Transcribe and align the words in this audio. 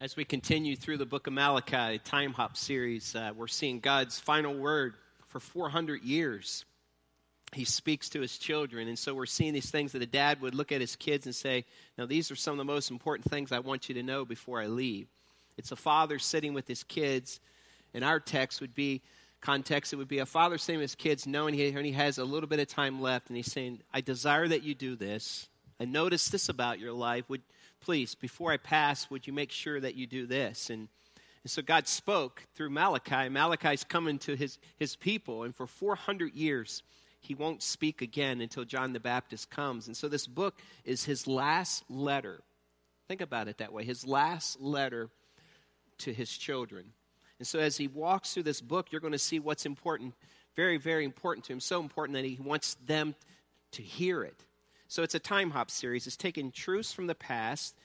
As 0.00 0.16
we 0.16 0.24
continue 0.24 0.76
through 0.76 0.98
the 0.98 1.06
book 1.06 1.26
of 1.26 1.32
Malachi, 1.32 1.98
Time 1.98 2.32
Hop 2.34 2.56
series, 2.56 3.16
uh, 3.16 3.32
we're 3.36 3.48
seeing 3.48 3.80
God's 3.80 4.20
final 4.20 4.56
word 4.56 4.94
for 5.26 5.40
400 5.40 6.04
years. 6.04 6.64
He 7.52 7.64
speaks 7.64 8.08
to 8.10 8.20
his 8.20 8.38
children. 8.38 8.86
And 8.86 8.96
so 8.96 9.12
we're 9.12 9.26
seeing 9.26 9.54
these 9.54 9.72
things 9.72 9.90
that 9.90 10.02
a 10.02 10.06
dad 10.06 10.40
would 10.40 10.54
look 10.54 10.70
at 10.70 10.80
his 10.80 10.94
kids 10.94 11.26
and 11.26 11.34
say, 11.34 11.64
Now, 11.98 12.06
these 12.06 12.30
are 12.30 12.36
some 12.36 12.52
of 12.52 12.58
the 12.58 12.72
most 12.72 12.92
important 12.92 13.28
things 13.28 13.50
I 13.50 13.58
want 13.58 13.88
you 13.88 13.96
to 13.96 14.04
know 14.04 14.24
before 14.24 14.62
I 14.62 14.66
leave. 14.66 15.08
It's 15.56 15.72
a 15.72 15.76
father 15.76 16.20
sitting 16.20 16.54
with 16.54 16.68
his 16.68 16.84
kids. 16.84 17.40
And 17.92 18.04
our 18.04 18.20
text 18.20 18.60
would 18.60 18.76
be, 18.76 19.02
context, 19.40 19.92
it 19.92 19.96
would 19.96 20.06
be 20.06 20.20
a 20.20 20.26
father 20.26 20.58
sitting 20.58 20.78
with 20.78 20.92
his 20.92 20.94
kids, 20.94 21.26
knowing 21.26 21.54
he, 21.54 21.72
he 21.72 21.92
has 21.92 22.18
a 22.18 22.24
little 22.24 22.48
bit 22.48 22.60
of 22.60 22.68
time 22.68 23.02
left. 23.02 23.30
And 23.30 23.36
he's 23.36 23.50
saying, 23.50 23.80
I 23.92 24.00
desire 24.00 24.46
that 24.46 24.62
you 24.62 24.76
do 24.76 24.94
this. 24.94 25.48
And 25.80 25.92
notice 25.92 26.28
this 26.28 26.48
about 26.48 26.78
your 26.78 26.92
life. 26.92 27.28
Would 27.28 27.42
please, 27.80 28.14
before 28.14 28.52
I 28.52 28.56
pass, 28.56 29.10
would 29.10 29.26
you 29.26 29.32
make 29.32 29.50
sure 29.50 29.80
that 29.80 29.94
you 29.94 30.06
do 30.06 30.26
this? 30.26 30.70
And, 30.70 30.88
and 31.44 31.50
so 31.50 31.62
God 31.62 31.86
spoke 31.86 32.44
through 32.54 32.70
Malachi. 32.70 33.28
Malachi's 33.28 33.84
coming 33.84 34.18
to 34.20 34.34
his, 34.34 34.58
his 34.76 34.96
people, 34.96 35.44
and 35.44 35.54
for 35.54 35.66
400 35.66 36.34
years, 36.34 36.82
he 37.20 37.34
won't 37.34 37.62
speak 37.62 38.02
again 38.02 38.40
until 38.40 38.64
John 38.64 38.92
the 38.92 39.00
Baptist 39.00 39.50
comes. 39.50 39.86
And 39.86 39.96
so 39.96 40.08
this 40.08 40.26
book 40.26 40.60
is 40.84 41.04
his 41.04 41.26
last 41.26 41.84
letter. 41.90 42.40
Think 43.08 43.20
about 43.20 43.48
it 43.48 43.58
that 43.58 43.72
way 43.72 43.84
his 43.84 44.06
last 44.06 44.60
letter 44.60 45.10
to 45.98 46.12
his 46.12 46.30
children. 46.36 46.92
And 47.38 47.46
so 47.46 47.58
as 47.58 47.76
he 47.76 47.88
walks 47.88 48.34
through 48.34 48.44
this 48.44 48.60
book, 48.60 48.90
you're 48.90 49.00
going 49.00 49.12
to 49.12 49.18
see 49.18 49.38
what's 49.38 49.66
important, 49.66 50.14
very, 50.56 50.76
very 50.76 51.04
important 51.04 51.44
to 51.46 51.52
him. 51.52 51.60
So 51.60 51.80
important 51.80 52.16
that 52.16 52.24
he 52.24 52.38
wants 52.40 52.74
them 52.86 53.14
to 53.72 53.82
hear 53.82 54.22
it. 54.22 54.44
So 54.90 55.02
it's 55.02 55.14
a 55.14 55.18
time 55.18 55.50
hop 55.50 55.70
series. 55.70 56.06
It's 56.06 56.16
taking 56.16 56.50
truths 56.50 56.94
from 56.94 57.08
the 57.08 57.14
past 57.14 57.76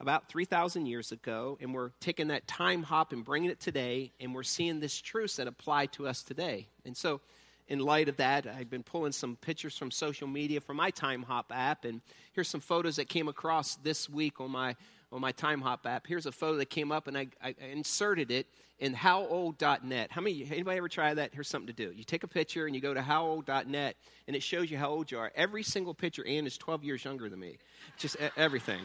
about 0.00 0.28
3,000 0.28 0.86
years 0.86 1.12
ago, 1.12 1.56
and 1.60 1.72
we're 1.72 1.90
taking 2.00 2.26
that 2.28 2.48
time 2.48 2.82
hop 2.82 3.12
and 3.12 3.24
bringing 3.24 3.50
it 3.50 3.60
today, 3.60 4.10
and 4.18 4.34
we're 4.34 4.42
seeing 4.42 4.80
this 4.80 5.00
truths 5.00 5.36
that 5.36 5.46
apply 5.46 5.86
to 5.86 6.08
us 6.08 6.24
today. 6.24 6.66
And 6.84 6.96
so, 6.96 7.20
in 7.68 7.78
light 7.78 8.08
of 8.08 8.16
that, 8.16 8.48
I've 8.48 8.68
been 8.68 8.82
pulling 8.82 9.12
some 9.12 9.36
pictures 9.36 9.78
from 9.78 9.92
social 9.92 10.26
media 10.26 10.60
from 10.60 10.78
my 10.78 10.90
Time 10.90 11.22
Hop 11.22 11.52
app, 11.54 11.84
and 11.84 12.00
here's 12.32 12.48
some 12.48 12.60
photos 12.60 12.96
that 12.96 13.08
came 13.08 13.28
across 13.28 13.76
this 13.76 14.10
week 14.10 14.40
on 14.40 14.50
my 14.50 14.74
on 15.12 15.20
my 15.20 15.32
Time 15.32 15.60
Hop 15.60 15.86
app. 15.86 16.06
Here's 16.06 16.26
a 16.26 16.32
photo 16.32 16.56
that 16.58 16.70
came 16.70 16.92
up, 16.92 17.08
and 17.08 17.16
I, 17.16 17.28
I 17.42 17.54
inserted 17.72 18.30
it 18.30 18.46
in 18.78 18.94
howold.net. 18.94 20.10
How 20.10 20.20
many, 20.20 20.46
anybody 20.50 20.78
ever 20.78 20.88
try 20.88 21.12
that? 21.14 21.30
Here's 21.32 21.48
something 21.48 21.66
to 21.66 21.72
do. 21.72 21.92
You 21.94 22.04
take 22.04 22.22
a 22.22 22.28
picture 22.28 22.66
and 22.66 22.74
you 22.74 22.80
go 22.80 22.94
to 22.94 23.02
howold.net, 23.02 23.96
and 24.26 24.36
it 24.36 24.42
shows 24.42 24.70
you 24.70 24.78
how 24.78 24.90
old 24.90 25.10
you 25.10 25.18
are. 25.18 25.30
Every 25.34 25.62
single 25.62 25.94
picture, 25.94 26.26
Ann 26.26 26.46
is 26.46 26.56
12 26.56 26.84
years 26.84 27.04
younger 27.04 27.28
than 27.28 27.40
me. 27.40 27.58
Just 27.98 28.16
everything. 28.36 28.80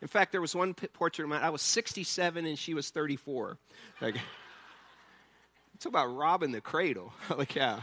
In 0.00 0.08
fact, 0.08 0.32
there 0.32 0.40
was 0.40 0.54
one 0.54 0.74
portrait 0.74 1.24
of 1.24 1.30
mine, 1.30 1.42
I 1.42 1.50
was 1.50 1.62
67 1.62 2.44
and 2.44 2.58
she 2.58 2.74
was 2.74 2.90
34. 2.90 3.56
Like, 4.00 4.16
it's 5.74 5.86
about 5.86 6.14
robbing 6.14 6.50
the 6.50 6.60
cradle. 6.60 7.12
like, 7.36 7.54
yeah. 7.54 7.80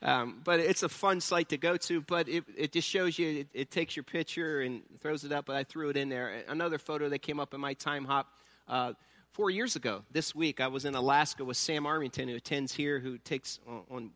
Um, 0.00 0.40
but 0.44 0.60
it's 0.60 0.84
a 0.84 0.88
fun 0.88 1.20
site 1.20 1.48
to 1.48 1.58
go 1.58 1.76
to, 1.76 2.00
but 2.00 2.28
it, 2.28 2.44
it 2.56 2.72
just 2.72 2.88
shows 2.88 3.18
you, 3.18 3.40
it, 3.40 3.48
it, 3.52 3.70
takes 3.72 3.96
your 3.96 4.04
picture 4.04 4.60
and 4.60 4.82
throws 5.00 5.24
it 5.24 5.32
up, 5.32 5.46
but 5.46 5.56
I 5.56 5.64
threw 5.64 5.88
it 5.88 5.96
in 5.96 6.08
there. 6.08 6.44
Another 6.46 6.78
photo 6.78 7.08
that 7.08 7.18
came 7.18 7.40
up 7.40 7.52
in 7.52 7.60
my 7.60 7.74
time 7.74 8.04
hop 8.04 8.28
uh, 8.68 8.92
four 9.32 9.50
years 9.50 9.76
ago, 9.76 10.02
this 10.12 10.34
week, 10.34 10.60
I 10.60 10.68
was 10.68 10.84
in 10.84 10.94
Alaska 10.94 11.44
with 11.44 11.56
Sam 11.56 11.86
Armington, 11.86 12.28
who 12.28 12.36
attends 12.36 12.74
here, 12.74 13.00
who 13.00 13.18
takes 13.18 13.58
on, 13.66 13.82
on 13.90 14.10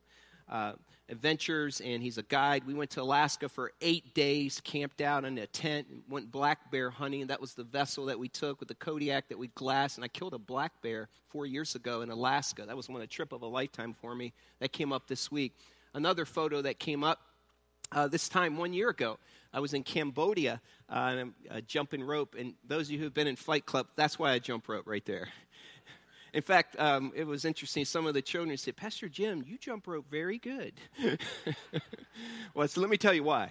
uh, 0.49 0.73
adventures, 1.09 1.81
and 1.81 2.03
he's 2.03 2.19
a 2.19 2.23
guide. 2.23 2.65
We 2.67 2.75
went 2.75 2.91
to 2.91 3.03
Alaska 3.03 3.49
for 3.49 3.73
eight 3.81 4.15
days, 4.15 4.61
camped 4.63 5.01
out 5.01 5.25
in 5.25 5.39
a 5.39 5.47
tent, 5.47 5.87
went 6.09 6.31
black 6.31 6.71
bear 6.71 6.91
hunting. 6.91 7.27
That 7.27 7.41
was 7.41 7.55
the 7.55 7.65
vessel 7.65 8.07
that 8.07 8.19
we 8.19 8.29
took 8.29 8.61
with 8.61 8.69
the 8.69 8.75
Kodiak 8.75 9.29
that 9.29 9.39
we 9.39 9.49
glassed, 9.49 9.97
and 9.97 10.05
I 10.05 10.09
killed 10.09 10.35
a 10.35 10.39
black 10.39 10.81
bear 10.83 11.09
four 11.29 11.47
years 11.47 11.75
ago 11.75 12.03
in 12.03 12.11
Alaska. 12.11 12.65
That 12.67 12.77
was 12.77 12.89
one 12.89 13.03
a 13.03 13.07
trip 13.07 13.33
of 13.33 13.43
a 13.43 13.47
lifetime 13.47 13.95
for 14.01 14.15
me. 14.15 14.33
That 14.61 14.73
came 14.73 14.93
up 14.93 15.07
this 15.07 15.31
week 15.31 15.53
another 15.95 16.25
photo 16.25 16.63
that 16.63 16.79
came 16.79 17.05
up 17.05 17.21
uh, 17.93 18.09
this 18.09 18.29
time 18.29 18.57
one 18.57 18.73
year 18.73 18.89
ago. 18.89 19.19
I 19.53 19.61
was 19.61 19.75
in 19.75 19.83
Cambodia 19.83 20.61
uh, 20.89 21.25
uh, 21.51 21.61
jumping 21.67 22.03
rope, 22.03 22.35
and 22.39 22.55
those 22.67 22.87
of 22.89 22.93
you 22.93 22.99
who've 22.99 23.13
been 23.13 23.27
in 23.27 23.37
Fight 23.37 23.67
Club, 23.67 23.87
that's 23.97 24.19
why 24.19 24.33
I 24.33 24.39
jump 24.39 24.69
rope 24.69 24.87
right 24.87 25.05
there. 25.05 25.29
In 26.33 26.41
fact, 26.41 26.81
um, 26.81 27.13
it 27.15 27.27
was 27.27 27.45
interesting. 27.45 27.85
Some 27.85 28.07
of 28.07 28.15
the 28.15 28.23
children 28.23 28.57
said, 28.57 28.75
Pastor 28.75 29.07
Jim, 29.07 29.45
you 29.47 29.59
jump 29.59 29.87
rope 29.87 30.07
very 30.11 30.39
good. 30.39 30.73
well, 32.55 32.67
so 32.67 32.81
let 32.81 32.89
me 32.89 32.97
tell 32.97 33.13
you 33.13 33.23
why. 33.23 33.51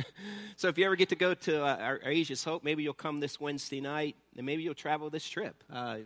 so, 0.56 0.68
if 0.68 0.76
you 0.76 0.84
ever 0.84 0.96
get 0.96 1.08
to 1.08 1.16
go 1.16 1.32
to 1.32 1.64
uh, 1.64 1.76
our, 1.76 2.00
Asia's 2.04 2.44
Hope, 2.44 2.62
maybe 2.62 2.82
you'll 2.82 2.92
come 2.92 3.20
this 3.20 3.40
Wednesday 3.40 3.80
night, 3.80 4.16
and 4.36 4.44
maybe 4.44 4.62
you'll 4.62 4.74
travel 4.74 5.08
this 5.08 5.26
trip. 5.26 5.64
Uh, 5.72 6.00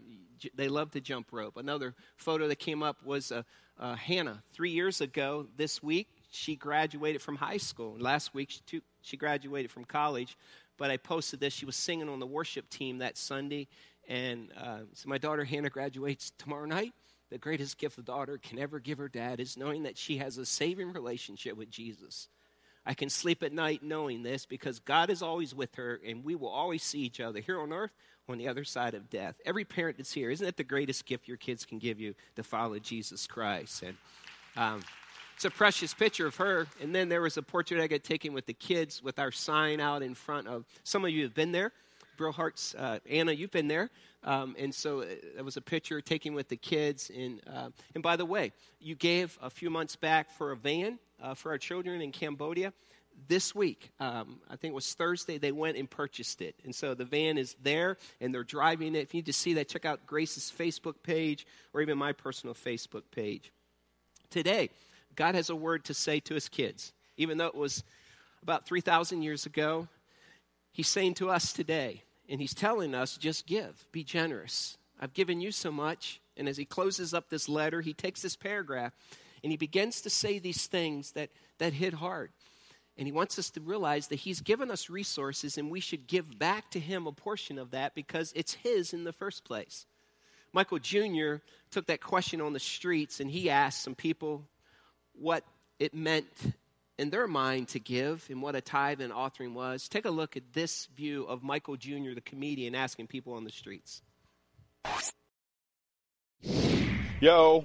they 0.54 0.68
love 0.68 0.92
to 0.92 1.00
jump 1.00 1.32
rope. 1.32 1.56
Another 1.56 1.94
photo 2.16 2.46
that 2.46 2.60
came 2.60 2.84
up 2.84 3.04
was 3.04 3.32
uh, 3.32 3.42
uh, 3.78 3.94
Hannah. 3.94 4.42
Three 4.52 4.70
years 4.70 5.00
ago 5.00 5.46
this 5.56 5.82
week, 5.82 6.08
she 6.30 6.56
graduated 6.56 7.22
from 7.22 7.36
high 7.36 7.58
school. 7.58 7.96
Last 7.98 8.34
week, 8.34 8.50
she, 8.50 8.82
she 9.02 9.16
graduated 9.16 9.70
from 9.70 9.84
college. 9.84 10.36
But 10.76 10.90
I 10.90 10.96
posted 10.96 11.40
this. 11.40 11.52
She 11.52 11.66
was 11.66 11.76
singing 11.76 12.08
on 12.08 12.18
the 12.18 12.26
worship 12.26 12.68
team 12.68 12.98
that 12.98 13.16
Sunday. 13.16 13.68
And 14.08 14.50
uh, 14.60 14.80
so 14.92 15.08
my 15.08 15.18
daughter 15.18 15.44
Hannah 15.44 15.70
graduates 15.70 16.32
tomorrow 16.36 16.66
night. 16.66 16.92
The 17.30 17.38
greatest 17.38 17.78
gift 17.78 17.98
a 17.98 18.02
daughter 18.02 18.38
can 18.38 18.58
ever 18.58 18.78
give 18.78 18.98
her 18.98 19.08
dad 19.08 19.40
is 19.40 19.56
knowing 19.56 19.84
that 19.84 19.96
she 19.96 20.18
has 20.18 20.36
a 20.38 20.46
saving 20.46 20.92
relationship 20.92 21.56
with 21.56 21.70
Jesus. 21.70 22.28
I 22.86 22.94
can 22.94 23.08
sleep 23.08 23.42
at 23.42 23.52
night 23.52 23.82
knowing 23.82 24.22
this 24.22 24.44
because 24.46 24.78
God 24.78 25.10
is 25.10 25.22
always 25.22 25.54
with 25.54 25.74
her 25.76 26.00
and 26.06 26.24
we 26.24 26.34
will 26.34 26.48
always 26.48 26.82
see 26.82 27.00
each 27.00 27.20
other 27.20 27.40
here 27.40 27.60
on 27.60 27.72
earth 27.72 27.92
on 28.28 28.38
the 28.38 28.48
other 28.48 28.64
side 28.64 28.94
of 28.94 29.10
death. 29.10 29.36
Every 29.44 29.64
parent 29.64 29.96
that's 29.98 30.12
here, 30.12 30.30
isn't 30.30 30.44
that 30.44 30.56
the 30.56 30.64
greatest 30.64 31.06
gift 31.06 31.28
your 31.28 31.36
kids 31.36 31.64
can 31.64 31.78
give 31.78 32.00
you 32.00 32.14
to 32.36 32.42
follow 32.42 32.78
Jesus 32.78 33.26
Christ? 33.26 33.82
And 33.82 33.96
um, 34.56 34.82
it's 35.34 35.44
a 35.44 35.50
precious 35.50 35.92
picture 35.94 36.26
of 36.26 36.36
her. 36.36 36.66
And 36.80 36.94
then 36.94 37.08
there 37.08 37.20
was 37.20 37.36
a 37.36 37.42
portrait 37.42 37.80
I 37.80 37.86
got 37.86 38.04
taken 38.04 38.32
with 38.32 38.46
the 38.46 38.54
kids 38.54 39.02
with 39.02 39.18
our 39.18 39.32
sign 39.32 39.80
out 39.80 40.02
in 40.02 40.14
front 40.14 40.46
of. 40.46 40.64
Some 40.84 41.04
of 41.04 41.10
you 41.10 41.22
have 41.24 41.34
been 41.34 41.52
there. 41.52 41.72
Brillhart's, 42.16 42.74
uh, 42.74 42.98
Anna, 43.08 43.32
you've 43.32 43.50
been 43.50 43.68
there. 43.68 43.90
Um, 44.22 44.56
and 44.58 44.74
so 44.74 45.04
that 45.36 45.44
was 45.44 45.56
a 45.56 45.60
picture 45.60 46.00
taken 46.00 46.34
with 46.34 46.48
the 46.48 46.56
kids. 46.56 47.10
And, 47.14 47.40
uh, 47.46 47.70
and 47.94 48.02
by 48.02 48.16
the 48.16 48.24
way, 48.24 48.52
you 48.80 48.94
gave 48.94 49.38
a 49.42 49.50
few 49.50 49.70
months 49.70 49.96
back 49.96 50.30
for 50.30 50.52
a 50.52 50.56
van 50.56 50.98
uh, 51.22 51.34
for 51.34 51.50
our 51.50 51.58
children 51.58 52.00
in 52.00 52.12
Cambodia 52.12 52.72
this 53.28 53.54
week, 53.54 53.90
um, 54.00 54.40
I 54.50 54.56
think 54.56 54.72
it 54.72 54.74
was 54.74 54.92
Thursday, 54.92 55.38
they 55.38 55.52
went 55.52 55.76
and 55.76 55.88
purchased 55.88 56.42
it. 56.42 56.54
And 56.64 56.74
so 56.74 56.94
the 56.94 57.04
van 57.04 57.38
is 57.38 57.56
there 57.62 57.96
and 58.20 58.34
they're 58.34 58.44
driving 58.44 58.94
it. 58.94 59.00
If 59.00 59.14
you 59.14 59.18
need 59.18 59.26
to 59.26 59.32
see 59.32 59.54
that, 59.54 59.68
check 59.68 59.84
out 59.84 60.06
Grace's 60.06 60.52
Facebook 60.56 60.96
page 61.02 61.46
or 61.72 61.80
even 61.80 61.96
my 61.96 62.12
personal 62.12 62.54
Facebook 62.54 63.04
page. 63.10 63.52
Today, 64.30 64.70
God 65.16 65.34
has 65.34 65.48
a 65.48 65.56
word 65.56 65.84
to 65.86 65.94
say 65.94 66.20
to 66.20 66.34
his 66.34 66.48
kids. 66.48 66.92
Even 67.16 67.38
though 67.38 67.46
it 67.46 67.54
was 67.54 67.84
about 68.42 68.66
3,000 68.66 69.22
years 69.22 69.46
ago, 69.46 69.88
he's 70.74 70.88
saying 70.88 71.14
to 71.14 71.30
us 71.30 71.54
today, 71.54 72.02
and 72.28 72.40
he's 72.40 72.52
telling 72.52 72.94
us 72.94 73.16
just 73.16 73.46
give, 73.46 73.86
be 73.92 74.04
generous. 74.04 74.76
I've 75.00 75.14
given 75.14 75.40
you 75.40 75.52
so 75.52 75.70
much. 75.70 76.20
And 76.36 76.48
as 76.48 76.56
he 76.56 76.64
closes 76.64 77.14
up 77.14 77.28
this 77.28 77.48
letter, 77.48 77.80
he 77.80 77.94
takes 77.94 78.22
this 78.22 78.36
paragraph 78.36 78.92
and 79.42 79.50
he 79.50 79.56
begins 79.56 80.00
to 80.02 80.10
say 80.10 80.38
these 80.38 80.66
things 80.66 81.12
that, 81.12 81.30
that 81.58 81.74
hit 81.74 81.94
hard. 81.94 82.30
And 82.96 83.06
he 83.06 83.12
wants 83.12 83.38
us 83.38 83.50
to 83.50 83.60
realize 83.60 84.08
that 84.08 84.20
he's 84.20 84.40
given 84.40 84.70
us 84.70 84.88
resources 84.88 85.58
and 85.58 85.70
we 85.70 85.80
should 85.80 86.06
give 86.06 86.38
back 86.38 86.70
to 86.70 86.80
him 86.80 87.06
a 87.06 87.12
portion 87.12 87.58
of 87.58 87.70
that 87.72 87.94
because 87.94 88.32
it's 88.34 88.54
his 88.54 88.92
in 88.92 89.04
the 89.04 89.12
first 89.12 89.44
place. 89.44 89.86
Michael 90.52 90.78
Jr. 90.78 91.36
took 91.70 91.86
that 91.86 92.00
question 92.00 92.40
on 92.40 92.52
the 92.52 92.60
streets 92.60 93.20
and 93.20 93.30
he 93.30 93.50
asked 93.50 93.82
some 93.82 93.96
people 93.96 94.44
what 95.12 95.44
it 95.78 95.92
meant 95.92 96.26
in 96.98 97.10
their 97.10 97.26
mind 97.26 97.68
to 97.68 97.80
give 97.80 98.26
and 98.30 98.40
what 98.40 98.54
a 98.54 98.60
tithe 98.60 99.00
and 99.00 99.12
offering 99.12 99.54
was. 99.54 99.88
Take 99.88 100.04
a 100.04 100.10
look 100.10 100.36
at 100.36 100.52
this 100.52 100.86
view 100.96 101.24
of 101.24 101.42
Michael 101.42 101.76
Jr., 101.76 102.14
the 102.14 102.20
comedian, 102.20 102.74
asking 102.74 103.08
people 103.08 103.34
on 103.34 103.44
the 103.44 103.50
streets. 103.50 104.02
Yo, 107.20 107.64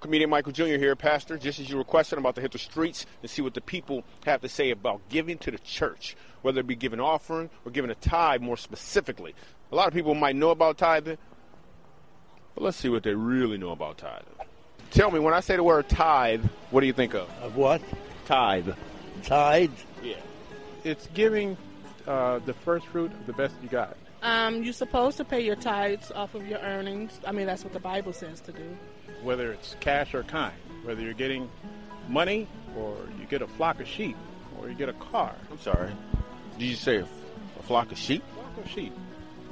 Comedian 0.00 0.30
Michael 0.30 0.52
Jr. 0.52 0.64
here, 0.64 0.96
Pastor. 0.96 1.38
Just 1.38 1.60
as 1.60 1.70
you 1.70 1.78
requested, 1.78 2.18
I'm 2.18 2.24
about 2.24 2.34
to 2.36 2.40
hit 2.40 2.52
the 2.52 2.58
streets 2.58 3.06
and 3.22 3.30
see 3.30 3.42
what 3.42 3.54
the 3.54 3.60
people 3.60 4.04
have 4.24 4.40
to 4.42 4.48
say 4.48 4.70
about 4.70 5.00
giving 5.08 5.38
to 5.38 5.50
the 5.50 5.58
church, 5.58 6.16
whether 6.42 6.60
it 6.60 6.66
be 6.66 6.76
giving 6.76 7.00
offering 7.00 7.50
or 7.64 7.70
giving 7.70 7.90
a 7.90 7.94
tithe 7.94 8.40
more 8.40 8.56
specifically. 8.56 9.34
A 9.72 9.74
lot 9.74 9.88
of 9.88 9.94
people 9.94 10.14
might 10.14 10.36
know 10.36 10.50
about 10.50 10.78
tithing, 10.78 11.18
but 12.54 12.64
let's 12.64 12.76
see 12.76 12.88
what 12.88 13.02
they 13.02 13.14
really 13.14 13.58
know 13.58 13.70
about 13.70 13.98
tithing. 13.98 14.34
Tell 14.90 15.10
me, 15.10 15.18
when 15.18 15.34
I 15.34 15.40
say 15.40 15.56
the 15.56 15.64
word 15.64 15.88
tithe, 15.88 16.44
what 16.70 16.80
do 16.80 16.86
you 16.86 16.92
think 16.92 17.14
of? 17.14 17.28
Of 17.42 17.56
what? 17.56 17.82
Tithe. 18.24 18.70
Tithe? 19.22 19.70
Yeah. 20.02 20.16
It's 20.82 21.06
giving 21.14 21.56
uh, 22.06 22.40
the 22.40 22.54
first 22.54 22.86
fruit 22.86 23.12
of 23.12 23.26
the 23.26 23.32
best 23.32 23.54
you 23.62 23.68
got. 23.68 23.96
Um, 24.22 24.62
you're 24.62 24.72
supposed 24.72 25.16
to 25.18 25.24
pay 25.24 25.40
your 25.40 25.56
tithes 25.56 26.10
off 26.12 26.34
of 26.34 26.46
your 26.46 26.58
earnings. 26.60 27.20
I 27.26 27.32
mean, 27.32 27.46
that's 27.46 27.62
what 27.64 27.72
the 27.74 27.80
Bible 27.80 28.12
says 28.12 28.40
to 28.42 28.52
do 28.52 28.76
whether 29.24 29.52
it's 29.52 29.74
cash 29.80 30.14
or 30.14 30.22
kind, 30.22 30.54
whether 30.84 31.00
you're 31.00 31.14
getting 31.14 31.50
money 32.08 32.46
or 32.76 32.94
you 33.18 33.24
get 33.26 33.42
a 33.42 33.46
flock 33.46 33.80
of 33.80 33.88
sheep 33.88 34.16
or 34.60 34.68
you 34.68 34.74
get 34.74 34.88
a 34.88 34.92
car. 34.94 35.34
I'm 35.50 35.58
sorry. 35.58 35.90
Did 36.58 36.66
you 36.66 36.76
say 36.76 36.96
a, 36.98 37.04
a 37.58 37.62
flock 37.62 37.90
of 37.90 37.98
sheep? 37.98 38.22
Flock 38.34 38.64
of 38.64 38.70
sheep. 38.70 38.92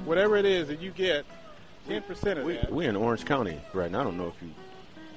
whatever 0.04 0.36
it 0.36 0.44
is 0.44 0.68
that 0.68 0.80
you 0.80 0.90
get, 0.90 1.24
10% 1.88 2.38
of 2.38 2.44
We, 2.44 2.54
that. 2.54 2.70
We're 2.70 2.88
in 2.88 2.96
Orange 2.96 3.24
County 3.24 3.58
right 3.72 3.90
now. 3.90 4.02
I 4.02 4.04
don't 4.04 4.18
know 4.18 4.28
if 4.28 4.40
you 4.42 4.50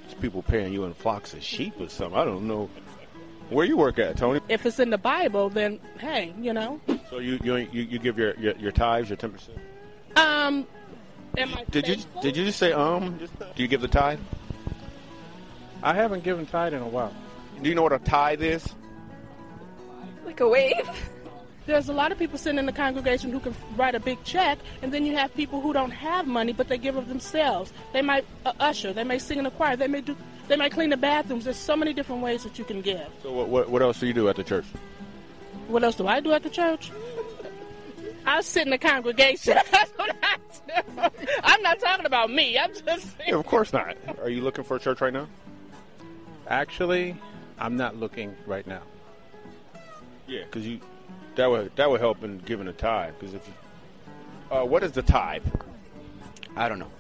it's 0.06 0.14
people 0.14 0.42
paying 0.44 0.72
you 0.72 0.86
in 0.86 0.94
flocks 0.94 1.34
of 1.34 1.44
sheep 1.44 1.74
or 1.80 1.90
something. 1.90 2.18
I 2.18 2.26
don't 2.26 2.48
know 2.48 2.70
where 3.50 3.66
you 3.66 3.78
work 3.78 4.00
at, 4.00 4.18
Tony. 4.18 4.40
If 4.50 4.66
it's 4.66 4.80
in 4.80 4.90
the 4.90 4.98
Bible, 4.98 5.50
then 5.50 5.80
hey, 6.00 6.34
you 6.40 6.54
know. 6.54 6.80
So 7.10 7.20
you 7.20 7.40
you 7.44 7.56
you, 7.58 7.84
you 7.84 8.00
give 8.00 8.18
your, 8.18 8.36
your 8.36 8.56
your 8.58 8.72
tithes, 8.72 9.10
your 9.10 9.18
ten 9.18 9.32
percent. 9.32 9.58
Um, 10.16 10.66
am 11.38 11.54
I 11.54 11.64
Did 11.70 11.88
you 11.88 11.98
did 12.22 12.38
you 12.38 12.46
just 12.46 12.60
say 12.60 12.72
um? 12.72 13.18
Do 13.18 13.62
you 13.62 13.68
give 13.68 13.82
the 13.82 13.88
tithe? 13.88 14.20
I 15.84 15.94
haven't 15.94 16.24
given 16.24 16.46
tithe 16.46 16.74
in 16.74 16.82
a 16.82 16.88
while. 16.88 17.14
Do 17.62 17.70
you 17.70 17.76
know 17.76 17.84
what 17.84 17.94
a 17.94 18.00
tithe 18.00 18.42
is? 18.42 18.68
Like 20.26 20.40
a 20.40 20.48
wave? 20.48 20.90
There's 21.66 21.90
a 21.90 21.94
lot 21.94 22.12
of 22.12 22.20
people 22.20 22.38
sitting 22.38 22.60
in 22.60 22.68
the 22.68 22.72
congregation 22.72 23.32
who 23.32 23.40
can 23.40 23.56
write 23.76 23.96
a 23.96 24.00
big 24.00 24.24
check, 24.24 24.60
and 24.84 24.94
then 24.94 25.04
you 25.04 25.16
have 25.16 25.34
people 25.34 25.62
who 25.62 25.74
don't 25.74 25.92
have 25.92 26.28
money, 26.28 26.54
but 26.54 26.68
they 26.68 26.78
give 26.78 26.96
of 26.96 27.08
themselves. 27.08 27.74
They 27.92 28.04
might 28.04 28.26
uh, 28.46 28.54
usher, 28.60 28.94
they 28.94 29.04
may 29.04 29.18
sing 29.18 29.40
in 29.40 29.46
the 29.46 29.52
choir, 29.52 29.76
they 29.76 29.88
may 29.88 30.02
do, 30.02 30.16
they 30.48 30.56
might 30.56 30.72
clean 30.72 30.90
the 30.90 30.98
bathrooms. 30.98 31.46
There's 31.46 31.58
so 31.58 31.76
many 31.76 31.94
different 31.94 32.22
ways 32.22 32.44
that 32.44 32.58
you 32.60 32.66
can 32.66 32.82
give. 32.82 33.08
So 33.24 33.32
what 33.32 33.50
what, 33.50 33.70
what 33.70 33.82
else 33.82 34.00
do 34.00 34.08
you 34.08 34.14
do 34.14 34.30
at 34.30 34.36
the 34.36 34.44
church? 34.44 34.66
What 35.68 35.84
else 35.84 35.96
do 35.96 36.08
I 36.08 36.20
do 36.20 36.32
at 36.34 36.44
the 36.44 36.50
church? 36.50 36.92
I 38.26 38.42
sit 38.42 38.64
in 38.66 38.72
the 38.72 38.78
congregation. 38.78 39.58
That's 39.72 39.92
what 39.92 40.16
I 40.24 40.38
do. 40.38 41.10
I'm 41.44 41.62
not 41.62 41.80
talking 41.80 42.06
about 42.06 42.32
me. 42.32 42.58
I'm 42.58 42.74
just. 42.74 43.16
Yeah, 43.26 43.36
of 43.36 43.46
course 43.46 43.72
not. 43.72 43.96
Are 44.20 44.30
you 44.30 44.42
looking 44.42 44.64
for 44.64 44.78
a 44.78 44.80
church 44.80 45.02
right 45.02 45.14
now? 45.14 45.28
Actually, 46.48 47.16
I'm 47.60 47.78
not 47.78 47.98
looking 47.98 48.36
right 48.46 48.66
now. 48.66 48.82
Yeah, 50.28 50.44
because 50.46 50.66
you 50.66 50.80
that 51.36 51.50
would 51.50 51.76
that 51.76 51.90
would 51.90 52.00
help 52.00 52.24
in 52.24 52.40
giving 52.40 52.68
a 52.68 52.74
tithe. 52.74 53.14
Because 53.20 53.36
if 53.36 53.48
you, 53.48 53.54
uh, 54.56 54.64
what 54.64 54.84
is 54.84 54.92
the 54.92 55.02
tithe? 55.02 55.44
I 56.56 56.70
don't 56.70 56.80
know. 56.80 56.92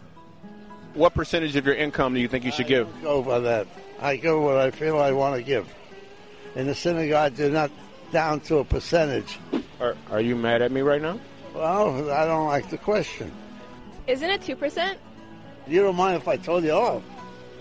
What 0.95 1.13
percentage 1.13 1.55
of 1.57 1.65
your 1.65 1.75
income 1.75 2.13
do 2.13 2.21
you 2.21 2.27
think 2.27 2.45
you 2.45 2.51
should 2.51 2.67
give? 2.67 2.87
go 3.01 3.21
by 3.21 3.39
that. 3.39 3.67
I 3.99 4.15
give 4.15 4.41
what 4.41 4.57
I 4.57 4.71
feel 4.71 4.97
I 4.97 5.11
want 5.11 5.35
to 5.35 5.43
give. 5.43 5.67
In 6.55 6.67
the 6.67 6.75
synagogue, 6.75 7.33
they're 7.33 7.51
not 7.51 7.69
down 8.11 8.39
to 8.41 8.59
a 8.59 8.63
percentage. 8.63 9.37
Are, 9.81 9.97
are 10.09 10.21
you 10.21 10.37
mad 10.37 10.61
at 10.61 10.71
me 10.71 10.81
right 10.81 11.01
now? 11.01 11.19
Well, 11.53 12.11
I 12.11 12.25
don't 12.25 12.47
like 12.47 12.69
the 12.69 12.77
question. 12.77 13.31
Isn't 14.07 14.29
it 14.29 14.41
2%? 14.41 14.95
You 15.67 15.81
don't 15.81 15.97
mind 15.97 16.15
if 16.15 16.27
I 16.27 16.37
told 16.37 16.63
you 16.63 16.71
off? 16.71 17.03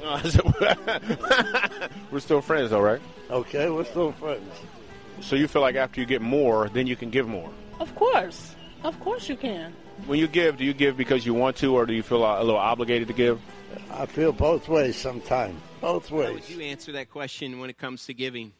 We're 2.12 2.20
still 2.20 2.40
friends, 2.40 2.70
though, 2.70 2.81
right? 2.81 3.00
Okay, 3.31 3.70
we're 3.70 3.84
still 3.84 4.12
friends. 4.12 4.52
So 5.22 5.34
you 5.34 5.48
feel 5.48 5.62
like 5.62 5.76
after 5.76 5.98
you 5.98 6.06
get 6.06 6.20
more, 6.20 6.69
then 6.69 6.86
you 6.86 6.94
can 6.94 7.08
give 7.08 7.26
more. 7.26 7.50
Of 7.81 7.94
course. 7.94 8.54
Of 8.82 9.00
course 9.00 9.31
you 9.31 9.36
can. 9.36 9.72
When 10.06 10.19
you 10.19 10.26
give, 10.29 10.58
do 10.58 10.64
you 10.64 10.75
give 10.75 10.96
because 10.96 11.25
you 11.25 11.32
want 11.35 11.56
to, 11.56 11.75
or 11.75 11.87
do 11.87 11.94
you 11.94 12.02
feel 12.02 12.25
a 12.25 12.43
little 12.43 12.61
obligated 12.61 13.08
to 13.08 13.14
give? 13.14 13.41
I 13.91 14.06
feel 14.06 14.32
both 14.32 14.69
ways 14.69 14.96
sometimes. 14.96 15.61
Both 15.81 16.08
How 16.11 16.17
ways. 16.17 16.35
would 16.35 16.49
you 16.49 16.61
answer 16.61 16.93
that 16.93 17.11
question 17.11 17.58
when 17.58 17.70
it 17.70 17.79
comes 17.79 18.06
to 18.06 18.14
giving? 18.14 18.52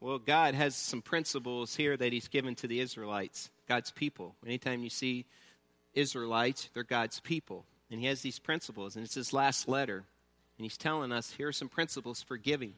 Well, 0.00 0.18
God 0.18 0.54
has 0.54 0.74
some 0.74 1.00
principles 1.00 1.76
here 1.76 1.96
that 1.96 2.12
He's 2.12 2.26
given 2.26 2.56
to 2.56 2.66
the 2.66 2.80
Israelites, 2.80 3.50
God's 3.68 3.92
people. 3.92 4.34
Anytime 4.44 4.82
you 4.82 4.90
see 4.90 5.26
Israelites, 5.94 6.68
they're 6.74 6.82
God's 6.82 7.20
people. 7.20 7.64
And 7.90 8.00
He 8.00 8.06
has 8.06 8.22
these 8.22 8.40
principles, 8.40 8.96
and 8.96 9.04
it's 9.04 9.14
His 9.14 9.32
last 9.32 9.68
letter. 9.68 10.04
And 10.58 10.64
He's 10.64 10.76
telling 10.76 11.12
us 11.12 11.32
here 11.32 11.48
are 11.48 11.52
some 11.52 11.68
principles 11.68 12.22
for 12.22 12.36
giving. 12.36 12.74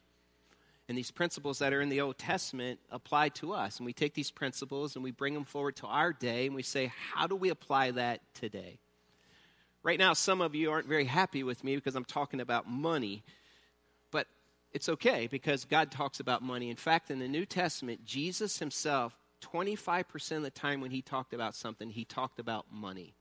And 0.87 0.97
these 0.97 1.11
principles 1.11 1.59
that 1.59 1.73
are 1.73 1.81
in 1.81 1.89
the 1.89 2.01
Old 2.01 2.17
Testament 2.17 2.79
apply 2.91 3.29
to 3.29 3.53
us. 3.53 3.77
And 3.77 3.85
we 3.85 3.93
take 3.93 4.13
these 4.13 4.29
principles 4.29 4.95
and 4.95 5.03
we 5.03 5.11
bring 5.11 5.33
them 5.33 5.45
forward 5.45 5.75
to 5.77 5.87
our 5.87 6.13
day, 6.13 6.45
and 6.45 6.55
we 6.55 6.63
say, 6.63 6.91
how 7.13 7.25
do 7.25 7.35
we 7.35 7.49
apply 7.49 7.91
that 7.91 8.21
today? 8.35 8.77
Right 9.81 9.99
now, 9.99 10.13
some 10.13 10.41
of 10.41 10.55
you 10.55 10.71
aren't 10.71 10.87
very 10.87 11.05
happy 11.05 11.43
with 11.43 11.63
me 11.63 11.75
because 11.75 11.95
I'm 11.95 12.05
talking 12.05 12.39
about 12.39 12.69
money. 12.69 13.23
But 14.11 14.27
it's 14.73 14.89
okay 14.89 15.27
because 15.27 15.65
God 15.65 15.91
talks 15.91 16.19
about 16.19 16.41
money. 16.41 16.69
In 16.69 16.75
fact, 16.75 17.09
in 17.11 17.19
the 17.19 17.27
New 17.27 17.45
Testament, 17.45 18.05
Jesus 18.05 18.59
himself, 18.59 19.15
25% 19.41 20.37
of 20.37 20.43
the 20.43 20.49
time 20.49 20.81
when 20.81 20.91
he 20.91 21.01
talked 21.01 21.33
about 21.33 21.55
something, 21.55 21.89
he 21.89 22.05
talked 22.05 22.39
about 22.39 22.65
money. 22.71 23.13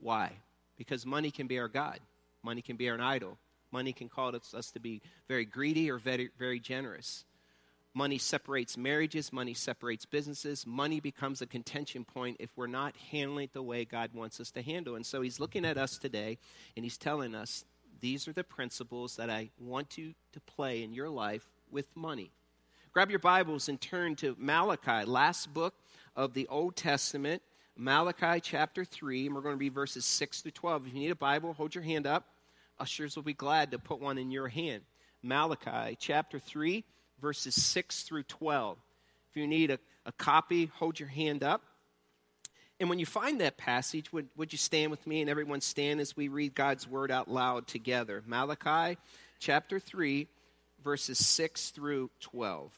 Why? 0.00 0.32
Because 0.76 1.06
money 1.06 1.30
can 1.30 1.46
be 1.46 1.58
our 1.58 1.68
God, 1.68 2.00
money 2.42 2.60
can 2.60 2.76
be 2.76 2.88
our 2.88 3.00
idol. 3.00 3.38
Money 3.74 3.92
can 3.92 4.08
cause 4.08 4.54
us, 4.54 4.70
to 4.70 4.78
be 4.78 5.02
very 5.26 5.44
greedy 5.44 5.90
or 5.90 5.98
very, 5.98 6.30
very 6.38 6.60
generous. 6.60 7.24
Money 7.92 8.18
separates 8.18 8.76
marriages, 8.76 9.32
money 9.32 9.52
separates 9.52 10.06
businesses. 10.06 10.64
Money 10.64 11.00
becomes 11.00 11.42
a 11.42 11.46
contention 11.46 12.04
point 12.04 12.36
if 12.38 12.50
we're 12.54 12.68
not 12.68 12.94
handling 13.10 13.46
it 13.46 13.52
the 13.52 13.64
way 13.64 13.84
God 13.84 14.10
wants 14.14 14.38
us 14.38 14.52
to 14.52 14.62
handle. 14.62 14.94
And 14.94 15.04
so 15.04 15.22
he's 15.22 15.40
looking 15.40 15.64
at 15.64 15.76
us 15.76 15.98
today 15.98 16.38
and 16.76 16.84
he's 16.84 16.96
telling 16.96 17.34
us 17.34 17.64
these 18.00 18.28
are 18.28 18.32
the 18.32 18.44
principles 18.44 19.16
that 19.16 19.28
I 19.28 19.50
want 19.58 19.98
you 19.98 20.14
to 20.34 20.40
play 20.40 20.84
in 20.84 20.94
your 20.94 21.10
life 21.10 21.44
with 21.68 21.88
money. 21.96 22.30
Grab 22.92 23.10
your 23.10 23.18
Bibles 23.18 23.68
and 23.68 23.80
turn 23.80 24.14
to 24.16 24.36
Malachi, 24.38 25.04
last 25.04 25.52
book 25.52 25.74
of 26.14 26.32
the 26.32 26.46
Old 26.46 26.76
Testament, 26.76 27.42
Malachi 27.76 28.38
chapter 28.40 28.84
3, 28.84 29.26
and 29.26 29.34
we're 29.34 29.40
going 29.40 29.56
to 29.56 29.58
be 29.58 29.68
verses 29.68 30.04
6 30.04 30.42
through 30.42 30.52
12. 30.52 30.86
If 30.86 30.94
you 30.94 31.00
need 31.00 31.10
a 31.10 31.16
Bible, 31.16 31.54
hold 31.54 31.74
your 31.74 31.82
hand 31.82 32.06
up. 32.06 32.33
Ushers 32.78 33.16
will 33.16 33.22
be 33.22 33.34
glad 33.34 33.70
to 33.70 33.78
put 33.78 34.00
one 34.00 34.18
in 34.18 34.30
your 34.30 34.48
hand. 34.48 34.82
Malachi 35.22 35.96
chapter 35.98 36.38
3, 36.38 36.84
verses 37.20 37.54
6 37.54 38.02
through 38.02 38.24
12. 38.24 38.78
If 39.30 39.36
you 39.36 39.46
need 39.46 39.70
a, 39.70 39.78
a 40.04 40.12
copy, 40.12 40.66
hold 40.66 40.98
your 40.98 41.08
hand 41.08 41.42
up. 41.42 41.62
And 42.80 42.88
when 42.90 42.98
you 42.98 43.06
find 43.06 43.40
that 43.40 43.56
passage, 43.56 44.12
would, 44.12 44.28
would 44.36 44.52
you 44.52 44.58
stand 44.58 44.90
with 44.90 45.06
me 45.06 45.20
and 45.20 45.30
everyone 45.30 45.60
stand 45.60 46.00
as 46.00 46.16
we 46.16 46.28
read 46.28 46.54
God's 46.54 46.88
word 46.88 47.10
out 47.10 47.30
loud 47.30 47.66
together? 47.66 48.22
Malachi 48.26 48.98
chapter 49.38 49.78
3, 49.78 50.26
verses 50.82 51.18
6 51.24 51.70
through 51.70 52.10
12. 52.20 52.72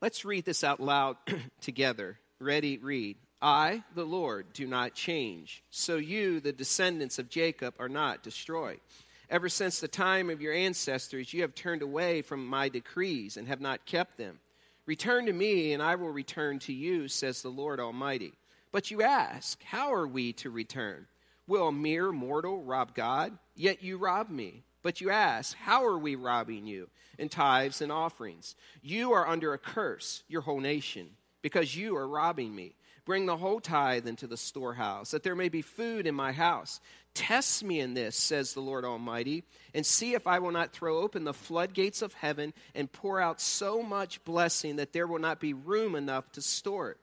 Let's 0.00 0.24
read 0.24 0.44
this 0.44 0.62
out 0.62 0.80
loud 0.80 1.16
together. 1.60 2.18
Ready, 2.38 2.78
read. 2.78 3.16
I, 3.40 3.82
the 3.94 4.04
Lord, 4.04 4.52
do 4.52 4.66
not 4.66 4.94
change. 4.94 5.62
So 5.70 5.96
you, 5.96 6.40
the 6.40 6.52
descendants 6.52 7.18
of 7.18 7.28
Jacob, 7.28 7.74
are 7.78 7.88
not 7.88 8.22
destroyed. 8.22 8.80
Ever 9.28 9.48
since 9.48 9.80
the 9.80 9.88
time 9.88 10.30
of 10.30 10.40
your 10.40 10.54
ancestors, 10.54 11.32
you 11.32 11.42
have 11.42 11.54
turned 11.54 11.82
away 11.82 12.22
from 12.22 12.46
my 12.46 12.68
decrees 12.68 13.36
and 13.36 13.48
have 13.48 13.60
not 13.60 13.84
kept 13.84 14.16
them. 14.16 14.38
Return 14.86 15.26
to 15.26 15.32
me, 15.32 15.72
and 15.72 15.82
I 15.82 15.96
will 15.96 16.10
return 16.10 16.60
to 16.60 16.72
you, 16.72 17.08
says 17.08 17.42
the 17.42 17.48
Lord 17.48 17.80
Almighty. 17.80 18.34
But 18.70 18.90
you 18.90 19.02
ask, 19.02 19.60
How 19.64 19.92
are 19.92 20.06
we 20.06 20.32
to 20.34 20.50
return? 20.50 21.06
Will 21.48 21.68
a 21.68 21.72
mere 21.72 22.12
mortal 22.12 22.62
rob 22.62 22.94
God? 22.94 23.36
Yet 23.56 23.82
you 23.82 23.98
rob 23.98 24.30
me. 24.30 24.62
But 24.82 25.00
you 25.00 25.10
ask, 25.10 25.56
How 25.56 25.84
are 25.84 25.98
we 25.98 26.14
robbing 26.14 26.66
you? 26.66 26.88
In 27.18 27.28
tithes 27.28 27.82
and 27.82 27.90
offerings. 27.90 28.54
You 28.80 29.12
are 29.12 29.26
under 29.26 29.52
a 29.54 29.58
curse, 29.58 30.22
your 30.28 30.42
whole 30.42 30.60
nation, 30.60 31.08
because 31.42 31.74
you 31.74 31.96
are 31.96 32.06
robbing 32.06 32.54
me. 32.54 32.74
Bring 33.06 33.24
the 33.24 33.36
whole 33.36 33.60
tithe 33.60 34.08
into 34.08 34.26
the 34.26 34.36
storehouse, 34.36 35.12
that 35.12 35.22
there 35.22 35.36
may 35.36 35.48
be 35.48 35.62
food 35.62 36.08
in 36.08 36.14
my 36.14 36.32
house. 36.32 36.80
Test 37.14 37.62
me 37.64 37.80
in 37.80 37.94
this, 37.94 38.16
says 38.16 38.52
the 38.52 38.60
Lord 38.60 38.84
Almighty, 38.84 39.44
and 39.72 39.86
see 39.86 40.14
if 40.14 40.26
I 40.26 40.40
will 40.40 40.50
not 40.50 40.72
throw 40.72 40.98
open 40.98 41.22
the 41.22 41.32
floodgates 41.32 42.02
of 42.02 42.12
heaven 42.14 42.52
and 42.74 42.92
pour 42.92 43.20
out 43.20 43.40
so 43.40 43.80
much 43.80 44.22
blessing 44.24 44.76
that 44.76 44.92
there 44.92 45.06
will 45.06 45.20
not 45.20 45.38
be 45.38 45.54
room 45.54 45.94
enough 45.94 46.30
to 46.32 46.42
store 46.42 46.90
it. 46.90 46.98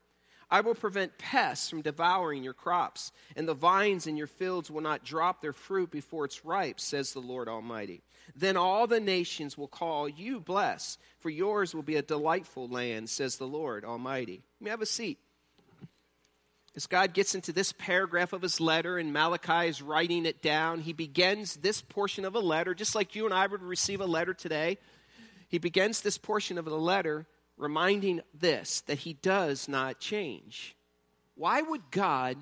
I 0.51 0.59
will 0.59 0.75
prevent 0.75 1.17
pests 1.17 1.69
from 1.69 1.81
devouring 1.81 2.43
your 2.43 2.53
crops, 2.53 3.11
and 3.35 3.47
the 3.47 3.55
vines 3.55 4.05
in 4.05 4.17
your 4.17 4.27
fields 4.27 4.69
will 4.69 4.81
not 4.81 5.05
drop 5.05 5.41
their 5.41 5.53
fruit 5.53 5.89
before 5.89 6.25
it's 6.25 6.45
ripe, 6.45 6.79
says 6.81 7.13
the 7.13 7.21
Lord 7.21 7.47
Almighty. 7.47 8.03
Then 8.35 8.57
all 8.57 8.87
the 8.87 8.99
nations 8.99 9.57
will 9.57 9.69
call 9.69 10.07
you 10.07 10.41
blessed, 10.41 10.99
for 11.21 11.29
yours 11.29 11.73
will 11.73 11.81
be 11.81 11.95
a 11.95 12.01
delightful 12.01 12.67
land, 12.67 13.09
says 13.09 13.37
the 13.37 13.47
Lord 13.47 13.85
Almighty. 13.85 14.43
You 14.59 14.69
have 14.69 14.81
a 14.81 14.85
seat. 14.85 15.17
As 16.75 16.87
God 16.87 17.13
gets 17.13 17.35
into 17.35 17.51
this 17.51 17.71
paragraph 17.71 18.33
of 18.33 18.41
his 18.41 18.59
letter, 18.59 18.97
and 18.97 19.13
Malachi 19.13 19.67
is 19.67 19.81
writing 19.81 20.25
it 20.25 20.41
down, 20.41 20.79
he 20.79 20.91
begins 20.91 21.57
this 21.57 21.81
portion 21.81 22.25
of 22.25 22.33
a 22.33 22.39
letter, 22.39 22.73
just 22.73 22.95
like 22.95 23.15
you 23.15 23.25
and 23.25 23.33
I 23.33 23.45
would 23.45 23.61
receive 23.61 24.01
a 24.01 24.07
letter 24.07 24.33
today. 24.33 24.79
He 25.49 25.59
begins 25.59 26.01
this 26.01 26.17
portion 26.17 26.57
of 26.57 26.65
the 26.65 26.77
letter 26.77 27.27
reminding 27.57 28.21
this 28.33 28.81
that 28.81 28.99
he 28.99 29.13
does 29.13 29.67
not 29.67 29.99
change. 29.99 30.75
Why 31.35 31.61
would 31.61 31.91
God 31.91 32.37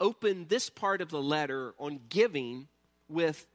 open 0.00 0.46
this 0.48 0.70
part 0.70 1.02
of 1.02 1.10
the 1.10 1.20
letter 1.20 1.74
on 1.78 2.00
giving 2.08 2.66
with, 3.08 3.46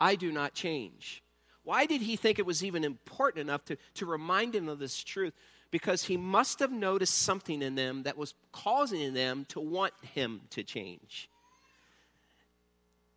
I 0.00 0.14
do 0.14 0.30
not 0.30 0.54
change? 0.54 1.24
Why 1.64 1.86
did 1.86 2.02
he 2.02 2.14
think 2.14 2.38
it 2.38 2.46
was 2.46 2.62
even 2.62 2.84
important 2.84 3.40
enough 3.40 3.64
to, 3.64 3.76
to 3.94 4.06
remind 4.06 4.54
him 4.54 4.68
of 4.68 4.78
this 4.78 5.02
truth? 5.02 5.34
Because 5.70 6.04
he 6.04 6.16
must 6.16 6.60
have 6.60 6.72
noticed 6.72 7.18
something 7.18 7.60
in 7.62 7.74
them 7.74 8.04
that 8.04 8.16
was 8.16 8.34
causing 8.52 9.14
them 9.14 9.46
to 9.48 9.60
want 9.60 9.92
him 10.14 10.42
to 10.50 10.62
change. 10.62 11.28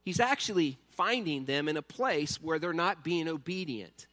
He's 0.03 0.19
actually 0.19 0.77
finding 0.89 1.45
them 1.45 1.67
in 1.67 1.77
a 1.77 1.81
place 1.81 2.41
where 2.41 2.59
they're 2.59 2.73
not 2.73 3.03
being 3.03 3.27
obedient. 3.27 4.07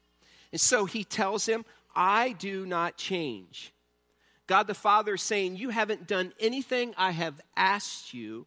And 0.52 0.60
so 0.60 0.84
he 0.84 1.04
tells 1.04 1.46
him, 1.46 1.64
I 1.94 2.32
do 2.32 2.66
not 2.66 2.96
change. 2.96 3.72
God 4.46 4.66
the 4.66 4.74
Father 4.74 5.14
is 5.14 5.22
saying, 5.22 5.56
You 5.56 5.70
haven't 5.70 6.06
done 6.06 6.32
anything 6.38 6.94
I 6.96 7.10
have 7.12 7.40
asked 7.56 8.14
you. 8.14 8.46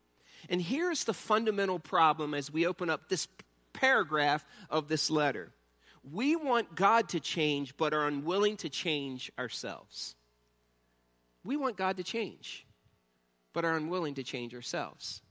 And 0.49 0.61
here's 0.61 1.03
the 1.03 1.13
fundamental 1.13 1.79
problem 1.79 2.33
as 2.33 2.51
we 2.51 2.65
open 2.65 2.89
up 2.89 3.09
this 3.09 3.27
paragraph 3.73 4.45
of 4.69 4.87
this 4.87 5.09
letter 5.09 5.51
we 6.11 6.35
want 6.35 6.75
God 6.75 7.09
to 7.09 7.19
change, 7.19 7.75
but 7.77 7.93
are 7.93 8.07
unwilling 8.07 8.57
to 8.57 8.69
change 8.69 9.31
ourselves. 9.37 10.15
We 11.43 11.57
want 11.57 11.77
God 11.77 11.97
to 11.97 12.03
change, 12.03 12.65
but 13.53 13.65
are 13.65 13.75
unwilling 13.75 14.15
to 14.15 14.23
change 14.23 14.53
ourselves. 14.53 15.21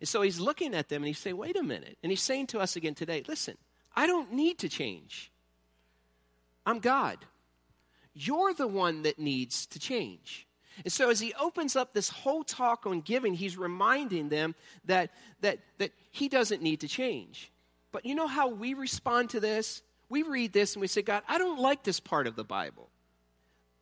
And 0.00 0.08
so 0.08 0.22
he's 0.22 0.40
looking 0.40 0.74
at 0.74 0.88
them 0.88 1.02
and 1.02 1.06
he's 1.06 1.18
saying, 1.18 1.36
wait 1.36 1.56
a 1.56 1.62
minute. 1.62 1.96
And 2.02 2.10
he's 2.10 2.22
saying 2.22 2.48
to 2.48 2.60
us 2.60 2.76
again 2.76 2.94
today, 2.94 3.22
listen, 3.26 3.56
I 3.94 4.06
don't 4.06 4.32
need 4.32 4.58
to 4.58 4.68
change. 4.68 5.32
I'm 6.66 6.80
God. 6.80 7.18
You're 8.12 8.54
the 8.54 8.66
one 8.66 9.02
that 9.02 9.18
needs 9.18 9.66
to 9.66 9.78
change. 9.78 10.46
And 10.84 10.92
so 10.92 11.08
as 11.10 11.20
he 11.20 11.32
opens 11.40 11.76
up 11.76 11.94
this 11.94 12.10
whole 12.10 12.44
talk 12.44 12.86
on 12.86 13.00
giving, 13.00 13.34
he's 13.34 13.56
reminding 13.56 14.28
them 14.28 14.54
that, 14.84 15.10
that, 15.40 15.60
that 15.78 15.92
he 16.10 16.28
doesn't 16.28 16.62
need 16.62 16.80
to 16.80 16.88
change. 16.88 17.50
But 17.92 18.04
you 18.04 18.14
know 18.14 18.26
how 18.26 18.48
we 18.48 18.74
respond 18.74 19.30
to 19.30 19.40
this? 19.40 19.82
We 20.08 20.22
read 20.22 20.52
this 20.52 20.74
and 20.74 20.80
we 20.80 20.86
say, 20.86 21.02
God, 21.02 21.22
I 21.28 21.38
don't 21.38 21.60
like 21.60 21.82
this 21.82 22.00
part 22.00 22.26
of 22.26 22.36
the 22.36 22.44
Bible. 22.44 22.88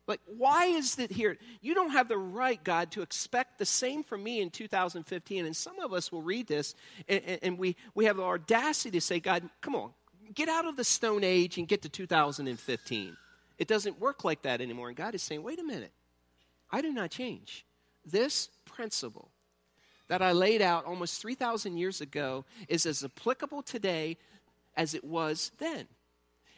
Like, 0.07 0.21
why 0.27 0.65
is 0.65 0.99
it 0.99 1.11
here? 1.11 1.37
You 1.61 1.73
don't 1.73 1.89
have 1.91 2.07
the 2.07 2.17
right, 2.17 2.63
God, 2.63 2.91
to 2.91 3.01
expect 3.01 3.57
the 3.57 3.65
same 3.65 4.03
from 4.03 4.23
me 4.23 4.39
in 4.39 4.51
2015. 4.51 5.45
And 5.45 5.55
some 5.55 5.79
of 5.79 5.93
us 5.93 6.11
will 6.11 6.21
read 6.21 6.47
this 6.47 6.75
and, 7.07 7.39
and, 7.41 7.57
we, 7.57 7.75
we 7.95 8.05
have 8.05 8.17
the 8.17 8.23
audacity 8.23 8.91
to 8.91 9.01
say, 9.01 9.19
God, 9.19 9.49
come 9.61 9.75
on, 9.75 9.91
get 10.33 10.47
out 10.47 10.65
of 10.65 10.75
the 10.75 10.83
Stone 10.83 11.23
Age 11.23 11.57
and 11.57 11.67
get 11.67 11.81
to 11.83 11.89
2015. 11.89 13.17
It 13.57 13.67
doesn't 13.67 13.99
work 13.99 14.23
like 14.23 14.43
that 14.43 14.61
anymore. 14.61 14.89
And 14.89 14.97
God 14.97 15.15
is 15.15 15.23
saying, 15.23 15.41
wait 15.41 15.59
a 15.59 15.63
minute, 15.63 15.91
I 16.71 16.81
do 16.81 16.93
not 16.93 17.09
change. 17.09 17.65
This 18.05 18.49
principle 18.65 19.31
that 20.07 20.21
I 20.21 20.33
laid 20.33 20.61
out 20.61 20.85
almost 20.85 21.19
3,000 21.19 21.77
years 21.77 21.99
ago 21.99 22.45
is 22.67 22.85
as 22.85 23.03
applicable 23.03 23.63
today 23.63 24.17
as 24.77 24.93
it 24.93 25.03
was 25.03 25.51
then. 25.57 25.87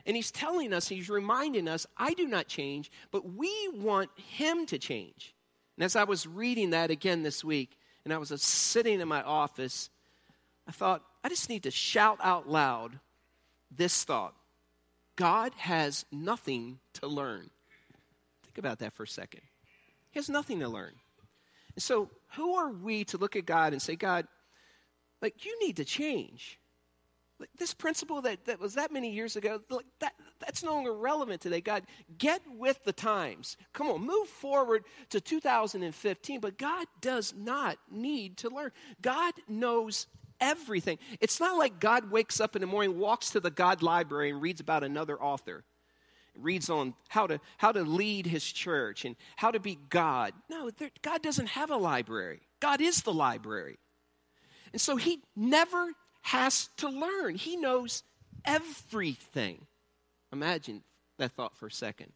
And 0.08 0.16
he's 0.16 0.32
telling 0.32 0.74
us, 0.74 0.88
he's 0.88 1.10
reminding 1.10 1.68
us, 1.68 1.86
I 1.98 2.14
do 2.14 2.28
not 2.28 2.48
change, 2.48 2.90
but 3.12 3.34
we 3.34 3.70
want 3.74 4.10
him 4.16 4.66
to 4.68 4.80
change. 4.80 5.36
And 5.76 5.84
as 5.84 5.98
I 5.98 6.06
was 6.06 6.26
reading 6.26 6.70
that 6.70 6.90
again 6.90 7.24
this 7.24 7.44
week, 7.44 7.78
and 8.06 8.14
I 8.14 8.18
was 8.18 8.32
uh, 8.32 8.38
sitting 8.38 9.02
in 9.02 9.08
my 9.10 9.22
office, 9.22 9.90
I 10.66 10.72
thought, 10.72 11.04
I 11.26 11.30
just 11.30 11.50
need 11.50 11.64
to 11.64 11.72
shout 11.72 12.20
out 12.24 12.48
loud 12.50 13.00
this 13.70 14.06
thought 14.06 14.34
God 15.18 15.52
has 15.58 16.06
nothing 16.10 16.80
to 16.94 17.08
learn. 17.08 17.50
Think 18.44 18.58
about 18.58 18.80
that 18.80 18.94
for 18.94 19.04
a 19.04 19.08
second. 19.08 19.42
He 20.12 20.20
has 20.20 20.30
nothing 20.30 20.62
to 20.62 20.70
learn. 20.70 20.94
And 21.76 21.84
so, 21.84 22.10
who 22.36 22.56
are 22.56 22.70
we 22.70 23.04
to 23.06 23.18
look 23.18 23.36
at 23.36 23.46
God 23.46 23.74
and 23.74 23.82
say, 23.82 23.98
God, 23.98 24.26
like, 25.22 25.44
you 25.44 25.60
need 25.60 25.78
to 25.78 25.86
change? 25.86 26.60
Like 27.40 27.50
this 27.58 27.74
principle 27.74 28.22
that, 28.24 28.46
that 28.46 28.60
was 28.60 28.74
that 28.74 28.92
many 28.92 29.12
years 29.12 29.36
ago, 29.36 29.62
like 29.70 29.86
that, 30.00 30.14
that's 30.40 30.64
no 30.64 30.74
longer 30.74 30.94
relevant 30.94 31.42
today. 31.42 31.62
God, 31.62 31.84
get 32.18 32.42
with 32.50 32.84
the 32.84 32.94
times. 32.94 33.58
Come 33.74 33.88
on, 33.88 34.06
move 34.06 34.28
forward 34.28 34.86
to 35.10 35.22
2015. 35.22 36.40
But 36.40 36.58
God 36.58 36.88
does 37.00 37.34
not 37.38 37.78
need 37.92 38.38
to 38.38 38.50
learn. 38.50 38.72
God 39.02 39.34
knows 39.48 40.08
everything. 40.40 40.98
It's 41.20 41.40
not 41.40 41.58
like 41.58 41.80
God 41.80 42.10
wakes 42.10 42.40
up 42.40 42.56
in 42.56 42.62
the 42.62 42.68
morning, 42.68 42.98
walks 42.98 43.32
to 43.32 43.40
the 43.40 43.52
God 43.52 43.84
library, 43.84 44.30
and 44.32 44.42
reads 44.42 44.60
about 44.62 44.84
another 44.84 45.22
author. 45.22 45.64
Reads 46.36 46.70
on 46.70 46.94
how 47.08 47.28
to, 47.28 47.40
how 47.58 47.72
to 47.72 47.82
lead 47.82 48.28
his 48.28 48.44
church 48.44 49.06
and 49.06 49.16
how 49.36 49.52
to 49.52 49.60
be 49.60 49.78
God. 49.90 50.34
No, 50.50 50.70
there, 50.70 50.92
God 51.02 51.24
doesn't 51.24 51.48
have 51.48 51.72
a 51.72 51.78
library. 51.78 52.42
God 52.60 52.80
is 52.80 53.02
the 53.02 53.14
library. 53.14 53.80
And 54.72 54.82
so 54.82 54.98
he 54.98 55.22
never 55.36 55.94
has 56.28 56.68
to 56.76 56.90
learn. 56.90 57.36
He 57.36 57.56
knows 57.56 58.04
everything. 58.44 59.66
Imagine 60.34 60.84
that 61.18 61.32
thought 61.32 61.56
for 61.56 61.68
a 61.68 61.72
second. 61.72 62.12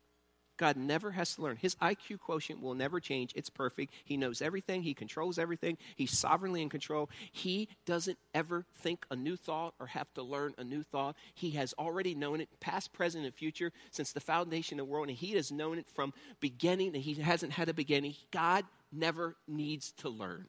God 0.57 0.75
never 0.75 1.11
has 1.11 1.35
to 1.35 1.41
learn. 1.41 1.55
His 1.55 1.75
IQ 1.75 2.19
quotient 2.19 2.61
will 2.61 2.73
never 2.73 2.99
change. 2.99 3.31
It's 3.35 3.49
perfect. 3.49 3.93
He 4.03 4.17
knows 4.17 4.41
everything. 4.41 4.83
He 4.83 4.93
controls 4.93 5.39
everything. 5.39 5.77
He's 5.95 6.15
sovereignly 6.15 6.61
in 6.61 6.67
control. 6.67 7.09
He 7.31 7.69
doesn't 7.85 8.17
ever 8.33 8.65
think 8.75 9.05
a 9.09 9.15
new 9.15 9.37
thought 9.37 9.75
or 9.79 9.87
have 9.87 10.13
to 10.15 10.23
learn 10.23 10.55
a 10.57 10.63
new 10.65 10.83
thought. 10.83 11.15
He 11.33 11.51
has 11.51 11.73
already 11.79 12.13
known 12.13 12.41
it, 12.41 12.49
past, 12.59 12.91
present, 12.91 13.23
and 13.23 13.33
future, 13.33 13.71
since 13.91 14.11
the 14.11 14.19
foundation 14.19 14.77
of 14.77 14.87
the 14.87 14.91
world. 14.91 15.07
And 15.07 15.17
He 15.17 15.31
has 15.31 15.53
known 15.53 15.77
it 15.77 15.87
from 15.87 16.13
beginning, 16.41 16.95
and 16.95 17.03
He 17.03 17.13
hasn't 17.13 17.53
had 17.53 17.69
a 17.69 17.73
beginning. 17.73 18.15
God 18.29 18.65
never 18.91 19.37
needs 19.47 19.93
to 19.93 20.09
learn. 20.09 20.47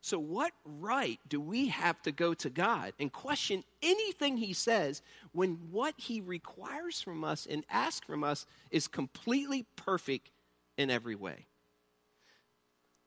So, 0.00 0.18
what 0.18 0.52
right 0.64 1.18
do 1.28 1.40
we 1.40 1.68
have 1.68 2.00
to 2.02 2.12
go 2.12 2.32
to 2.34 2.48
God 2.50 2.92
and 3.00 3.12
question 3.12 3.64
anything 3.82 4.36
He 4.36 4.52
says 4.52 5.02
when 5.32 5.58
what 5.70 5.94
He 5.96 6.20
requires 6.20 7.00
from 7.00 7.24
us 7.24 7.46
and 7.48 7.64
asks 7.68 8.06
from 8.06 8.22
us 8.22 8.46
is 8.70 8.86
completely 8.86 9.66
perfect 9.74 10.30
in 10.78 10.90
every 10.90 11.16
way? 11.16 11.46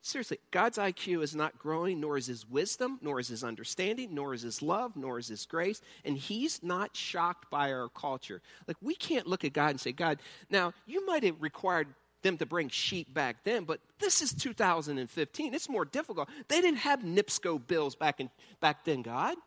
Seriously, 0.01 0.39
God's 0.51 0.77
IQ 0.77 1.23
is 1.23 1.35
not 1.35 1.59
growing, 1.59 1.99
nor 1.99 2.17
is 2.17 2.27
His 2.27 2.47
wisdom, 2.49 2.99
nor 3.01 3.19
is 3.19 3.27
His 3.27 3.43
understanding, 3.43 4.15
nor 4.15 4.33
is 4.33 4.41
His 4.41 4.61
love, 4.61 4.95
nor 4.95 5.19
is 5.19 5.27
His 5.27 5.45
grace, 5.45 5.81
and 6.05 6.17
He's 6.17 6.63
not 6.63 6.95
shocked 6.95 7.49
by 7.51 7.71
our 7.71 7.89
culture. 7.89 8.41
Like, 8.65 8.77
we 8.81 8.95
can't 8.95 9.27
look 9.27 9.43
at 9.43 9.53
God 9.53 9.71
and 9.71 9.79
say, 9.79 9.91
God, 9.91 10.19
now, 10.49 10.73
you 10.85 11.05
might 11.05 11.23
have 11.23 11.41
required 11.41 11.87
them 12.21 12.37
to 12.37 12.45
bring 12.45 12.69
sheep 12.69 13.13
back 13.13 13.43
then, 13.43 13.63
but 13.63 13.79
this 13.99 14.21
is 14.21 14.33
2015. 14.33 15.53
It's 15.53 15.69
more 15.69 15.85
difficult. 15.85 16.29
They 16.47 16.61
didn't 16.61 16.79
have 16.79 17.01
NIPSCO 17.01 17.65
bills 17.67 17.95
back, 17.95 18.19
in, 18.19 18.29
back 18.59 18.85
then, 18.85 19.01
God. 19.01 19.37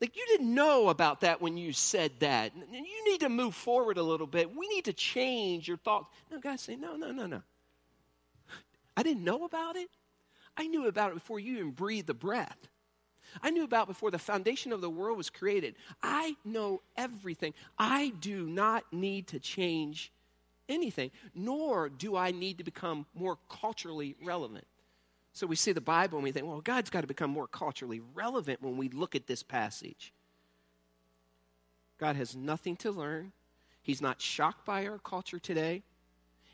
Like, 0.00 0.16
you 0.16 0.24
didn't 0.26 0.52
know 0.52 0.88
about 0.88 1.20
that 1.20 1.40
when 1.40 1.56
you 1.56 1.72
said 1.72 2.10
that. 2.20 2.52
You 2.56 3.04
need 3.08 3.20
to 3.20 3.28
move 3.28 3.54
forward 3.54 3.98
a 3.98 4.02
little 4.02 4.26
bit. 4.26 4.54
We 4.54 4.66
need 4.68 4.86
to 4.86 4.92
change 4.92 5.68
your 5.68 5.76
thoughts. 5.76 6.08
No, 6.30 6.40
God 6.40 6.58
say, 6.58 6.74
no, 6.74 6.96
no, 6.96 7.12
no, 7.12 7.26
no. 7.26 7.42
I 8.96 9.04
didn't 9.04 9.22
know 9.22 9.44
about 9.44 9.76
it. 9.76 9.88
I 10.56 10.66
knew 10.66 10.86
about 10.86 11.10
it 11.10 11.14
before 11.14 11.38
you 11.38 11.54
even 11.54 11.70
breathed 11.70 12.08
the 12.08 12.14
breath. 12.14 12.58
I 13.40 13.50
knew 13.50 13.64
about 13.64 13.86
before 13.86 14.10
the 14.10 14.18
foundation 14.18 14.72
of 14.72 14.80
the 14.80 14.90
world 14.90 15.16
was 15.16 15.30
created. 15.30 15.76
I 16.02 16.36
know 16.44 16.82
everything. 16.96 17.54
I 17.78 18.12
do 18.20 18.46
not 18.46 18.84
need 18.92 19.28
to 19.28 19.38
change 19.38 20.12
anything, 20.68 21.10
nor 21.34 21.88
do 21.88 22.16
I 22.16 22.30
need 22.30 22.58
to 22.58 22.64
become 22.64 23.06
more 23.14 23.38
culturally 23.48 24.16
relevant. 24.22 24.66
So 25.32 25.46
we 25.46 25.56
see 25.56 25.72
the 25.72 25.80
Bible 25.80 26.18
and 26.18 26.24
we 26.24 26.32
think, 26.32 26.46
well, 26.46 26.60
God's 26.60 26.90
got 26.90 27.00
to 27.00 27.06
become 27.06 27.30
more 27.30 27.46
culturally 27.46 28.00
relevant 28.14 28.62
when 28.62 28.76
we 28.76 28.88
look 28.88 29.14
at 29.14 29.26
this 29.26 29.42
passage. 29.42 30.12
God 31.98 32.16
has 32.16 32.36
nothing 32.36 32.76
to 32.76 32.90
learn. 32.90 33.32
He's 33.80 34.02
not 34.02 34.20
shocked 34.20 34.66
by 34.66 34.86
our 34.86 34.98
culture 34.98 35.38
today. 35.38 35.82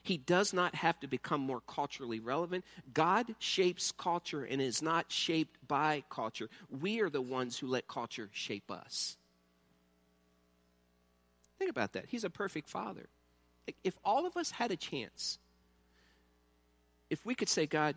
He 0.03 0.17
does 0.17 0.53
not 0.53 0.75
have 0.77 0.99
to 1.01 1.09
become 1.09 1.41
more 1.41 1.61
culturally 1.67 2.21
relevant. 2.21 2.65
God 2.95 3.35
shapes 3.39 3.93
culture 3.93 4.45
and 4.45 4.63
is 4.63 4.81
not 4.81 5.11
shaped 5.11 5.57
by 5.67 6.05
culture. 6.09 6.49
We 6.71 7.01
are 7.01 7.11
the 7.11 7.21
ones 7.21 7.59
who 7.59 7.67
let 7.67 7.89
culture 7.89 8.31
shape 8.33 8.71
us. 8.71 9.17
Think 11.59 11.71
about 11.71 11.95
that. 11.95 12.07
He's 12.09 12.25
a 12.25 12.31
perfect 12.31 12.71
father 12.71 13.09
if 13.85 13.97
all 14.05 14.27
of 14.27 14.37
us 14.37 14.51
had 14.51 14.71
a 14.71 14.77
chance, 14.77 15.39
if 17.11 17.25
we 17.25 17.35
could 17.35 17.49
say, 17.49 17.67
God, 17.67 17.95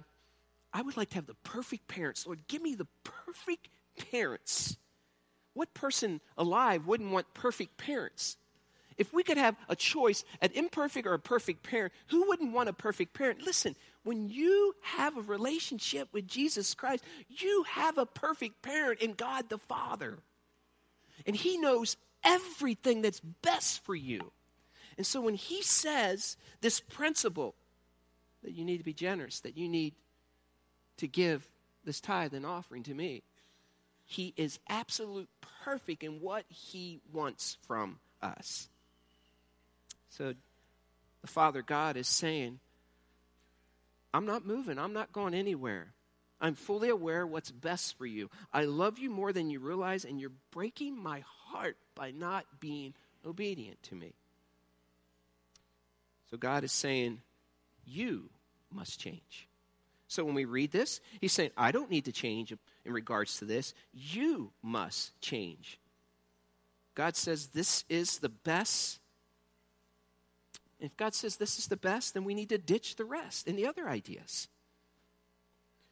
I 0.74 0.82
would 0.82 0.98
like 0.98 1.10
to 1.10 1.16
have 1.16 1.28
the 1.28 1.36
perfect 1.44 1.88
parents. 1.88 2.26
Lord, 2.26 2.48
give 2.48 2.62
me 2.62 2.76
the 2.76 2.88
perfect 3.04 3.68
parents. 4.12 4.78
What 5.54 5.74
person 5.74 6.22
alive 6.38 6.88
wouldn't 6.88 7.12
want 7.12 7.34
perfect 7.34 7.78
parents? 7.78 8.38
If 8.98 9.14
we 9.14 9.24
could 9.24 9.38
have 9.38 9.56
a 9.68 9.76
choice, 9.76 10.24
an 10.42 10.52
imperfect 10.54 11.08
or 11.08 11.14
a 11.14 11.20
perfect 11.20 11.64
parent, 11.64 11.94
who 12.08 12.28
wouldn't 12.28 12.54
want 12.54 12.70
a 12.70 12.74
perfect 12.74 13.14
parent? 13.14 13.42
Listen, 13.42 13.76
when 14.04 14.30
you 14.30 14.76
have 14.82 15.18
a 15.18 15.22
relationship 15.22 16.10
with 16.14 16.28
Jesus 16.28 16.74
Christ, 16.74 17.04
you 17.28 17.64
have 17.68 17.98
a 17.98 18.06
perfect 18.06 18.62
parent 18.62 19.02
in 19.02 19.14
God 19.14 19.50
the 19.50 19.58
Father. 19.58 20.20
And 21.26 21.36
He 21.36 21.58
knows 21.58 21.98
everything 22.24 23.02
that's 23.02 23.20
best 23.20 23.84
for 23.84 23.96
you. 23.96 24.32
And 24.98 25.06
so 25.06 25.22
when 25.22 25.36
he 25.36 25.62
says 25.62 26.38
this 26.62 26.80
principle 26.80 27.56
that 28.44 28.54
you 28.54 28.66
need 28.66 28.78
to 28.78 28.84
be 28.84 28.94
generous, 28.94 29.40
that 29.42 29.58
you 29.58 29.68
need 29.70 29.94
to 30.98 31.08
give 31.08 31.48
this 31.84 32.00
tithe 32.00 32.34
and 32.34 32.46
offering 32.46 32.84
to 32.84 32.94
me, 32.94 33.24
he 34.06 34.34
is 34.36 34.60
absolute 34.68 35.30
perfect 35.64 36.04
in 36.04 36.22
what 36.22 36.46
he 36.50 37.00
wants 37.14 37.58
from 37.66 38.00
us. 38.22 38.68
So 40.10 40.34
the 41.22 41.28
Father 41.28 41.62
God 41.62 41.96
is 41.96 42.08
saying, 42.08 42.60
I'm 44.14 44.26
not 44.26 44.46
moving, 44.46 44.78
I'm 44.78 44.94
not 44.94 45.14
going 45.14 45.34
anywhere. 45.34 45.94
I'm 46.42 46.56
fully 46.56 46.90
aware 46.90 47.26
what's 47.26 47.52
best 47.52 47.98
for 47.98 48.06
you. 48.06 48.30
I 48.52 48.66
love 48.66 48.98
you 48.98 49.12
more 49.12 49.32
than 49.32 49.52
you 49.52 49.60
realize, 49.60 50.04
and 50.04 50.20
you're 50.20 50.32
breaking 50.52 51.02
my 51.02 51.24
heart 51.46 51.78
by 51.94 52.12
not 52.12 52.46
being 52.60 52.96
obedient 53.26 53.82
to 53.84 53.96
me. 53.96 54.14
So 56.32 56.38
God 56.38 56.64
is 56.64 56.72
saying, 56.72 57.20
you 57.86 58.30
must 58.72 59.00
change. 59.00 59.48
So 60.08 60.24
when 60.26 60.34
we 60.34 60.46
read 60.46 60.72
this, 60.72 61.00
he's 61.20 61.34
saying, 61.34 61.52
I 61.58 61.72
don't 61.72 61.92
need 61.92 62.06
to 62.06 62.12
change 62.12 62.54
in 62.86 62.94
regards 62.94 63.38
to 63.38 63.46
this. 63.46 63.74
You 63.94 64.52
must 64.62 65.20
change. 65.22 65.80
God 66.96 67.16
says 67.16 67.48
this 67.48 67.86
is 67.90 68.20
the 68.20 68.30
best. 68.30 69.00
If 70.80 70.98
God 70.98 71.14
says 71.14 71.38
this 71.38 71.60
is 71.60 71.68
the 71.68 71.78
best, 71.78 72.14
then 72.14 72.24
we 72.24 72.34
need 72.34 72.50
to 72.50 72.58
ditch 72.58 72.96
the 72.96 73.06
rest 73.06 73.48
and 73.48 73.58
the 73.58 73.68
other 73.68 73.88
ideas. 73.88 74.48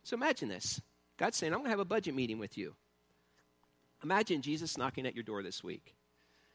So 0.04 0.16
imagine 0.16 0.50
this 0.50 0.82
God's 1.18 1.38
saying, 1.38 1.54
I'm 1.54 1.60
going 1.60 1.68
to 1.68 1.72
have 1.72 1.80
a 1.80 1.86
budget 1.86 2.16
meeting 2.16 2.40
with 2.40 2.58
you. 2.58 2.76
Imagine 4.04 4.42
Jesus 4.42 4.78
knocking 4.78 5.06
at 5.06 5.16
your 5.16 5.24
door 5.24 5.44
this 5.44 5.64
week. 5.64 5.96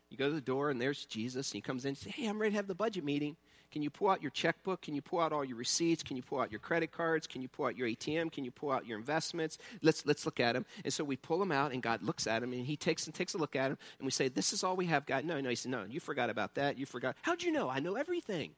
You 0.08 0.16
go 0.16 0.28
to 0.28 0.34
the 0.34 0.40
door, 0.40 0.70
and 0.70 0.80
there's 0.80 1.04
Jesus, 1.04 1.50
and 1.50 1.56
he 1.56 1.60
comes 1.60 1.84
in 1.84 1.90
and 1.90 1.98
says, 1.98 2.12
Hey, 2.12 2.26
I'm 2.26 2.40
ready 2.40 2.52
to 2.52 2.56
have 2.56 2.66
the 2.66 2.74
budget 2.74 3.04
meeting. 3.04 3.36
Can 3.74 3.82
you 3.82 3.90
pull 3.90 4.08
out 4.08 4.22
your 4.22 4.30
checkbook? 4.30 4.82
Can 4.82 4.94
you 4.94 5.02
pull 5.02 5.18
out 5.18 5.32
all 5.32 5.44
your 5.44 5.56
receipts? 5.56 6.04
Can 6.04 6.16
you 6.16 6.22
pull 6.22 6.38
out 6.38 6.52
your 6.52 6.60
credit 6.60 6.92
cards? 6.92 7.26
Can 7.26 7.42
you 7.42 7.48
pull 7.48 7.66
out 7.66 7.76
your 7.76 7.88
ATM? 7.88 8.30
Can 8.30 8.44
you 8.44 8.52
pull 8.52 8.70
out 8.70 8.86
your 8.86 8.96
investments? 8.96 9.58
Let's, 9.82 10.06
let's 10.06 10.24
look 10.24 10.38
at 10.38 10.52
them. 10.52 10.64
And 10.84 10.92
so 10.92 11.02
we 11.02 11.16
pull 11.16 11.40
them 11.40 11.50
out, 11.50 11.72
and 11.72 11.82
God 11.82 12.00
looks 12.00 12.28
at 12.28 12.40
them, 12.40 12.52
and 12.52 12.64
He 12.64 12.76
takes 12.76 13.06
and 13.06 13.12
takes 13.12 13.34
a 13.34 13.38
look 13.38 13.56
at 13.56 13.70
them, 13.70 13.78
and 13.98 14.06
we 14.06 14.12
say, 14.12 14.28
This 14.28 14.52
is 14.52 14.62
all 14.62 14.76
we 14.76 14.86
have, 14.86 15.06
God. 15.06 15.24
No, 15.24 15.40
no. 15.40 15.48
He 15.48 15.56
said, 15.56 15.72
No, 15.72 15.82
you 15.90 15.98
forgot 15.98 16.30
about 16.30 16.54
that. 16.54 16.78
You 16.78 16.86
forgot. 16.86 17.16
How'd 17.22 17.42
you 17.42 17.50
know? 17.50 17.68
I 17.68 17.80
know 17.80 17.96
everything. 17.96 18.52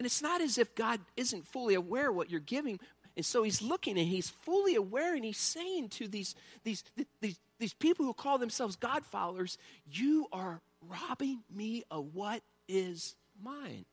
And 0.00 0.04
it's 0.04 0.20
not 0.20 0.40
as 0.40 0.58
if 0.58 0.74
God 0.74 0.98
isn't 1.16 1.46
fully 1.46 1.74
aware 1.74 2.10
what 2.10 2.28
you're 2.28 2.40
giving. 2.40 2.80
And 3.16 3.24
so 3.24 3.44
he's 3.44 3.62
looking 3.62 3.96
and 4.00 4.08
he's 4.08 4.30
fully 4.30 4.74
aware 4.74 5.14
and 5.14 5.24
he's 5.24 5.38
saying 5.38 5.90
to 5.90 6.08
these, 6.08 6.34
these, 6.64 6.82
these, 7.20 7.38
these 7.60 7.74
people 7.74 8.04
who 8.04 8.14
call 8.14 8.38
themselves 8.38 8.74
God 8.74 9.06
followers, 9.06 9.58
You 9.88 10.26
are 10.32 10.60
robbing 10.88 11.44
me 11.54 11.84
of 11.88 12.12
what 12.12 12.42
is 12.68 13.16
mine. 13.42 13.84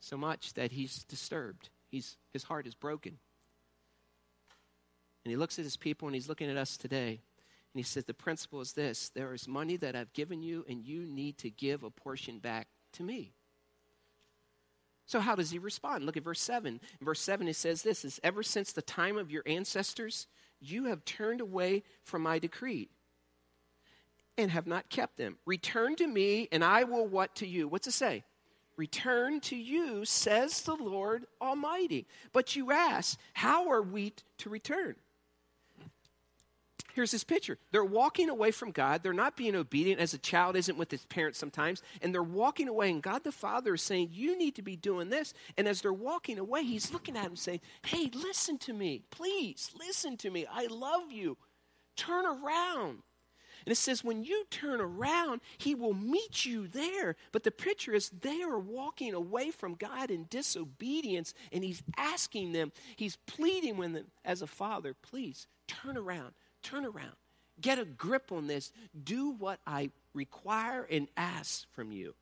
So 0.00 0.16
much 0.16 0.54
that 0.54 0.72
he's 0.72 1.04
disturbed. 1.04 1.70
He's, 1.88 2.16
his 2.32 2.44
heart 2.44 2.66
is 2.66 2.74
broken. 2.74 3.18
And 5.24 5.30
he 5.30 5.36
looks 5.36 5.58
at 5.58 5.64
his 5.64 5.76
people 5.76 6.08
and 6.08 6.14
he's 6.14 6.28
looking 6.28 6.50
at 6.50 6.56
us 6.56 6.76
today. 6.76 7.20
And 7.72 7.78
he 7.78 7.82
says, 7.82 8.04
The 8.04 8.14
principle 8.14 8.60
is 8.60 8.72
this 8.72 9.10
there 9.10 9.32
is 9.32 9.46
money 9.46 9.76
that 9.76 9.94
I've 9.94 10.12
given 10.12 10.42
you, 10.42 10.64
and 10.68 10.84
you 10.84 11.06
need 11.06 11.38
to 11.38 11.50
give 11.50 11.84
a 11.84 11.90
portion 11.90 12.38
back 12.38 12.68
to 12.94 13.02
me. 13.02 13.32
So, 15.06 15.20
how 15.20 15.34
does 15.34 15.50
he 15.50 15.58
respond? 15.58 16.04
Look 16.04 16.16
at 16.16 16.24
verse 16.24 16.40
7. 16.40 16.80
In 17.00 17.04
verse 17.04 17.20
7, 17.20 17.48
it 17.48 17.56
says 17.56 17.82
this 17.82 18.04
is 18.04 18.20
ever 18.22 18.42
since 18.42 18.72
the 18.72 18.82
time 18.82 19.16
of 19.16 19.30
your 19.30 19.42
ancestors, 19.46 20.26
you 20.60 20.84
have 20.84 21.04
turned 21.04 21.40
away 21.40 21.82
from 22.02 22.22
my 22.22 22.38
decree 22.38 22.90
and 24.38 24.50
have 24.50 24.66
not 24.66 24.88
kept 24.88 25.16
them. 25.16 25.36
Return 25.46 25.96
to 25.96 26.06
me, 26.06 26.48
and 26.52 26.64
I 26.64 26.84
will 26.84 27.06
what 27.06 27.34
to 27.36 27.46
you? 27.46 27.68
What's 27.68 27.86
it 27.86 27.92
say? 27.92 28.24
Return 28.76 29.40
to 29.40 29.56
you, 29.56 30.04
says 30.04 30.62
the 30.62 30.74
Lord 30.74 31.26
Almighty. 31.40 32.06
But 32.32 32.56
you 32.56 32.72
ask, 32.72 33.18
how 33.34 33.70
are 33.70 33.82
we 33.82 34.14
to 34.38 34.48
return? 34.48 34.96
Here's 36.94 37.10
this 37.10 37.24
picture. 37.24 37.58
They're 37.70 37.84
walking 37.84 38.28
away 38.28 38.50
from 38.50 38.70
God. 38.70 39.02
They're 39.02 39.14
not 39.14 39.36
being 39.36 39.54
obedient 39.56 40.00
as 40.00 40.12
a 40.12 40.18
child 40.18 40.56
isn't 40.56 40.76
with 40.76 40.90
his 40.90 41.06
parents 41.06 41.38
sometimes. 41.38 41.82
And 42.02 42.12
they're 42.12 42.22
walking 42.22 42.68
away, 42.68 42.90
and 42.90 43.02
God 43.02 43.24
the 43.24 43.32
Father 43.32 43.74
is 43.74 43.82
saying, 43.82 44.10
You 44.12 44.36
need 44.36 44.54
to 44.56 44.62
be 44.62 44.76
doing 44.76 45.08
this. 45.08 45.32
And 45.56 45.66
as 45.66 45.80
they're 45.80 45.92
walking 45.92 46.38
away, 46.38 46.64
he's 46.64 46.92
looking 46.92 47.16
at 47.16 47.24
them 47.24 47.36
saying, 47.36 47.60
Hey, 47.86 48.10
listen 48.12 48.58
to 48.58 48.74
me. 48.74 49.04
Please, 49.10 49.70
listen 49.78 50.18
to 50.18 50.30
me. 50.30 50.46
I 50.52 50.66
love 50.66 51.10
you. 51.10 51.38
Turn 51.96 52.26
around. 52.26 52.98
And 53.64 53.72
it 53.72 53.76
says, 53.76 54.02
when 54.02 54.24
you 54.24 54.44
turn 54.50 54.80
around, 54.80 55.40
he 55.58 55.74
will 55.74 55.94
meet 55.94 56.44
you 56.44 56.66
there. 56.66 57.16
But 57.30 57.44
the 57.44 57.50
picture 57.50 57.94
is 57.94 58.10
they 58.10 58.42
are 58.42 58.58
walking 58.58 59.14
away 59.14 59.50
from 59.50 59.74
God 59.74 60.10
in 60.10 60.26
disobedience, 60.28 61.34
and 61.52 61.62
he's 61.62 61.82
asking 61.96 62.52
them, 62.52 62.72
he's 62.96 63.16
pleading 63.26 63.76
with 63.76 63.92
them 63.92 64.06
as 64.24 64.42
a 64.42 64.46
father, 64.46 64.94
please 64.94 65.46
turn 65.66 65.96
around, 65.96 66.32
turn 66.62 66.84
around. 66.84 67.14
Get 67.60 67.78
a 67.78 67.84
grip 67.84 68.32
on 68.32 68.46
this. 68.46 68.72
Do 69.04 69.30
what 69.30 69.60
I 69.66 69.90
require 70.14 70.86
and 70.90 71.08
ask 71.16 71.66
from 71.72 71.92
you. 71.92 72.14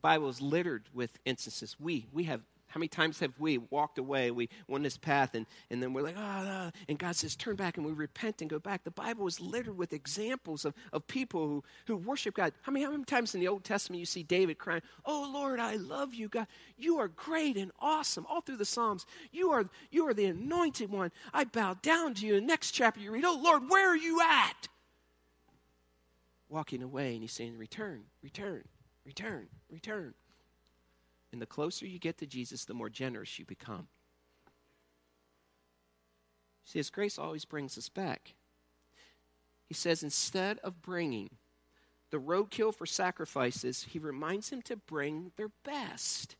Bible 0.00 0.28
is 0.28 0.40
littered 0.40 0.84
with 0.92 1.18
instances. 1.24 1.76
We, 1.80 2.06
we 2.12 2.24
have 2.24 2.42
how 2.74 2.80
many 2.80 2.88
times 2.88 3.20
have 3.20 3.38
we 3.38 3.58
walked 3.58 3.98
away, 3.98 4.32
we 4.32 4.48
went 4.66 4.82
this 4.82 4.96
path, 4.96 5.36
and, 5.36 5.46
and 5.70 5.80
then 5.80 5.92
we're 5.92 6.02
like, 6.02 6.16
oh, 6.18 6.72
and 6.88 6.98
God 6.98 7.14
says, 7.14 7.36
turn 7.36 7.54
back, 7.54 7.76
and 7.76 7.86
we 7.86 7.92
repent 7.92 8.40
and 8.40 8.50
go 8.50 8.58
back. 8.58 8.82
The 8.82 8.90
Bible 8.90 9.28
is 9.28 9.40
littered 9.40 9.78
with 9.78 9.92
examples 9.92 10.64
of, 10.64 10.74
of 10.92 11.06
people 11.06 11.46
who, 11.46 11.64
who 11.86 11.96
worship 11.96 12.34
God. 12.34 12.52
How 12.62 12.72
many, 12.72 12.84
how 12.84 12.90
many 12.90 13.04
times 13.04 13.32
in 13.32 13.40
the 13.40 13.46
Old 13.46 13.62
Testament 13.62 14.00
you 14.00 14.06
see 14.06 14.24
David 14.24 14.58
crying, 14.58 14.82
Oh, 15.04 15.30
Lord, 15.32 15.60
I 15.60 15.76
love 15.76 16.14
you, 16.14 16.28
God. 16.28 16.48
You 16.76 16.98
are 16.98 17.06
great 17.06 17.56
and 17.56 17.70
awesome. 17.78 18.26
All 18.28 18.40
through 18.40 18.56
the 18.56 18.64
Psalms, 18.64 19.06
you 19.30 19.52
are, 19.52 19.70
you 19.92 20.08
are 20.08 20.14
the 20.14 20.26
anointed 20.26 20.90
one. 20.90 21.12
I 21.32 21.44
bow 21.44 21.76
down 21.80 22.14
to 22.14 22.26
you. 22.26 22.34
The 22.34 22.40
next 22.40 22.72
chapter, 22.72 22.98
you 22.98 23.12
read, 23.12 23.24
Oh, 23.24 23.40
Lord, 23.40 23.70
where 23.70 23.88
are 23.88 23.96
you 23.96 24.20
at? 24.20 24.66
Walking 26.48 26.82
away, 26.82 27.12
and 27.12 27.22
he's 27.22 27.30
saying, 27.30 27.56
Return, 27.56 28.02
return, 28.20 28.64
return, 29.06 29.46
return. 29.70 30.14
And 31.34 31.42
the 31.42 31.46
closer 31.46 31.84
you 31.84 31.98
get 31.98 32.18
to 32.18 32.26
Jesus, 32.26 32.64
the 32.64 32.74
more 32.74 32.88
generous 32.88 33.40
you 33.40 33.44
become. 33.44 33.88
See, 36.64 36.78
His 36.78 36.90
grace 36.90 37.18
always 37.18 37.44
brings 37.44 37.76
us 37.76 37.88
back. 37.88 38.34
He 39.66 39.74
says, 39.74 40.04
instead 40.04 40.60
of 40.60 40.80
bringing 40.80 41.30
the 42.10 42.18
roadkill 42.18 42.72
for 42.72 42.86
sacrifices, 42.86 43.86
He 43.90 43.98
reminds 43.98 44.50
them 44.50 44.62
to 44.62 44.76
bring 44.76 45.32
their 45.36 45.50
best. 45.64 46.36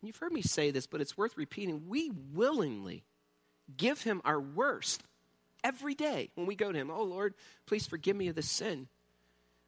And 0.00 0.06
you've 0.06 0.18
heard 0.18 0.32
me 0.32 0.42
say 0.42 0.70
this, 0.70 0.86
but 0.86 1.00
it's 1.00 1.18
worth 1.18 1.36
repeating. 1.36 1.88
We 1.88 2.12
willingly 2.32 3.02
give 3.76 4.02
Him 4.02 4.22
our 4.24 4.40
worst 4.40 5.02
every 5.64 5.96
day 5.96 6.30
when 6.36 6.46
we 6.46 6.54
go 6.54 6.70
to 6.70 6.78
Him. 6.78 6.92
Oh, 6.92 7.02
Lord, 7.02 7.34
please 7.66 7.88
forgive 7.88 8.14
me 8.14 8.28
of 8.28 8.36
this 8.36 8.48
sin 8.48 8.86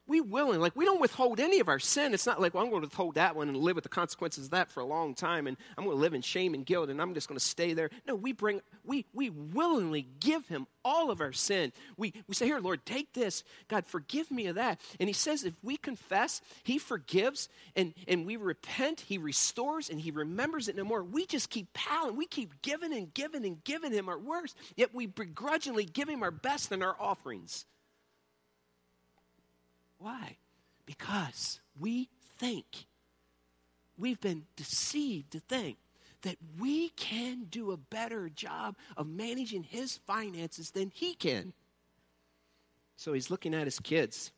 we 0.09 0.21
willing, 0.21 0.61
like 0.61 0.75
we 0.75 0.85
don't 0.85 1.01
withhold 1.01 1.39
any 1.39 1.61
of 1.61 1.69
our 1.69 1.79
sin. 1.79 2.15
It's 2.15 2.27
not 2.27 2.41
like, 2.41 2.55
well, 2.55 2.65
I'm 2.65 2.71
going 2.71 2.83
to 2.83 2.87
withhold 2.89 3.15
that 3.15 3.37
one 3.37 3.49
and 3.49 3.57
live 3.57 3.77
with 3.77 3.85
the 3.85 3.91
consequences 3.91 4.47
of 4.47 4.51
that 4.53 4.71
for 4.71 4.81
a 4.81 4.87
long 4.87 5.15
time, 5.15 5.47
and 5.47 5.57
I'm 5.77 5.85
going 5.85 5.97
to 5.97 6.01
live 6.01 6.15
in 6.15 6.23
shame 6.23 6.55
and 6.55 6.65
guilt, 6.65 6.89
and 6.89 7.01
I'm 7.01 7.15
just 7.15 7.29
going 7.29 7.39
to 7.39 7.45
stay 7.45 7.75
there. 7.75 7.91
No, 8.07 8.15
we 8.15 8.33
bring, 8.33 8.61
we 8.85 9.07
we 9.13 9.31
willingly 9.31 10.09
give 10.21 10.49
him 10.49 10.67
all 10.85 11.11
of 11.11 11.21
our 11.21 11.33
sin. 11.33 11.73
We 11.97 12.15
we 12.27 12.35
say, 12.35 12.47
Here, 12.47 12.59
Lord, 12.59 12.85
take 12.87 13.13
this. 13.13 13.45
God, 13.69 13.87
forgive 13.87 14.31
me 14.31 14.47
of 14.47 14.57
that. 14.57 14.81
And 14.99 15.09
he 15.09 15.13
says, 15.13 15.45
if 15.45 15.55
we 15.63 15.77
confess, 15.77 16.41
he 16.65 16.79
forgives, 16.79 17.49
and, 17.77 17.95
and 18.07 18.27
we 18.27 18.37
repent, 18.37 19.01
he 19.01 19.19
restores, 19.19 19.91
and 19.91 20.01
he 20.01 20.11
remembers 20.11 20.69
it 20.69 20.77
no 20.77 20.85
more. 20.85 21.03
We 21.03 21.27
just 21.27 21.51
keep 21.51 21.73
piling, 21.75 22.17
we 22.17 22.27
keep 22.27 22.63
giving 22.63 22.93
and 22.95 23.13
giving 23.13 23.45
and 23.45 23.63
giving 23.65 23.93
him 23.93 24.09
our 24.09 24.19
worst, 24.19 24.57
yet 24.77 24.95
we 24.95 25.07
begrudgingly 25.07 25.85
give 25.85 26.09
him 26.09 26.23
our 26.23 26.31
best 26.31 26.73
and 26.73 26.83
our 26.83 26.97
offerings. 26.99 27.67
Why? 29.99 30.37
Because 30.87 31.61
we 31.79 32.09
think, 32.39 32.87
we've 33.99 34.21
been 34.21 34.45
deceived 34.57 35.33
to 35.33 35.41
think 35.41 35.77
that 36.23 36.37
we 36.59 36.89
can 36.91 37.45
do 37.51 37.71
a 37.73 37.77
better 37.77 38.29
job 38.29 38.77
of 38.97 39.07
managing 39.07 39.63
his 39.63 39.97
finances 39.97 40.71
than 40.71 40.91
he 40.95 41.15
can. 41.15 41.53
So 42.97 43.13
he's 43.13 43.31
looking 43.31 43.55
at 43.55 43.67
his 43.67 43.79
kids 43.79 44.33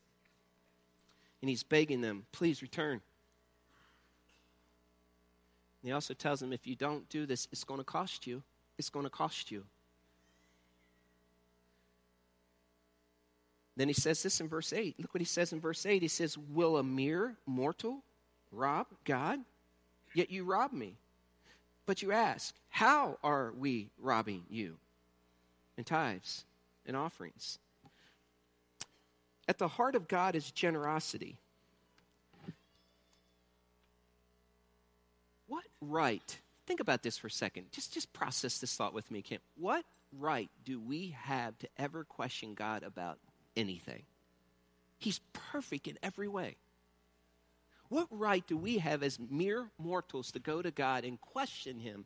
and 1.40 1.48
he's 1.48 1.62
begging 1.62 2.00
them, 2.00 2.24
please 2.32 2.60
return. 2.60 3.00
And 5.82 5.88
he 5.88 5.92
also 5.92 6.12
tells 6.12 6.40
them, 6.40 6.52
if 6.52 6.66
you 6.66 6.76
don't 6.76 7.08
do 7.08 7.24
this, 7.24 7.48
it's 7.50 7.64
going 7.64 7.80
to 7.80 7.84
cost 7.84 8.26
you. 8.26 8.42
It's 8.76 8.90
going 8.90 9.06
to 9.06 9.10
cost 9.10 9.50
you. 9.50 9.64
Then 13.76 13.88
he 13.88 13.94
says 13.94 14.22
this 14.22 14.40
in 14.40 14.48
verse 14.48 14.72
8. 14.72 14.96
Look 14.98 15.14
what 15.14 15.20
he 15.20 15.26
says 15.26 15.52
in 15.52 15.60
verse 15.60 15.86
8. 15.86 16.02
He 16.02 16.08
says, 16.08 16.36
Will 16.36 16.76
a 16.76 16.82
mere 16.82 17.36
mortal 17.46 18.02
rob 18.52 18.86
God? 19.04 19.40
Yet 20.14 20.30
you 20.30 20.44
rob 20.44 20.72
me. 20.72 20.96
But 21.86 22.02
you 22.02 22.12
ask, 22.12 22.54
How 22.68 23.18
are 23.22 23.52
we 23.56 23.90
robbing 23.98 24.44
you? 24.50 24.76
In 25.76 25.84
tithes 25.84 26.44
and 26.84 26.96
offerings. 26.96 27.58
At 29.48 29.58
the 29.58 29.68
heart 29.68 29.94
of 29.94 30.08
God 30.08 30.34
is 30.34 30.50
generosity. 30.50 31.38
What 35.46 35.64
right? 35.80 36.38
Think 36.66 36.78
about 36.78 37.02
this 37.02 37.18
for 37.18 37.26
a 37.26 37.32
second. 37.32 37.72
Just, 37.72 37.92
just 37.92 38.12
process 38.12 38.58
this 38.58 38.76
thought 38.76 38.94
with 38.94 39.10
me, 39.10 39.22
Kim. 39.22 39.40
What 39.56 39.84
right 40.16 40.48
do 40.64 40.78
we 40.78 41.16
have 41.18 41.58
to 41.58 41.68
ever 41.78 42.04
question 42.04 42.54
God 42.54 42.84
about 42.84 43.18
anything. 43.56 44.02
He's 44.98 45.20
perfect 45.32 45.86
in 45.86 45.98
every 46.02 46.28
way. 46.28 46.56
What 47.88 48.06
right 48.10 48.46
do 48.46 48.56
we 48.56 48.78
have 48.78 49.02
as 49.02 49.18
mere 49.18 49.70
mortals 49.78 50.30
to 50.32 50.38
go 50.38 50.62
to 50.62 50.70
God 50.70 51.04
and 51.04 51.20
question 51.20 51.80
Him 51.80 52.04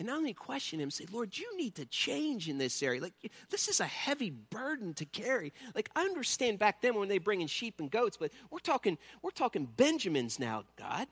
and 0.00 0.06
not 0.06 0.16
only 0.16 0.32
question 0.32 0.80
him, 0.80 0.90
say, 0.90 1.04
Lord, 1.12 1.36
you 1.36 1.54
need 1.58 1.74
to 1.74 1.84
change 1.84 2.48
in 2.48 2.56
this 2.56 2.82
area. 2.82 3.02
Like, 3.02 3.12
this 3.50 3.68
is 3.68 3.80
a 3.80 3.84
heavy 3.84 4.30
burden 4.30 4.94
to 4.94 5.04
carry. 5.04 5.52
Like, 5.74 5.90
I 5.94 6.04
understand 6.04 6.58
back 6.58 6.80
then 6.80 6.94
when 6.94 7.10
they 7.10 7.18
bring 7.18 7.42
in 7.42 7.48
sheep 7.48 7.80
and 7.80 7.90
goats, 7.90 8.16
but 8.16 8.32
we're 8.50 8.60
talking, 8.60 8.96
we're 9.20 9.30
talking 9.30 9.66
Benjamins 9.66 10.38
now, 10.38 10.64
God. 10.78 11.06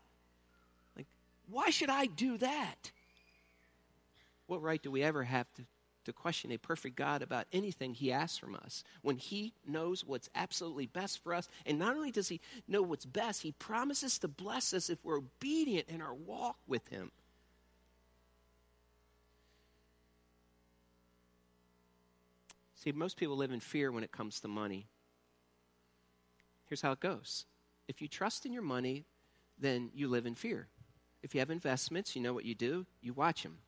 Like, 0.97 1.05
why 1.51 1.69
should 1.69 1.91
I 1.91 2.07
do 2.07 2.39
that? 2.39 2.91
What 4.47 4.63
right 4.63 4.83
do 4.83 4.91
we 4.91 5.03
ever 5.03 5.23
have 5.23 5.53
to, 5.57 5.63
to 6.09 6.13
question 6.13 6.51
a 6.51 6.59
perfect 6.59 6.97
God 6.97 7.23
about 7.23 7.47
anything 7.53 7.95
he 7.95 8.13
asks 8.13 8.37
from 8.37 8.55
us 8.55 8.83
when 9.03 9.17
he 9.17 9.55
knows 9.67 10.05
what's 10.05 10.29
absolutely 10.35 10.87
best 10.87 11.23
for 11.23 11.33
us? 11.33 11.49
And 11.65 11.79
not 11.79 11.97
only 11.97 12.11
does 12.11 12.29
he 12.29 12.41
know 12.67 12.83
what's 12.83 13.07
best, 13.07 13.43
he 13.43 13.53
promises 13.53 14.19
to 14.19 14.29
bless 14.29 14.75
us 14.75 14.91
if 14.91 15.05
we're 15.05 15.19
obedient 15.19 15.89
in 15.89 16.03
our 16.03 16.15
walk 16.15 16.57
with 16.67 16.89
him. 16.89 17.13
See, 22.75 22.93
most 22.93 23.17
people 23.17 23.37
live 23.37 23.51
in 23.51 23.61
fear 23.61 23.91
when 23.91 24.05
it 24.05 24.13
comes 24.13 24.41
to 24.41 24.49
money. 24.49 24.87
Here's 26.67 26.83
how 26.83 26.93
it 26.93 27.01
goes 27.01 27.45
if 27.89 28.01
you 28.03 28.09
trust 28.09 28.47
in 28.47 28.53
your 28.53 28.63
money, 28.63 29.05
then 29.59 29.91
you 29.95 30.09
live 30.09 30.27
in 30.27 30.35
fear. 30.35 30.69
If 31.23 31.35
you 31.35 31.41
have 31.41 31.51
investments, 31.51 32.15
you 32.15 32.23
know 32.23 32.33
what 32.33 32.45
you 32.45 32.55
do? 32.55 32.87
You 33.01 33.13
watch 33.13 33.43
them. 33.43 33.59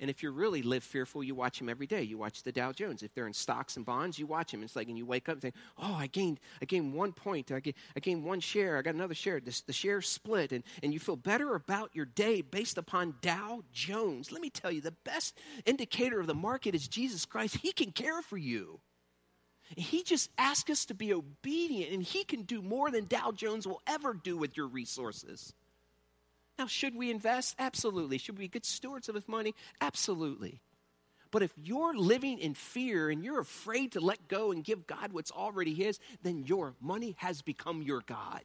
And 0.00 0.08
if 0.08 0.22
you 0.22 0.30
really 0.30 0.62
live 0.62 0.84
fearful, 0.84 1.24
you 1.24 1.34
watch 1.34 1.58
them 1.58 1.68
every 1.68 1.86
day. 1.86 2.02
You 2.02 2.18
watch 2.18 2.44
the 2.44 2.52
Dow 2.52 2.70
Jones. 2.70 3.02
If 3.02 3.14
they're 3.14 3.26
in 3.26 3.32
stocks 3.32 3.76
and 3.76 3.84
bonds, 3.84 4.18
you 4.18 4.26
watch 4.26 4.52
them. 4.52 4.62
It's 4.62 4.76
like, 4.76 4.88
and 4.88 4.96
you 4.96 5.04
wake 5.04 5.28
up 5.28 5.34
and 5.34 5.42
think, 5.42 5.54
oh, 5.76 5.94
I 5.94 6.06
gained, 6.06 6.38
I 6.62 6.66
gained 6.66 6.94
one 6.94 7.12
point. 7.12 7.50
I 7.50 7.58
gained, 7.58 7.76
I 7.96 8.00
gained 8.00 8.24
one 8.24 8.38
share. 8.38 8.76
I 8.78 8.82
got 8.82 8.94
another 8.94 9.14
share. 9.14 9.40
This, 9.40 9.60
the 9.62 9.72
share 9.72 10.00
split. 10.00 10.52
And, 10.52 10.62
and 10.82 10.92
you 10.92 11.00
feel 11.00 11.16
better 11.16 11.56
about 11.56 11.90
your 11.94 12.04
day 12.04 12.42
based 12.42 12.78
upon 12.78 13.16
Dow 13.20 13.64
Jones. 13.72 14.30
Let 14.30 14.40
me 14.40 14.50
tell 14.50 14.70
you, 14.70 14.80
the 14.80 14.94
best 15.04 15.36
indicator 15.66 16.20
of 16.20 16.28
the 16.28 16.34
market 16.34 16.76
is 16.76 16.86
Jesus 16.86 17.24
Christ. 17.24 17.56
He 17.56 17.72
can 17.72 17.90
care 17.90 18.22
for 18.22 18.36
you. 18.36 18.80
He 19.76 20.02
just 20.02 20.30
asks 20.38 20.70
us 20.70 20.84
to 20.86 20.94
be 20.94 21.12
obedient, 21.12 21.92
and 21.92 22.02
He 22.02 22.24
can 22.24 22.42
do 22.42 22.62
more 22.62 22.90
than 22.90 23.04
Dow 23.06 23.32
Jones 23.32 23.66
will 23.66 23.82
ever 23.86 24.14
do 24.14 24.36
with 24.36 24.56
your 24.56 24.66
resources. 24.66 25.52
Now, 26.58 26.66
should 26.66 26.96
we 26.96 27.10
invest? 27.10 27.54
Absolutely. 27.58 28.18
Should 28.18 28.36
we 28.36 28.44
be 28.44 28.48
good 28.48 28.66
stewards 28.66 29.08
of 29.08 29.14
his 29.14 29.28
money? 29.28 29.54
Absolutely. 29.80 30.60
But 31.30 31.42
if 31.42 31.52
you're 31.56 31.94
living 31.94 32.38
in 32.38 32.54
fear 32.54 33.10
and 33.10 33.22
you're 33.22 33.40
afraid 33.40 33.92
to 33.92 34.00
let 34.00 34.28
go 34.28 34.50
and 34.50 34.64
give 34.64 34.86
God 34.86 35.12
what's 35.12 35.30
already 35.30 35.74
his, 35.74 36.00
then 36.22 36.44
your 36.46 36.74
money 36.80 37.14
has 37.18 37.42
become 37.42 37.82
your 37.82 38.00
God. 38.00 38.42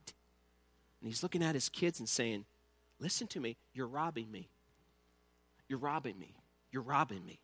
And 1.02 1.10
he's 1.10 1.24
looking 1.24 1.44
at 1.44 1.56
his 1.56 1.70
kids 1.70 2.00
and 2.00 2.08
saying, 2.08 2.46
Listen 3.00 3.28
to 3.28 3.40
me, 3.40 3.58
you're 3.74 3.88
robbing 3.88 4.32
me. 4.32 4.50
You're 5.68 5.80
robbing 5.80 6.20
me. 6.20 6.36
You're 6.72 6.84
robbing 6.84 7.26
me 7.26 7.40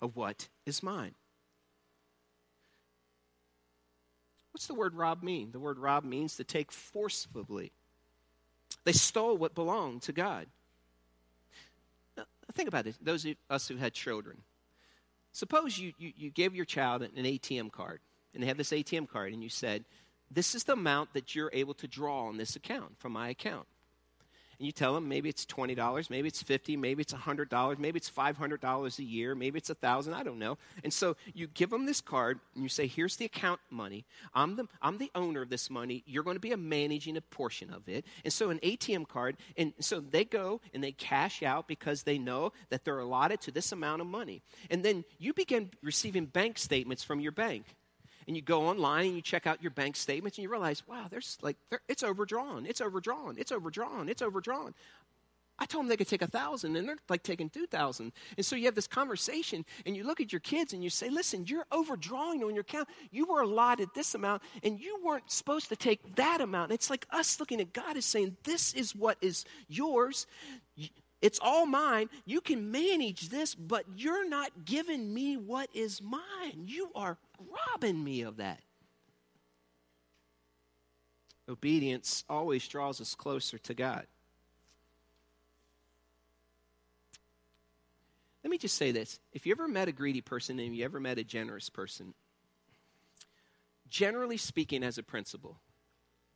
of 0.00 0.16
what 0.16 0.48
is 0.64 0.82
mine. 0.82 1.14
What's 4.52 4.66
the 4.66 4.74
word 4.74 4.94
rob 4.94 5.22
mean? 5.22 5.52
The 5.52 5.58
word 5.58 5.78
rob 5.78 6.04
means 6.04 6.36
to 6.36 6.44
take 6.44 6.70
forcibly 6.72 7.72
they 8.84 8.92
stole 8.92 9.36
what 9.36 9.54
belonged 9.54 10.02
to 10.02 10.12
God. 10.12 10.46
Now, 12.16 12.24
think 12.52 12.68
about 12.68 12.84
this 12.84 12.96
those 13.00 13.24
of 13.24 13.36
us 13.48 13.68
who 13.68 13.76
had 13.76 13.92
children. 13.92 14.38
Suppose 15.32 15.78
you, 15.78 15.92
you, 15.98 16.12
you 16.16 16.30
gave 16.30 16.54
your 16.54 16.64
child 16.64 17.02
an 17.02 17.10
ATM 17.16 17.72
card, 17.72 18.00
and 18.32 18.42
they 18.42 18.46
have 18.46 18.56
this 18.56 18.70
ATM 18.70 19.08
card, 19.08 19.32
and 19.32 19.42
you 19.42 19.48
said, 19.48 19.84
This 20.30 20.54
is 20.54 20.64
the 20.64 20.74
amount 20.74 21.12
that 21.14 21.34
you're 21.34 21.50
able 21.52 21.74
to 21.74 21.88
draw 21.88 22.28
on 22.28 22.36
this 22.36 22.54
account 22.54 22.98
from 22.98 23.12
my 23.12 23.30
account 23.30 23.66
you 24.64 24.72
tell 24.72 24.94
them 24.94 25.08
maybe 25.08 25.28
it's 25.28 25.44
$20, 25.46 26.10
maybe 26.10 26.28
it's 26.28 26.42
50, 26.42 26.76
maybe 26.76 27.02
it's 27.02 27.12
$100, 27.12 27.78
maybe 27.78 27.96
it's 27.96 28.10
$500 28.10 28.98
a 28.98 29.02
year, 29.02 29.34
maybe 29.34 29.58
it's 29.58 29.68
1000 29.68 30.14
I 30.14 30.22
don't 30.22 30.38
know. 30.38 30.58
And 30.82 30.92
so 30.92 31.16
you 31.32 31.46
give 31.48 31.70
them 31.70 31.86
this 31.86 32.00
card 32.00 32.40
and 32.54 32.62
you 32.62 32.68
say, 32.68 32.86
here's 32.86 33.16
the 33.16 33.24
account 33.24 33.60
money. 33.70 34.04
I'm 34.34 34.56
the, 34.56 34.66
I'm 34.82 34.98
the 34.98 35.10
owner 35.14 35.42
of 35.42 35.50
this 35.50 35.70
money. 35.70 36.02
You're 36.06 36.22
going 36.22 36.36
to 36.36 36.40
be 36.40 36.52
a 36.52 36.56
managing 36.56 37.16
a 37.16 37.20
portion 37.20 37.70
of 37.70 37.88
it. 37.88 38.04
And 38.24 38.32
so 38.32 38.50
an 38.50 38.58
ATM 38.60 39.08
card, 39.08 39.36
and 39.56 39.72
so 39.80 40.00
they 40.00 40.24
go 40.24 40.60
and 40.72 40.82
they 40.82 40.92
cash 40.92 41.42
out 41.42 41.68
because 41.68 42.02
they 42.02 42.18
know 42.18 42.52
that 42.70 42.84
they're 42.84 42.98
allotted 42.98 43.40
to 43.42 43.50
this 43.50 43.72
amount 43.72 44.00
of 44.00 44.06
money. 44.06 44.42
And 44.70 44.84
then 44.84 45.04
you 45.18 45.32
begin 45.32 45.70
receiving 45.82 46.26
bank 46.26 46.58
statements 46.58 47.02
from 47.02 47.20
your 47.20 47.32
bank 47.32 47.64
and 48.26 48.36
you 48.36 48.42
go 48.42 48.66
online 48.66 49.06
and 49.06 49.16
you 49.16 49.22
check 49.22 49.46
out 49.46 49.62
your 49.62 49.70
bank 49.70 49.96
statements 49.96 50.38
and 50.38 50.42
you 50.42 50.50
realize, 50.50 50.86
wow, 50.86 51.06
there's 51.10 51.38
like, 51.42 51.56
it's 51.88 52.02
overdrawn, 52.02 52.66
it's 52.66 52.80
overdrawn, 52.80 53.36
it's 53.38 53.52
overdrawn, 53.52 54.08
it's 54.08 54.22
overdrawn. 54.22 54.74
I 55.56 55.66
told 55.66 55.84
them 55.84 55.88
they 55.88 55.96
could 55.96 56.08
take 56.08 56.22
a 56.22 56.26
thousand, 56.26 56.74
and 56.74 56.88
they're 56.88 56.98
like 57.08 57.22
taking 57.22 57.48
two 57.48 57.66
thousand. 57.66 58.12
And 58.36 58.44
so 58.44 58.56
you 58.56 58.64
have 58.64 58.74
this 58.74 58.88
conversation, 58.88 59.64
and 59.86 59.96
you 59.96 60.02
look 60.02 60.20
at 60.20 60.32
your 60.32 60.40
kids 60.40 60.72
and 60.72 60.82
you 60.82 60.90
say, 60.90 61.08
"Listen, 61.08 61.46
you're 61.46 61.66
overdrawing 61.70 62.42
on 62.42 62.54
your 62.54 62.62
account. 62.62 62.88
You 63.12 63.26
were 63.26 63.40
allotted 63.40 63.90
this 63.94 64.16
amount, 64.16 64.42
and 64.64 64.80
you 64.80 65.00
weren't 65.04 65.30
supposed 65.30 65.68
to 65.68 65.76
take 65.76 66.16
that 66.16 66.40
amount." 66.40 66.70
And 66.70 66.74
it's 66.74 66.90
like 66.90 67.06
us 67.10 67.38
looking 67.38 67.60
at 67.60 67.72
God 67.72 67.96
is 67.96 68.04
saying, 68.04 68.36
"This 68.42 68.74
is 68.74 68.96
what 68.96 69.16
is 69.20 69.44
yours. 69.68 70.26
It's 71.22 71.38
all 71.40 71.66
mine. 71.66 72.10
You 72.26 72.40
can 72.40 72.72
manage 72.72 73.28
this, 73.28 73.54
but 73.54 73.84
you're 73.96 74.28
not 74.28 74.64
giving 74.64 75.14
me 75.14 75.36
what 75.36 75.70
is 75.72 76.02
mine. 76.02 76.64
You 76.66 76.90
are 76.96 77.16
robbing 77.50 78.02
me 78.02 78.22
of 78.22 78.36
that. 78.38 78.60
Obedience 81.48 82.24
always 82.28 82.66
draws 82.66 83.00
us 83.00 83.14
closer 83.14 83.58
to 83.58 83.74
God. 83.74 84.06
Let 88.42 88.50
me 88.50 88.58
just 88.58 88.76
say 88.76 88.92
this. 88.92 89.20
If 89.32 89.46
you 89.46 89.52
ever 89.52 89.68
met 89.68 89.88
a 89.88 89.92
greedy 89.92 90.20
person 90.20 90.58
and 90.58 90.76
you 90.76 90.84
ever 90.84 91.00
met 91.00 91.18
a 91.18 91.24
generous 91.24 91.70
person, 91.70 92.14
generally 93.88 94.36
speaking, 94.36 94.82
as 94.82 94.98
a 94.98 95.02
principle, 95.02 95.60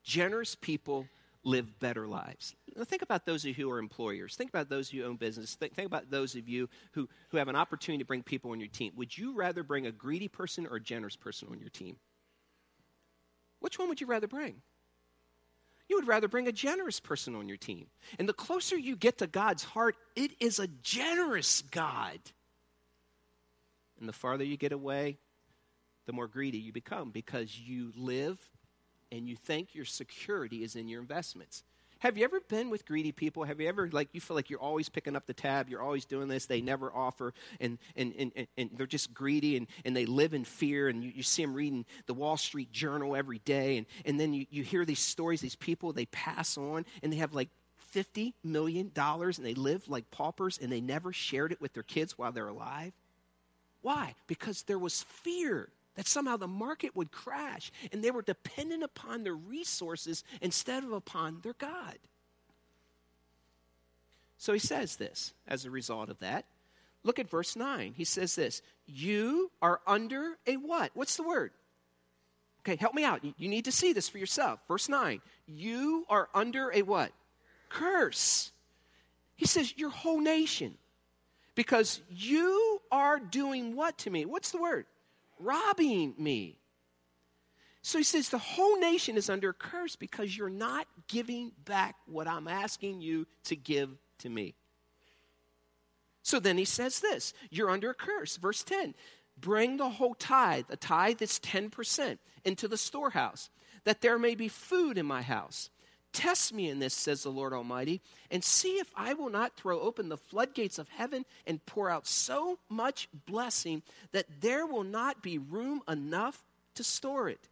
generous 0.02 0.54
people 0.54 1.06
live 1.44 1.78
better 1.78 2.06
lives. 2.06 2.54
Think 2.84 3.02
about 3.02 3.26
those 3.26 3.44
of 3.44 3.48
you 3.48 3.54
who 3.54 3.70
are 3.70 3.78
employers. 3.78 4.36
Think 4.36 4.50
about 4.50 4.68
those 4.68 4.88
of 4.88 4.94
who 4.94 5.04
own 5.04 5.16
business. 5.16 5.54
Think, 5.54 5.74
think, 5.74 5.86
about 5.86 6.10
those 6.10 6.34
of 6.34 6.48
you 6.48 6.68
who, 6.92 7.08
who 7.30 7.38
have 7.38 7.48
an 7.48 7.56
opportunity 7.56 8.02
to 8.02 8.06
bring 8.06 8.22
people 8.22 8.50
on 8.50 8.60
your 8.60 8.68
team. 8.68 8.92
Would 8.96 9.16
you 9.16 9.34
rather 9.34 9.62
bring 9.62 9.86
a 9.86 9.92
greedy 9.92 10.28
person 10.28 10.66
or 10.66 10.76
a 10.76 10.80
generous 10.80 11.16
person 11.16 11.48
on 11.50 11.60
your 11.60 11.70
team? 11.70 11.96
Which 13.60 13.78
one 13.78 13.88
would 13.88 14.00
you 14.00 14.06
rather 14.06 14.28
bring? 14.28 14.62
You 15.88 15.96
would 15.96 16.06
rather 16.06 16.28
bring 16.28 16.46
a 16.46 16.52
generous 16.52 17.00
person 17.00 17.34
on 17.34 17.48
your 17.48 17.56
team. 17.56 17.86
And 18.18 18.28
the 18.28 18.34
closer 18.34 18.76
you 18.76 18.94
get 18.94 19.18
to 19.18 19.26
God's 19.26 19.64
heart, 19.64 19.96
it 20.14 20.32
is 20.38 20.58
a 20.58 20.68
generous 20.82 21.62
God. 21.62 22.18
And 23.98 24.08
the 24.08 24.12
farther 24.12 24.44
you 24.44 24.56
get 24.56 24.72
away, 24.72 25.18
the 26.06 26.12
more 26.12 26.28
greedy 26.28 26.58
you 26.58 26.72
become 26.72 27.10
because 27.10 27.58
you 27.58 27.92
live 27.96 28.38
and 29.10 29.28
you 29.28 29.36
think 29.36 29.74
your 29.74 29.84
security 29.84 30.62
is 30.62 30.76
in 30.76 30.88
your 30.88 31.00
investments. 31.00 31.62
Have 32.00 32.16
you 32.16 32.24
ever 32.24 32.40
been 32.40 32.70
with 32.70 32.86
greedy 32.86 33.10
people? 33.10 33.42
Have 33.42 33.60
you 33.60 33.68
ever, 33.68 33.88
like, 33.90 34.08
you 34.12 34.20
feel 34.20 34.36
like 34.36 34.50
you're 34.50 34.60
always 34.60 34.88
picking 34.88 35.16
up 35.16 35.26
the 35.26 35.34
tab, 35.34 35.68
you're 35.68 35.82
always 35.82 36.04
doing 36.04 36.28
this, 36.28 36.46
they 36.46 36.60
never 36.60 36.94
offer, 36.94 37.34
and, 37.60 37.76
and, 37.96 38.14
and, 38.16 38.46
and 38.56 38.70
they're 38.74 38.86
just 38.86 39.12
greedy 39.12 39.56
and, 39.56 39.66
and 39.84 39.96
they 39.96 40.06
live 40.06 40.32
in 40.32 40.44
fear, 40.44 40.88
and 40.88 41.02
you, 41.02 41.10
you 41.12 41.22
see 41.24 41.42
them 41.42 41.54
reading 41.54 41.84
the 42.06 42.14
Wall 42.14 42.36
Street 42.36 42.70
Journal 42.70 43.16
every 43.16 43.40
day, 43.40 43.78
and, 43.78 43.86
and 44.04 44.20
then 44.20 44.32
you, 44.32 44.46
you 44.48 44.62
hear 44.62 44.84
these 44.84 45.00
stories, 45.00 45.40
these 45.40 45.56
people, 45.56 45.92
they 45.92 46.06
pass 46.06 46.56
on, 46.56 46.86
and 47.02 47.12
they 47.12 47.16
have 47.16 47.34
like 47.34 47.48
$50 47.92 48.32
million, 48.44 48.92
and 48.94 49.34
they 49.44 49.54
live 49.54 49.88
like 49.88 50.08
paupers, 50.12 50.58
and 50.62 50.70
they 50.70 50.80
never 50.80 51.12
shared 51.12 51.50
it 51.50 51.60
with 51.60 51.72
their 51.72 51.82
kids 51.82 52.16
while 52.16 52.30
they're 52.30 52.46
alive? 52.46 52.92
Why? 53.82 54.14
Because 54.28 54.62
there 54.62 54.78
was 54.78 55.02
fear 55.02 55.68
that 55.98 56.06
somehow 56.06 56.36
the 56.36 56.46
market 56.46 56.94
would 56.94 57.10
crash 57.10 57.72
and 57.90 58.04
they 58.04 58.12
were 58.12 58.22
dependent 58.22 58.84
upon 58.84 59.24
their 59.24 59.34
resources 59.34 60.22
instead 60.40 60.84
of 60.84 60.92
upon 60.92 61.40
their 61.42 61.54
God. 61.54 61.98
So 64.36 64.52
he 64.52 64.60
says 64.60 64.94
this 64.94 65.34
as 65.48 65.64
a 65.64 65.72
result 65.72 66.08
of 66.08 66.20
that. 66.20 66.44
Look 67.02 67.18
at 67.18 67.28
verse 67.28 67.56
9. 67.56 67.94
He 67.96 68.04
says 68.04 68.36
this 68.36 68.62
You 68.86 69.50
are 69.60 69.80
under 69.88 70.38
a 70.46 70.56
what? 70.56 70.92
What's 70.94 71.16
the 71.16 71.24
word? 71.24 71.50
Okay, 72.60 72.76
help 72.76 72.94
me 72.94 73.02
out. 73.02 73.24
You 73.24 73.48
need 73.48 73.64
to 73.64 73.72
see 73.72 73.92
this 73.92 74.08
for 74.08 74.18
yourself. 74.18 74.60
Verse 74.68 74.88
9. 74.88 75.20
You 75.48 76.06
are 76.08 76.28
under 76.32 76.70
a 76.72 76.82
what? 76.82 77.10
Curse. 77.70 78.52
He 79.34 79.46
says, 79.46 79.74
Your 79.76 79.90
whole 79.90 80.20
nation. 80.20 80.76
Because 81.56 82.00
you 82.08 82.80
are 82.92 83.18
doing 83.18 83.74
what 83.74 83.98
to 83.98 84.10
me? 84.10 84.26
What's 84.26 84.52
the 84.52 84.62
word? 84.62 84.86
Robbing 85.38 86.14
me. 86.18 86.58
So 87.82 87.98
he 87.98 88.04
says, 88.04 88.28
The 88.28 88.38
whole 88.38 88.78
nation 88.78 89.16
is 89.16 89.30
under 89.30 89.50
a 89.50 89.54
curse 89.54 89.96
because 89.96 90.36
you're 90.36 90.50
not 90.50 90.86
giving 91.06 91.52
back 91.64 91.96
what 92.06 92.28
I'm 92.28 92.48
asking 92.48 93.00
you 93.00 93.26
to 93.44 93.56
give 93.56 93.90
to 94.18 94.28
me. 94.28 94.54
So 96.22 96.38
then 96.38 96.58
he 96.58 96.64
says 96.66 97.00
this 97.00 97.32
You're 97.50 97.70
under 97.70 97.90
a 97.90 97.94
curse. 97.94 98.36
Verse 98.36 98.62
10 98.62 98.94
Bring 99.40 99.76
the 99.76 99.88
whole 99.88 100.14
tithe, 100.14 100.66
a 100.68 100.76
tithe 100.76 101.18
that's 101.18 101.38
10%, 101.38 102.18
into 102.44 102.68
the 102.68 102.76
storehouse, 102.76 103.50
that 103.84 104.00
there 104.00 104.18
may 104.18 104.34
be 104.34 104.48
food 104.48 104.98
in 104.98 105.06
my 105.06 105.22
house. 105.22 105.70
Test 106.12 106.52
me 106.52 106.68
in 106.68 106.78
this, 106.78 106.94
says 106.94 107.22
the 107.22 107.30
Lord 107.30 107.52
Almighty, 107.52 108.00
and 108.30 108.42
see 108.42 108.78
if 108.78 108.90
I 108.96 109.14
will 109.14 109.30
not 109.30 109.56
throw 109.56 109.80
open 109.80 110.08
the 110.08 110.16
floodgates 110.16 110.78
of 110.78 110.88
heaven 110.88 111.24
and 111.46 111.64
pour 111.66 111.90
out 111.90 112.06
so 112.06 112.58
much 112.68 113.08
blessing 113.26 113.82
that 114.12 114.26
there 114.40 114.66
will 114.66 114.84
not 114.84 115.22
be 115.22 115.38
room 115.38 115.82
enough 115.86 116.42
to 116.74 116.82
store 116.82 117.28
it. 117.28 117.48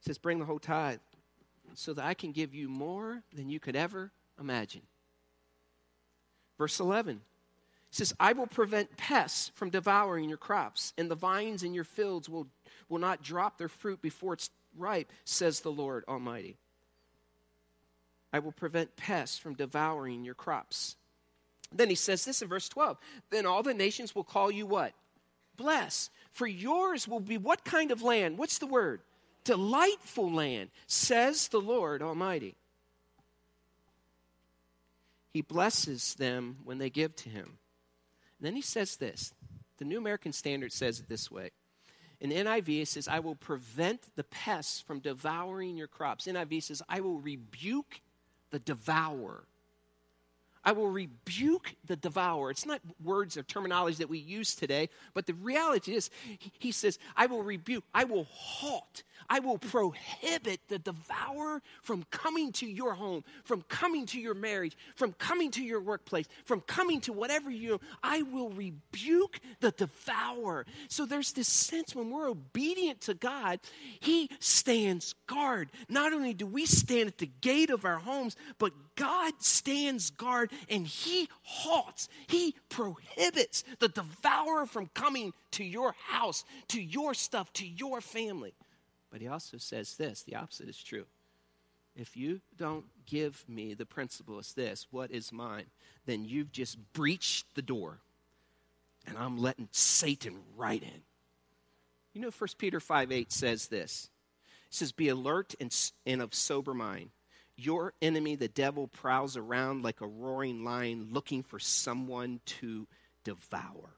Says, 0.00 0.18
Bring 0.18 0.38
the 0.38 0.44
whole 0.44 0.58
tithe 0.58 1.00
so 1.74 1.92
that 1.94 2.04
I 2.04 2.14
can 2.14 2.32
give 2.32 2.54
you 2.54 2.68
more 2.68 3.22
than 3.34 3.48
you 3.48 3.60
could 3.60 3.76
ever 3.76 4.12
imagine. 4.38 4.82
Verse 6.58 6.78
11 6.78 7.20
says, 7.90 8.14
I 8.20 8.32
will 8.32 8.46
prevent 8.46 8.96
pests 8.96 9.50
from 9.54 9.70
devouring 9.70 10.28
your 10.28 10.38
crops, 10.38 10.92
and 10.96 11.10
the 11.10 11.16
vines 11.16 11.62
in 11.62 11.74
your 11.74 11.84
fields 11.84 12.28
will, 12.28 12.46
will 12.88 12.98
not 12.98 13.22
drop 13.22 13.58
their 13.58 13.68
fruit 13.68 14.00
before 14.00 14.34
it's 14.34 14.50
ripe, 14.76 15.10
says 15.24 15.60
the 15.60 15.72
Lord 15.72 16.04
Almighty. 16.06 16.56
I 18.32 18.38
will 18.38 18.52
prevent 18.52 18.96
pests 18.96 19.38
from 19.38 19.54
devouring 19.54 20.24
your 20.24 20.34
crops. 20.34 20.96
Then 21.72 21.88
he 21.88 21.94
says 21.94 22.24
this 22.24 22.42
in 22.42 22.48
verse 22.48 22.68
12 22.68 22.98
Then 23.30 23.46
all 23.46 23.62
the 23.62 23.74
nations 23.74 24.14
will 24.14 24.24
call 24.24 24.50
you 24.50 24.66
what? 24.66 24.92
Bless. 25.56 26.10
For 26.32 26.46
yours 26.46 27.08
will 27.08 27.20
be 27.20 27.38
what 27.38 27.64
kind 27.64 27.90
of 27.90 28.02
land? 28.02 28.38
What's 28.38 28.58
the 28.58 28.66
word? 28.66 29.00
Delightful 29.44 30.30
land, 30.30 30.70
says 30.86 31.48
the 31.48 31.60
Lord 31.60 32.02
Almighty. 32.02 32.56
He 35.32 35.42
blesses 35.42 36.14
them 36.14 36.58
when 36.64 36.78
they 36.78 36.90
give 36.90 37.14
to 37.16 37.28
him. 37.28 37.58
And 38.38 38.46
then 38.46 38.54
he 38.54 38.62
says 38.62 38.96
this 38.96 39.32
the 39.78 39.84
New 39.84 39.98
American 39.98 40.32
Standard 40.32 40.72
says 40.72 41.00
it 41.00 41.08
this 41.08 41.30
way. 41.30 41.50
In 42.20 42.30
NIV, 42.30 42.82
it 42.82 42.88
says, 42.88 43.08
I 43.08 43.20
will 43.20 43.34
prevent 43.34 44.14
the 44.14 44.24
pests 44.24 44.78
from 44.78 45.00
devouring 45.00 45.78
your 45.78 45.86
crops. 45.86 46.26
NIV 46.26 46.64
says, 46.64 46.82
I 46.86 47.00
will 47.00 47.18
rebuke 47.18 48.02
the 48.50 48.58
devourer. 48.58 49.44
I 50.64 50.72
will 50.72 50.88
rebuke 50.88 51.74
the 51.86 51.96
devourer. 51.96 52.50
It's 52.50 52.66
not 52.66 52.80
words 53.02 53.36
or 53.36 53.42
terminology 53.42 53.98
that 53.98 54.10
we 54.10 54.18
use 54.18 54.54
today, 54.54 54.90
but 55.14 55.26
the 55.26 55.34
reality 55.34 55.94
is, 55.94 56.10
he 56.58 56.72
says, 56.72 56.98
I 57.16 57.26
will 57.26 57.42
rebuke, 57.42 57.84
I 57.94 58.04
will 58.04 58.24
halt, 58.24 59.02
I 59.28 59.38
will 59.40 59.58
prohibit 59.58 60.60
the 60.68 60.78
devourer 60.78 61.62
from 61.82 62.04
coming 62.10 62.52
to 62.52 62.66
your 62.66 62.94
home, 62.94 63.24
from 63.44 63.62
coming 63.62 64.06
to 64.06 64.20
your 64.20 64.34
marriage, 64.34 64.76
from 64.96 65.12
coming 65.12 65.50
to 65.52 65.62
your 65.62 65.80
workplace, 65.80 66.26
from 66.44 66.60
coming 66.62 67.00
to 67.02 67.12
whatever 67.12 67.50
you 67.50 67.80
I 68.02 68.22
will 68.22 68.50
rebuke 68.50 69.40
the 69.60 69.70
devourer. 69.70 70.66
So 70.88 71.06
there's 71.06 71.32
this 71.32 71.48
sense 71.48 71.94
when 71.94 72.10
we're 72.10 72.28
obedient 72.28 73.00
to 73.02 73.14
God, 73.14 73.60
He 74.00 74.30
stands 74.38 75.14
guard. 75.26 75.70
Not 75.88 76.12
only 76.12 76.34
do 76.34 76.46
we 76.46 76.66
stand 76.66 77.08
at 77.08 77.18
the 77.18 77.30
gate 77.40 77.70
of 77.70 77.84
our 77.84 77.98
homes, 77.98 78.36
but 78.58 78.72
God 78.96 79.34
stands 79.40 80.10
guard 80.10 80.50
and 80.68 80.86
He 80.86 81.28
halts, 81.42 82.08
He 82.28 82.54
prohibits 82.68 83.64
the 83.78 83.88
devourer 83.88 84.66
from 84.66 84.90
coming 84.94 85.32
to 85.52 85.64
your 85.64 85.94
house, 86.06 86.44
to 86.68 86.80
your 86.80 87.14
stuff, 87.14 87.52
to 87.54 87.66
your 87.66 88.00
family. 88.00 88.54
But 89.10 89.20
He 89.20 89.28
also 89.28 89.58
says 89.58 89.96
this 89.96 90.22
the 90.22 90.36
opposite 90.36 90.68
is 90.68 90.82
true. 90.82 91.06
If 91.96 92.16
you 92.16 92.40
don't 92.56 92.84
give 93.04 93.44
me 93.48 93.74
the 93.74 93.84
principle 93.84 94.38
is 94.38 94.52
this, 94.54 94.86
what 94.90 95.10
is 95.10 95.32
mine, 95.32 95.66
then 96.06 96.24
you've 96.24 96.52
just 96.52 96.78
breached 96.92 97.54
the 97.54 97.62
door 97.62 97.98
and 99.06 99.18
I'm 99.18 99.38
letting 99.38 99.68
Satan 99.72 100.38
right 100.56 100.82
in. 100.82 101.02
You 102.12 102.20
know, 102.20 102.30
1 102.30 102.48
Peter 102.58 102.80
5 102.80 103.12
8 103.12 103.32
says 103.32 103.68
this. 103.68 104.08
It 104.68 104.74
says, 104.74 104.92
Be 104.92 105.08
alert 105.08 105.54
and, 105.60 105.74
and 106.06 106.22
of 106.22 106.34
sober 106.34 106.74
mind. 106.74 107.10
Your 107.62 107.92
enemy, 108.00 108.36
the 108.36 108.48
devil, 108.48 108.88
prowls 108.88 109.36
around 109.36 109.82
like 109.82 110.00
a 110.00 110.06
roaring 110.06 110.64
lion 110.64 111.08
looking 111.12 111.42
for 111.42 111.58
someone 111.58 112.40
to 112.46 112.86
devour. 113.22 113.96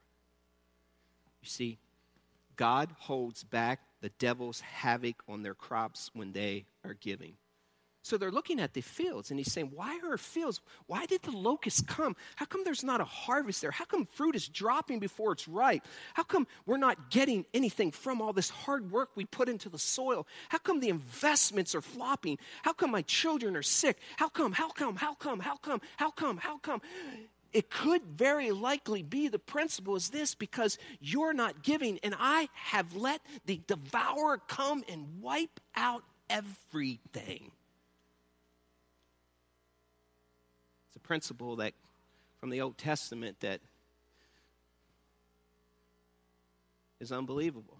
You 1.43 1.49
see, 1.49 1.79
God 2.57 2.91
holds 2.99 3.45
back 3.45 3.81
the 4.01 4.09
devil's 4.09 4.61
havoc 4.61 5.23
on 5.29 5.43
their 5.43 5.55
crops 5.55 6.11
when 6.13 6.33
they 6.33 6.65
are 6.85 6.95
giving. 6.95 7.35
So 8.05 8.17
they're 8.17 8.33
looking 8.33 8.59
at 8.59 8.75
the 8.75 8.81
fields 8.81 9.31
and 9.31 9.39
he's 9.39 9.53
saying, 9.53 9.71
Why 9.73 10.01
are 10.05 10.19
fields? 10.19 10.61
Why 10.87 11.07
did 11.07 11.23
the 11.23 11.31
locusts 11.31 11.81
come? 11.81 12.17
How 12.35 12.47
come 12.47 12.65
there's 12.65 12.83
not 12.83 13.01
a 13.01 13.05
harvest 13.05 13.63
there? 13.63 13.71
How 13.71 13.85
come 13.85 14.07
fruit 14.07 14.35
is 14.35 14.49
dropping 14.49 14.99
before 14.99 15.33
it's 15.33 15.47
ripe? 15.47 15.87
How 16.15 16.25
come 16.25 16.49
we're 16.67 16.79
not 16.79 17.11
getting 17.11 17.47
anything 17.55 17.93
from 17.93 18.21
all 18.21 18.33
this 18.33 18.51
hard 18.51 18.91
work 18.91 19.11
we 19.15 19.25
put 19.25 19.49
into 19.49 19.69
the 19.69 19.79
soil? 19.79 20.27
How 20.49 20.59
come 20.59 20.81
the 20.81 20.89
investments 20.89 21.77
are 21.77 21.81
flopping? 21.81 22.39
How 22.63 22.73
come 22.73 22.91
my 22.91 23.03
children 23.03 23.57
are 23.57 23.63
sick? 23.63 23.99
How 24.17 24.29
come? 24.29 24.53
How 24.53 24.71
come? 24.71 24.97
How 24.97 25.15
come? 25.15 25.39
How 25.39 25.57
come? 25.57 25.81
How 25.97 26.11
come? 26.11 26.39
How 26.39 26.59
come? 26.59 26.83
It 27.53 27.71
could 27.71 28.03
very 28.03 28.51
likely 28.51 29.03
be 29.03 29.29
the 29.29 29.39
principle 29.39 29.95
is 29.95 30.09
this 30.09 30.35
because 30.35 30.77
you're 31.01 31.35
not 31.35 31.63
giving, 31.63 32.01
and 32.03 32.17
I 32.19 32.49
have 32.55 32.97
let 32.97 33.21
the 33.47 33.61
devourer 33.67 34.39
come 34.49 34.83
and 34.89 35.21
wipe 35.21 35.61
out 35.77 36.03
everything. 36.31 37.53
Principle 41.01 41.57
that 41.57 41.75
from 42.39 42.51
the 42.51 42.61
Old 42.61 42.79
Testament 42.79 43.41
that 43.41 43.61
is 47.01 47.13
unbelievable. 47.13 47.79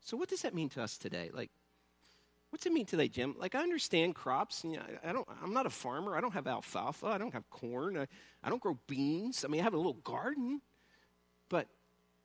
So, 0.00 0.16
what 0.16 0.28
does 0.28 0.42
that 0.42 0.54
mean 0.54 0.68
to 0.70 0.82
us 0.82 0.96
today? 0.96 1.30
Like, 1.32 1.50
what's 2.50 2.64
it 2.64 2.72
mean 2.72 2.86
today, 2.86 3.08
Jim? 3.08 3.34
Like, 3.38 3.54
I 3.54 3.62
understand 3.62 4.14
crops. 4.14 4.62
You 4.64 4.76
know, 4.76 4.82
I 5.04 5.12
don't. 5.12 5.26
I'm 5.42 5.52
not 5.52 5.66
a 5.66 5.70
farmer. 5.70 6.16
I 6.16 6.20
don't 6.20 6.32
have 6.32 6.46
alfalfa. 6.46 7.06
I 7.06 7.18
don't 7.18 7.32
have 7.32 7.48
corn. 7.50 7.98
I, 7.98 8.06
I 8.44 8.48
don't 8.48 8.62
grow 8.62 8.78
beans. 8.86 9.44
I 9.44 9.48
mean, 9.48 9.60
I 9.60 9.64
have 9.64 9.74
a 9.74 9.78
little 9.78 9.94
garden. 9.94 10.60
But 11.48 11.66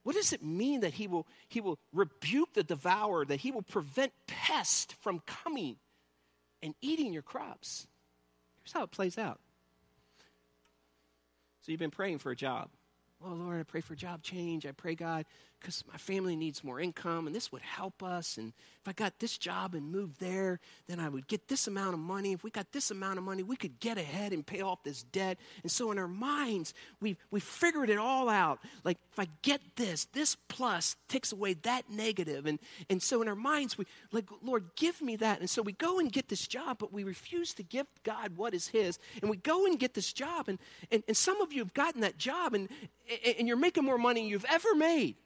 what 0.03 0.15
does 0.15 0.31
it 0.31 0.43
mean 0.43 0.81
that 0.81 0.93
he 0.93 1.07
will 1.07 1.27
he 1.47 1.59
will 1.59 1.79
rebuke 1.91 2.53
the 2.53 2.63
devourer? 2.63 3.25
That 3.25 3.39
he 3.39 3.51
will 3.51 3.63
prevent 3.63 4.13
pests 4.27 4.93
from 5.01 5.21
coming 5.25 5.77
and 6.61 6.75
eating 6.81 7.13
your 7.13 7.23
crops? 7.23 7.87
Here's 8.71 8.79
how 8.79 8.85
it 8.85 8.91
plays 8.91 9.17
out. 9.17 9.39
So 11.61 11.71
you've 11.71 11.79
been 11.79 11.91
praying 11.91 12.19
for 12.19 12.31
a 12.31 12.35
job. 12.35 12.69
Oh, 13.23 13.33
Lord, 13.33 13.59
I 13.59 13.63
pray 13.63 13.81
for 13.81 13.95
job 13.95 14.23
change. 14.23 14.65
I 14.65 14.71
pray, 14.71 14.95
God, 14.95 15.25
because 15.61 15.83
my 15.87 15.97
family 15.97 16.35
needs 16.35 16.63
more 16.63 16.79
income 16.79 17.27
and 17.27 17.35
this 17.35 17.51
would 17.51 17.61
help 17.61 18.01
us. 18.01 18.37
And 18.37 18.51
if 18.81 18.87
I 18.87 18.93
got 18.93 19.19
this 19.19 19.37
job 19.37 19.75
and 19.75 19.91
moved 19.91 20.19
there, 20.19 20.59
then 20.87 20.99
I 20.99 21.07
would 21.07 21.27
get 21.27 21.47
this 21.47 21.67
amount 21.67 21.93
of 21.93 21.99
money. 21.99 22.31
If 22.31 22.43
we 22.43 22.49
got 22.49 22.71
this 22.71 22.89
amount 22.89 23.19
of 23.19 23.23
money, 23.23 23.43
we 23.43 23.55
could 23.55 23.79
get 23.79 23.99
ahead 23.99 24.33
and 24.33 24.45
pay 24.45 24.61
off 24.61 24.83
this 24.83 25.03
debt. 25.03 25.37
And 25.61 25.71
so 25.71 25.91
in 25.91 25.99
our 25.99 26.07
minds, 26.07 26.73
we've, 26.99 27.17
we 27.29 27.39
figured 27.39 27.91
it 27.91 27.99
all 27.99 28.27
out. 28.27 28.59
Like, 28.83 28.97
if 29.11 29.19
I 29.19 29.27
get 29.43 29.61
this, 29.75 30.05
this 30.05 30.35
plus 30.47 30.95
takes 31.07 31.31
away 31.31 31.53
that 31.53 31.91
negative. 31.91 32.47
And, 32.47 32.57
and 32.89 33.01
so 33.01 33.21
in 33.21 33.27
our 33.27 33.35
minds, 33.35 33.77
we 33.77 33.85
like, 34.11 34.25
Lord, 34.43 34.65
give 34.75 34.99
me 34.99 35.15
that. 35.17 35.41
And 35.41 35.49
so 35.49 35.61
we 35.61 35.73
go 35.73 35.99
and 35.99 36.11
get 36.11 36.27
this 36.27 36.47
job, 36.47 36.77
but 36.79 36.91
we 36.91 37.03
refuse 37.03 37.53
to 37.53 37.63
give 37.63 37.85
God 38.03 38.35
what 38.35 38.55
is 38.55 38.69
His. 38.69 38.97
And 39.21 39.29
we 39.29 39.37
go 39.37 39.67
and 39.67 39.77
get 39.77 39.93
this 39.93 40.11
job. 40.11 40.49
And, 40.49 40.57
and, 40.91 41.03
and 41.07 41.15
some 41.15 41.39
of 41.39 41.53
you 41.53 41.59
have 41.59 41.75
gotten 41.75 42.01
that 42.01 42.17
job 42.17 42.55
and, 42.55 42.67
and 43.37 43.47
you're 43.47 43.57
making 43.57 43.83
more 43.83 43.99
money 43.99 44.27
you've 44.27 44.45
ever 44.49 44.73
made. 44.73 45.17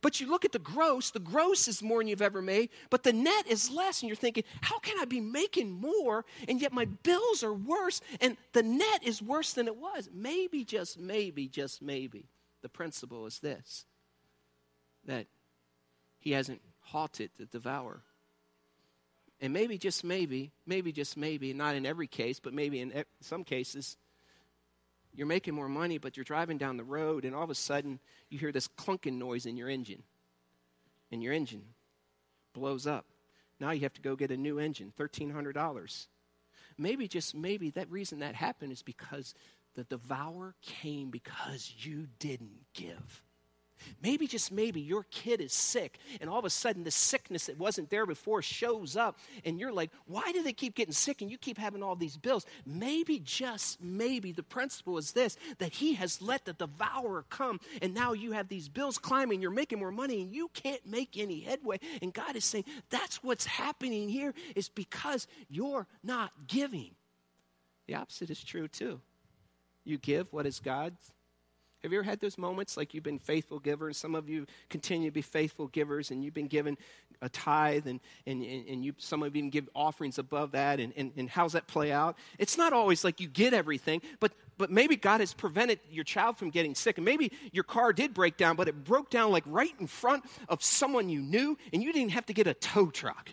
But 0.00 0.20
you 0.20 0.28
look 0.28 0.44
at 0.44 0.52
the 0.52 0.58
gross, 0.58 1.10
the 1.10 1.18
gross 1.18 1.68
is 1.68 1.82
more 1.82 2.00
than 2.00 2.08
you've 2.08 2.22
ever 2.22 2.42
made, 2.42 2.70
but 2.90 3.02
the 3.02 3.12
net 3.12 3.46
is 3.48 3.70
less. 3.70 4.02
And 4.02 4.08
you're 4.08 4.16
thinking, 4.16 4.44
how 4.60 4.78
can 4.78 4.98
I 5.00 5.04
be 5.04 5.20
making 5.20 5.70
more 5.70 6.24
and 6.48 6.60
yet 6.60 6.72
my 6.72 6.84
bills 6.84 7.42
are 7.42 7.54
worse 7.54 8.00
and 8.20 8.36
the 8.52 8.62
net 8.62 9.02
is 9.02 9.22
worse 9.22 9.52
than 9.52 9.66
it 9.66 9.76
was? 9.76 10.10
Maybe, 10.12 10.64
just 10.64 10.98
maybe, 10.98 11.48
just 11.48 11.82
maybe. 11.82 12.26
The 12.62 12.68
principle 12.68 13.26
is 13.26 13.40
this 13.40 13.84
that 15.06 15.26
he 16.18 16.32
hasn't 16.32 16.62
halted 16.80 17.30
the 17.36 17.44
devourer. 17.44 18.02
And 19.40 19.52
maybe, 19.52 19.76
just 19.76 20.04
maybe, 20.04 20.52
maybe, 20.64 20.92
just 20.92 21.16
maybe, 21.16 21.52
not 21.52 21.74
in 21.74 21.84
every 21.84 22.06
case, 22.06 22.40
but 22.40 22.54
maybe 22.54 22.80
in 22.80 23.04
some 23.20 23.44
cases, 23.44 23.98
you're 25.14 25.26
making 25.26 25.54
more 25.54 25.68
money, 25.68 25.98
but 25.98 26.16
you're 26.16 26.24
driving 26.24 26.58
down 26.58 26.76
the 26.76 26.84
road, 26.84 27.24
and 27.24 27.34
all 27.34 27.44
of 27.44 27.50
a 27.50 27.54
sudden 27.54 28.00
you 28.28 28.38
hear 28.38 28.52
this 28.52 28.68
clunking 28.68 29.18
noise 29.18 29.46
in 29.46 29.56
your 29.56 29.68
engine. 29.68 30.02
And 31.12 31.22
your 31.22 31.32
engine 31.32 31.64
blows 32.52 32.86
up. 32.86 33.06
Now 33.60 33.70
you 33.70 33.82
have 33.82 33.94
to 33.94 34.02
go 34.02 34.16
get 34.16 34.30
a 34.30 34.36
new 34.36 34.58
engine, 34.58 34.92
$1,300. 34.98 36.06
Maybe, 36.76 37.06
just 37.06 37.34
maybe, 37.34 37.70
that 37.70 37.90
reason 37.90 38.18
that 38.18 38.34
happened 38.34 38.72
is 38.72 38.82
because 38.82 39.34
the 39.74 39.84
devourer 39.84 40.54
came 40.62 41.10
because 41.10 41.72
you 41.78 42.08
didn't 42.18 42.64
give. 42.74 43.23
Maybe, 44.02 44.26
just 44.26 44.52
maybe, 44.52 44.80
your 44.80 45.04
kid 45.10 45.40
is 45.40 45.52
sick, 45.52 45.98
and 46.20 46.28
all 46.28 46.38
of 46.38 46.44
a 46.44 46.50
sudden, 46.50 46.84
the 46.84 46.90
sickness 46.90 47.46
that 47.46 47.58
wasn't 47.58 47.90
there 47.90 48.06
before 48.06 48.42
shows 48.42 48.96
up, 48.96 49.18
and 49.44 49.58
you're 49.58 49.72
like, 49.72 49.90
why 50.06 50.32
do 50.32 50.42
they 50.42 50.52
keep 50.52 50.74
getting 50.74 50.92
sick 50.92 51.22
and 51.22 51.30
you 51.30 51.38
keep 51.38 51.58
having 51.58 51.82
all 51.82 51.96
these 51.96 52.16
bills? 52.16 52.46
Maybe, 52.66 53.18
just 53.18 53.82
maybe, 53.82 54.32
the 54.32 54.42
principle 54.42 54.98
is 54.98 55.12
this 55.12 55.36
that 55.58 55.72
he 55.72 55.94
has 55.94 56.20
let 56.20 56.44
the 56.44 56.52
devourer 56.52 57.24
come, 57.30 57.60
and 57.80 57.94
now 57.94 58.12
you 58.12 58.32
have 58.32 58.48
these 58.48 58.68
bills 58.68 58.98
climbing, 58.98 59.40
you're 59.40 59.50
making 59.50 59.78
more 59.78 59.92
money, 59.92 60.22
and 60.22 60.34
you 60.34 60.50
can't 60.54 60.84
make 60.86 61.16
any 61.16 61.40
headway. 61.40 61.78
And 62.02 62.12
God 62.12 62.36
is 62.36 62.44
saying, 62.44 62.64
that's 62.90 63.22
what's 63.22 63.46
happening 63.46 64.08
here, 64.08 64.34
is 64.54 64.68
because 64.68 65.26
you're 65.48 65.86
not 66.02 66.32
giving. 66.46 66.90
The 67.86 67.94
opposite 67.94 68.30
is 68.30 68.42
true 68.42 68.68
too. 68.68 69.00
You 69.84 69.98
give 69.98 70.32
what 70.32 70.46
is 70.46 70.60
God's. 70.60 71.13
Have 71.84 71.92
you 71.92 71.98
ever 71.98 72.08
had 72.08 72.20
those 72.20 72.38
moments 72.38 72.78
like 72.78 72.94
you've 72.94 73.04
been 73.04 73.18
faithful 73.18 73.58
givers? 73.58 73.98
Some 73.98 74.14
of 74.14 74.26
you 74.26 74.46
continue 74.70 75.10
to 75.10 75.12
be 75.12 75.20
faithful 75.20 75.66
givers 75.66 76.10
and 76.10 76.24
you've 76.24 76.32
been 76.32 76.46
given 76.46 76.78
a 77.20 77.28
tithe 77.28 77.86
and, 77.86 78.00
and, 78.26 78.42
and 78.42 78.82
you, 78.82 78.94
some 78.96 79.22
of 79.22 79.36
you 79.36 79.40
even 79.40 79.50
give 79.50 79.68
offerings 79.74 80.18
above 80.18 80.52
that. 80.52 80.80
And, 80.80 80.94
and, 80.96 81.12
and 81.14 81.28
how's 81.28 81.52
that 81.52 81.66
play 81.66 81.92
out? 81.92 82.16
It's 82.38 82.56
not 82.56 82.72
always 82.72 83.04
like 83.04 83.20
you 83.20 83.28
get 83.28 83.52
everything, 83.52 84.00
but, 84.18 84.32
but 84.56 84.70
maybe 84.70 84.96
God 84.96 85.20
has 85.20 85.34
prevented 85.34 85.78
your 85.90 86.04
child 86.04 86.38
from 86.38 86.48
getting 86.48 86.74
sick. 86.74 86.96
And 86.96 87.04
maybe 87.04 87.30
your 87.52 87.64
car 87.64 87.92
did 87.92 88.14
break 88.14 88.38
down, 88.38 88.56
but 88.56 88.66
it 88.66 88.82
broke 88.82 89.10
down 89.10 89.30
like 89.30 89.44
right 89.44 89.74
in 89.78 89.86
front 89.86 90.24
of 90.48 90.64
someone 90.64 91.10
you 91.10 91.20
knew 91.20 91.58
and 91.74 91.82
you 91.82 91.92
didn't 91.92 92.12
have 92.12 92.24
to 92.26 92.32
get 92.32 92.46
a 92.46 92.54
tow 92.54 92.86
truck. 92.86 93.28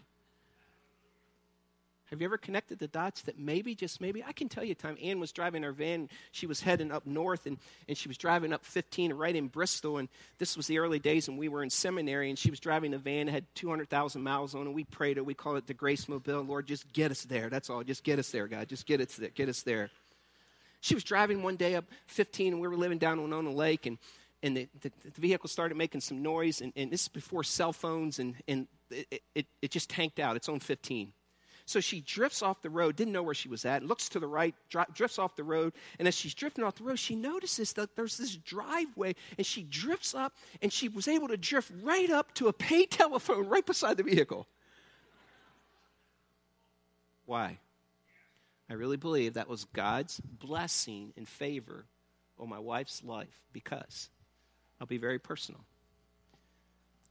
Have 2.12 2.20
you 2.20 2.26
ever 2.26 2.38
connected 2.38 2.78
the 2.78 2.90
dots 2.90 3.22
that 3.22 3.40
maybe, 3.40 3.74
just 3.74 4.02
maybe, 4.02 4.22
I 4.22 4.34
can 4.34 4.50
tell 4.50 4.66
you 4.66 4.76
time 4.76 4.98
Ann 5.02 5.22
was 5.22 5.32
driving 5.32 5.64
her 5.64 5.72
van, 5.72 6.10
she 6.34 6.46
was 6.46 6.60
heading 6.60 6.92
up 6.92 7.06
north, 7.06 7.46
and, 7.46 7.58
and 7.88 7.98
she 7.98 8.10
was 8.10 8.18
driving 8.18 8.52
up 8.52 8.66
15 8.66 9.14
right 9.14 9.34
in 9.34 9.48
Bristol, 9.48 9.98
and 9.98 10.10
this 10.38 10.58
was 10.58 10.68
the 10.68 10.80
early 10.80 11.00
days 11.00 11.30
when 11.30 11.38
we 11.38 11.48
were 11.48 11.64
in 11.64 11.70
seminary, 11.70 12.30
and 12.30 12.38
she 12.38 12.50
was 12.50 12.60
driving 12.60 12.94
a 12.94 12.98
van, 12.98 13.30
had 13.30 13.46
200,000 13.56 14.22
miles 14.22 14.54
on 14.56 14.68
it, 14.68 14.74
we 14.74 14.84
prayed 14.84 15.18
it, 15.18 15.26
we 15.26 15.34
call 15.34 15.56
it 15.56 15.68
the 15.68 15.74
Grace 15.74 16.10
Mobile, 16.10 16.42
Lord, 16.42 16.68
just 16.68 16.92
get 16.92 17.12
us 17.12 17.24
there, 17.24 17.50
that's 17.50 17.70
all, 17.70 17.82
just 17.82 18.04
get 18.04 18.20
us 18.20 18.30
there, 18.30 18.46
God, 18.46 18.68
just 18.68 18.86
get 18.86 19.00
us 19.00 19.16
there, 19.16 19.30
get 19.30 19.48
us 19.48 19.62
there. 19.62 19.90
She 20.82 20.96
was 20.96 21.06
driving 21.06 21.44
one 21.44 21.56
day 21.56 21.76
up 21.76 21.86
15, 22.08 22.52
and 22.54 22.62
we 22.62 22.68
were 22.68 22.76
living 22.76 22.98
down 22.98 23.20
on 23.20 23.24
Winona 23.24 23.52
Lake, 23.52 23.86
and, 23.86 23.98
and 24.44 24.58
the, 24.58 24.68
the, 24.82 24.92
the 25.14 25.22
vehicle 25.22 25.48
started 25.48 25.78
making 25.78 26.02
some 26.02 26.22
noise, 26.22 26.60
and, 26.60 26.74
and 26.76 26.92
this 26.92 27.04
is 27.04 27.08
before 27.08 27.46
cell 27.46 27.72
phones, 27.72 28.20
and, 28.20 28.36
and 28.50 28.68
it, 28.90 29.22
it, 29.34 29.46
it 29.62 29.72
just 29.72 29.90
tanked 29.90 30.20
out, 30.20 30.36
it's 30.36 30.50
on 30.50 30.60
15. 30.60 31.14
So 31.72 31.80
she 31.80 32.02
drifts 32.02 32.42
off 32.42 32.62
the 32.62 32.70
road, 32.70 32.98
didn't 32.98 33.14
know 33.14 33.24
where 33.24 33.34
she 33.34 33.48
was 33.48 33.64
at, 33.64 33.82
looks 33.82 34.10
to 34.10 34.20
the 34.20 34.28
right, 34.28 34.54
drifts 34.94 35.18
off 35.18 35.38
the 35.38 35.44
road. 35.46 35.72
And 36.00 36.08
as 36.08 36.14
she's 36.14 36.34
drifting 36.34 36.66
off 36.66 36.76
the 36.76 36.84
road, 36.84 37.00
she 37.00 37.16
notices 37.16 37.72
that 37.74 37.96
there's 37.96 38.18
this 38.18 38.36
driveway, 38.36 39.16
and 39.38 39.48
she 39.48 39.64
drifts 39.64 40.14
up, 40.14 40.34
and 40.62 40.74
she 40.74 40.90
was 40.90 41.08
able 41.08 41.30
to 41.30 41.38
drift 41.38 41.72
right 41.82 42.10
up 42.10 42.34
to 42.34 42.50
a 42.50 42.54
pay 42.54 42.86
telephone 42.88 43.48
right 43.48 43.66
beside 43.66 43.96
the 43.96 44.04
vehicle. 44.04 44.48
Why? 47.26 47.60
I 48.70 48.74
really 48.74 48.98
believe 48.98 49.36
that 49.36 49.48
was 49.48 49.64
God's 49.64 50.20
blessing 50.20 51.14
and 51.16 51.26
favor 51.26 51.86
on 52.38 52.50
my 52.50 52.60
wife's 52.60 53.02
life 53.02 53.46
because 53.54 54.10
I'll 54.82 54.88
be 54.88 54.98
very 54.98 55.20
personal. 55.20 55.62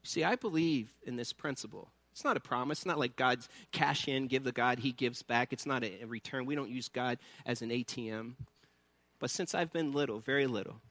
See, 0.02 0.22
I 0.22 0.36
believe 0.36 0.92
in 1.06 1.16
this 1.16 1.32
principle 1.32 1.90
it's 2.20 2.24
not 2.26 2.36
a 2.36 2.40
promise. 2.40 2.80
It's 2.80 2.86
not 2.86 2.98
like 2.98 3.16
God's 3.16 3.48
cash 3.72 4.06
in, 4.06 4.26
give 4.26 4.44
the 4.44 4.52
God, 4.52 4.80
He 4.80 4.92
gives 4.92 5.22
back. 5.22 5.54
It's 5.54 5.64
not 5.64 5.82
a, 5.82 6.04
return. 6.04 6.44
We 6.44 6.54
don't 6.54 6.68
use 6.68 6.86
God 6.86 7.16
as 7.46 7.62
an 7.62 7.70
ATM. 7.70 8.34
But 9.18 9.30
since 9.30 9.54
I've 9.54 9.72
been 9.72 9.92
little, 9.92 10.18
very 10.18 10.46
little, 10.46 10.82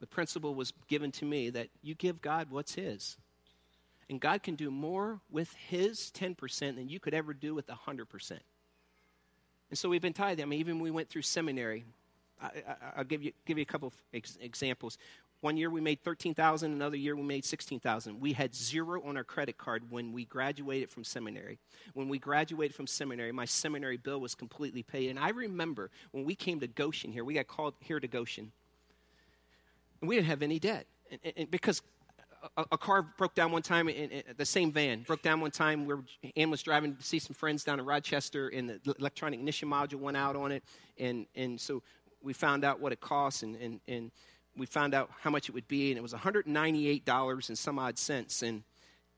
the 0.00 0.06
principle 0.06 0.54
was 0.54 0.74
given 0.88 1.10
to 1.12 1.24
me 1.24 1.48
that 1.48 1.68
you 1.80 1.94
give 1.94 2.20
God 2.20 2.50
what's 2.50 2.74
His. 2.74 3.16
And 4.10 4.20
God 4.20 4.42
can 4.42 4.56
do 4.56 4.70
more 4.70 5.20
with 5.30 5.54
His 5.54 6.12
10% 6.14 6.58
than 6.76 6.90
you 6.90 7.00
could 7.00 7.14
ever 7.14 7.32
do 7.32 7.54
with 7.54 7.68
100%. 7.68 8.32
And 9.70 9.78
so 9.78 9.88
we've 9.88 10.02
been 10.02 10.12
tithing. 10.12 10.42
I 10.42 10.46
mean, 10.46 10.60
even 10.60 10.80
we 10.80 10.90
went 10.90 11.08
through 11.08 11.22
seminary, 11.22 11.86
I, 12.42 12.50
will 12.98 13.04
give 13.04 13.22
you, 13.22 13.32
give 13.46 13.56
you 13.56 13.62
a 13.62 13.64
couple 13.64 13.90
ex- 14.12 14.36
examples. 14.38 14.98
One 15.44 15.58
year 15.58 15.68
we 15.68 15.82
made 15.82 16.02
13,000, 16.02 16.72
another 16.72 16.96
year 16.96 17.14
we 17.14 17.22
made 17.22 17.44
16,000. 17.44 18.18
We 18.18 18.32
had 18.32 18.54
zero 18.54 19.02
on 19.04 19.18
our 19.18 19.24
credit 19.24 19.58
card 19.58 19.90
when 19.90 20.10
we 20.10 20.24
graduated 20.24 20.88
from 20.88 21.04
seminary. 21.04 21.58
When 21.92 22.08
we 22.08 22.18
graduated 22.18 22.74
from 22.74 22.86
seminary, 22.86 23.30
my 23.30 23.44
seminary 23.44 23.98
bill 23.98 24.22
was 24.22 24.34
completely 24.34 24.82
paid. 24.82 25.10
And 25.10 25.18
I 25.18 25.28
remember 25.28 25.90
when 26.12 26.24
we 26.24 26.34
came 26.34 26.60
to 26.60 26.66
Goshen 26.66 27.12
here, 27.12 27.24
we 27.24 27.34
got 27.34 27.46
called 27.46 27.74
here 27.80 28.00
to 28.00 28.08
Goshen. 28.08 28.52
And 30.00 30.08
we 30.08 30.14
didn't 30.14 30.28
have 30.28 30.40
any 30.40 30.58
debt. 30.58 30.86
And, 31.10 31.20
and 31.36 31.50
because 31.50 31.82
a, 32.56 32.64
a, 32.72 32.78
car 32.78 33.02
broke 33.02 33.34
down 33.34 33.52
one 33.52 33.60
time, 33.60 33.90
in, 33.90 34.12
in, 34.12 34.22
the 34.38 34.46
same 34.46 34.72
van 34.72 35.02
broke 35.02 35.20
down 35.20 35.42
one 35.42 35.50
time. 35.50 35.84
Where 35.84 35.98
Ann 36.36 36.50
was 36.50 36.62
driving 36.62 36.96
to 36.96 37.02
see 37.02 37.18
some 37.18 37.34
friends 37.34 37.64
down 37.64 37.78
in 37.78 37.84
Rochester, 37.84 38.48
and 38.48 38.70
the 38.82 38.94
electronic 38.98 39.40
ignition 39.40 39.68
module 39.68 40.00
went 40.00 40.16
out 40.16 40.36
on 40.36 40.52
it. 40.52 40.64
And, 40.98 41.26
and 41.36 41.60
so 41.60 41.82
we 42.22 42.32
found 42.32 42.64
out 42.64 42.80
what 42.80 42.92
it 42.92 43.02
costs, 43.02 43.42
and, 43.42 43.56
and, 43.56 43.80
and 43.86 44.10
we 44.56 44.66
found 44.66 44.94
out 44.94 45.10
how 45.20 45.30
much 45.30 45.48
it 45.48 45.52
would 45.52 45.68
be, 45.68 45.90
and 45.90 45.98
it 45.98 46.02
was 46.02 46.12
$198 46.12 47.48
and 47.48 47.58
some 47.58 47.78
odd 47.78 47.98
cents. 47.98 48.42
And, 48.42 48.62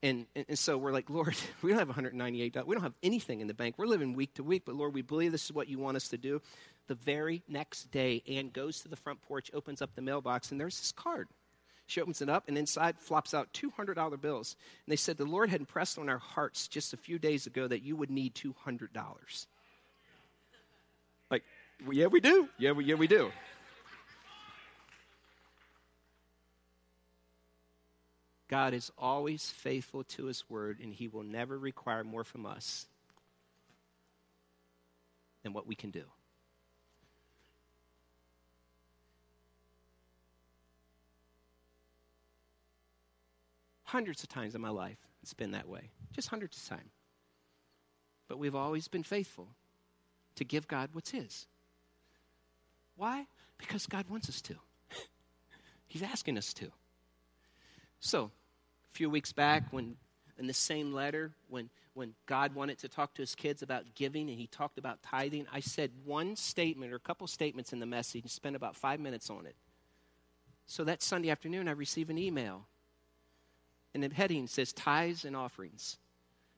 and, 0.02 0.26
and 0.34 0.58
so 0.58 0.78
we're 0.78 0.92
like, 0.92 1.10
Lord, 1.10 1.36
we 1.62 1.70
don't 1.70 1.78
have 1.78 1.88
$198. 1.88 2.66
We 2.66 2.74
don't 2.74 2.82
have 2.82 2.94
anything 3.02 3.40
in 3.40 3.46
the 3.46 3.54
bank. 3.54 3.76
We're 3.78 3.86
living 3.86 4.14
week 4.14 4.34
to 4.34 4.42
week, 4.42 4.62
but 4.64 4.74
Lord, 4.74 4.94
we 4.94 5.02
believe 5.02 5.32
this 5.32 5.44
is 5.44 5.52
what 5.52 5.68
you 5.68 5.78
want 5.78 5.96
us 5.96 6.08
to 6.08 6.18
do. 6.18 6.40
The 6.88 6.94
very 6.94 7.42
next 7.48 7.90
day, 7.90 8.22
Ann 8.28 8.50
goes 8.50 8.80
to 8.80 8.88
the 8.88 8.96
front 8.96 9.20
porch, 9.22 9.50
opens 9.52 9.82
up 9.82 9.94
the 9.94 10.02
mailbox, 10.02 10.50
and 10.50 10.60
there's 10.60 10.78
this 10.78 10.92
card. 10.92 11.28
She 11.88 12.00
opens 12.00 12.20
it 12.20 12.28
up, 12.28 12.44
and 12.48 12.58
inside 12.58 12.98
flops 12.98 13.32
out 13.32 13.52
$200 13.52 14.20
bills. 14.20 14.56
And 14.84 14.92
they 14.92 14.96
said, 14.96 15.16
The 15.16 15.24
Lord 15.24 15.50
had 15.50 15.60
impressed 15.60 15.98
on 15.98 16.08
our 16.08 16.18
hearts 16.18 16.66
just 16.66 16.92
a 16.92 16.96
few 16.96 17.18
days 17.18 17.46
ago 17.46 17.68
that 17.68 17.82
you 17.82 17.94
would 17.96 18.10
need 18.10 18.34
$200. 18.34 19.46
Like, 21.30 21.44
yeah, 21.90 22.06
we 22.06 22.20
do. 22.20 22.48
Yeah, 22.58 22.72
we, 22.72 22.84
yeah, 22.84 22.94
we 22.94 23.06
do. 23.06 23.30
God 28.48 28.74
is 28.74 28.92
always 28.96 29.50
faithful 29.50 30.04
to 30.04 30.26
his 30.26 30.48
word, 30.48 30.78
and 30.80 30.92
he 30.92 31.08
will 31.08 31.24
never 31.24 31.58
require 31.58 32.04
more 32.04 32.24
from 32.24 32.46
us 32.46 32.86
than 35.42 35.52
what 35.52 35.66
we 35.66 35.74
can 35.74 35.90
do. 35.90 36.04
Hundreds 43.84 44.22
of 44.22 44.28
times 44.28 44.54
in 44.54 44.60
my 44.60 44.68
life, 44.68 44.98
it's 45.22 45.34
been 45.34 45.52
that 45.52 45.68
way. 45.68 45.90
Just 46.12 46.28
hundreds 46.28 46.56
of 46.56 46.68
times. 46.68 46.90
But 48.28 48.38
we've 48.38 48.54
always 48.54 48.88
been 48.88 49.04
faithful 49.04 49.48
to 50.36 50.44
give 50.44 50.66
God 50.66 50.90
what's 50.92 51.10
His. 51.10 51.46
Why? 52.96 53.26
Because 53.58 53.86
God 53.86 54.06
wants 54.08 54.28
us 54.28 54.40
to. 54.42 54.54
He's 55.86 56.02
asking 56.02 56.38
us 56.38 56.52
to. 56.54 56.70
So, 58.00 58.24
a 58.24 58.94
few 58.94 59.10
weeks 59.10 59.32
back, 59.32 59.64
when 59.70 59.96
in 60.38 60.46
the 60.46 60.52
same 60.52 60.92
letter, 60.92 61.32
when, 61.48 61.70
when 61.94 62.14
God 62.26 62.54
wanted 62.54 62.78
to 62.78 62.88
talk 62.88 63.14
to 63.14 63.22
his 63.22 63.34
kids 63.34 63.62
about 63.62 63.94
giving 63.94 64.28
and 64.28 64.38
he 64.38 64.46
talked 64.46 64.78
about 64.78 65.02
tithing, 65.02 65.46
I 65.52 65.60
said 65.60 65.90
one 66.04 66.36
statement 66.36 66.92
or 66.92 66.96
a 66.96 67.00
couple 67.00 67.26
statements 67.26 67.72
in 67.72 67.80
the 67.80 67.86
message 67.86 68.22
and 68.22 68.30
spent 68.30 68.56
about 68.56 68.76
five 68.76 69.00
minutes 69.00 69.30
on 69.30 69.46
it. 69.46 69.56
So 70.66 70.84
that 70.84 71.02
Sunday 71.02 71.30
afternoon, 71.30 71.68
I 71.68 71.72
received 71.72 72.10
an 72.10 72.18
email. 72.18 72.66
And 73.94 74.02
the 74.02 74.14
heading 74.14 74.46
says 74.46 74.72
tithes 74.72 75.24
and 75.24 75.34
offerings. 75.34 75.96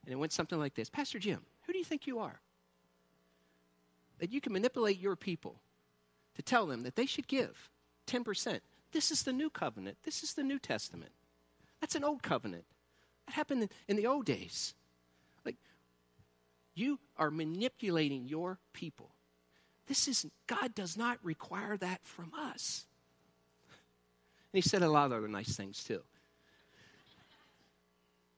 And 0.03 0.11
it 0.11 0.17
went 0.17 0.33
something 0.33 0.59
like 0.59 0.75
this 0.75 0.89
Pastor 0.89 1.19
Jim, 1.19 1.41
who 1.65 1.73
do 1.73 1.79
you 1.79 1.85
think 1.85 2.07
you 2.07 2.19
are? 2.19 2.41
That 4.17 4.33
you 4.33 4.41
can 4.41 4.51
manipulate 4.51 4.99
your 4.99 5.15
people 5.15 5.61
to 6.35 6.41
tell 6.41 6.65
them 6.65 6.83
that 6.83 6.95
they 6.95 7.05
should 7.05 7.27
give 7.27 7.69
10%. 8.07 8.59
This 8.91 9.11
is 9.11 9.23
the 9.23 9.31
new 9.31 9.49
covenant, 9.49 9.97
this 10.03 10.23
is 10.23 10.33
the 10.33 10.43
New 10.43 10.59
Testament. 10.59 11.11
That's 11.81 11.95
an 11.95 12.03
old 12.03 12.23
covenant. 12.23 12.65
That 13.27 13.33
happened 13.33 13.63
in, 13.63 13.69
in 13.87 13.95
the 13.95 14.07
old 14.07 14.25
days. 14.25 14.73
Like, 15.45 15.57
you 16.73 16.99
are 17.17 17.31
manipulating 17.31 18.27
your 18.27 18.59
people. 18.73 19.11
This 19.87 20.07
is, 20.07 20.25
God 20.47 20.75
does 20.75 20.97
not 20.97 21.17
require 21.23 21.77
that 21.77 22.01
from 22.03 22.31
us. 22.37 22.85
And 24.51 24.63
he 24.63 24.67
said 24.67 24.81
a 24.81 24.89
lot 24.89 25.07
of 25.07 25.13
other 25.13 25.27
nice 25.27 25.55
things 25.55 25.83
too. 25.83 26.01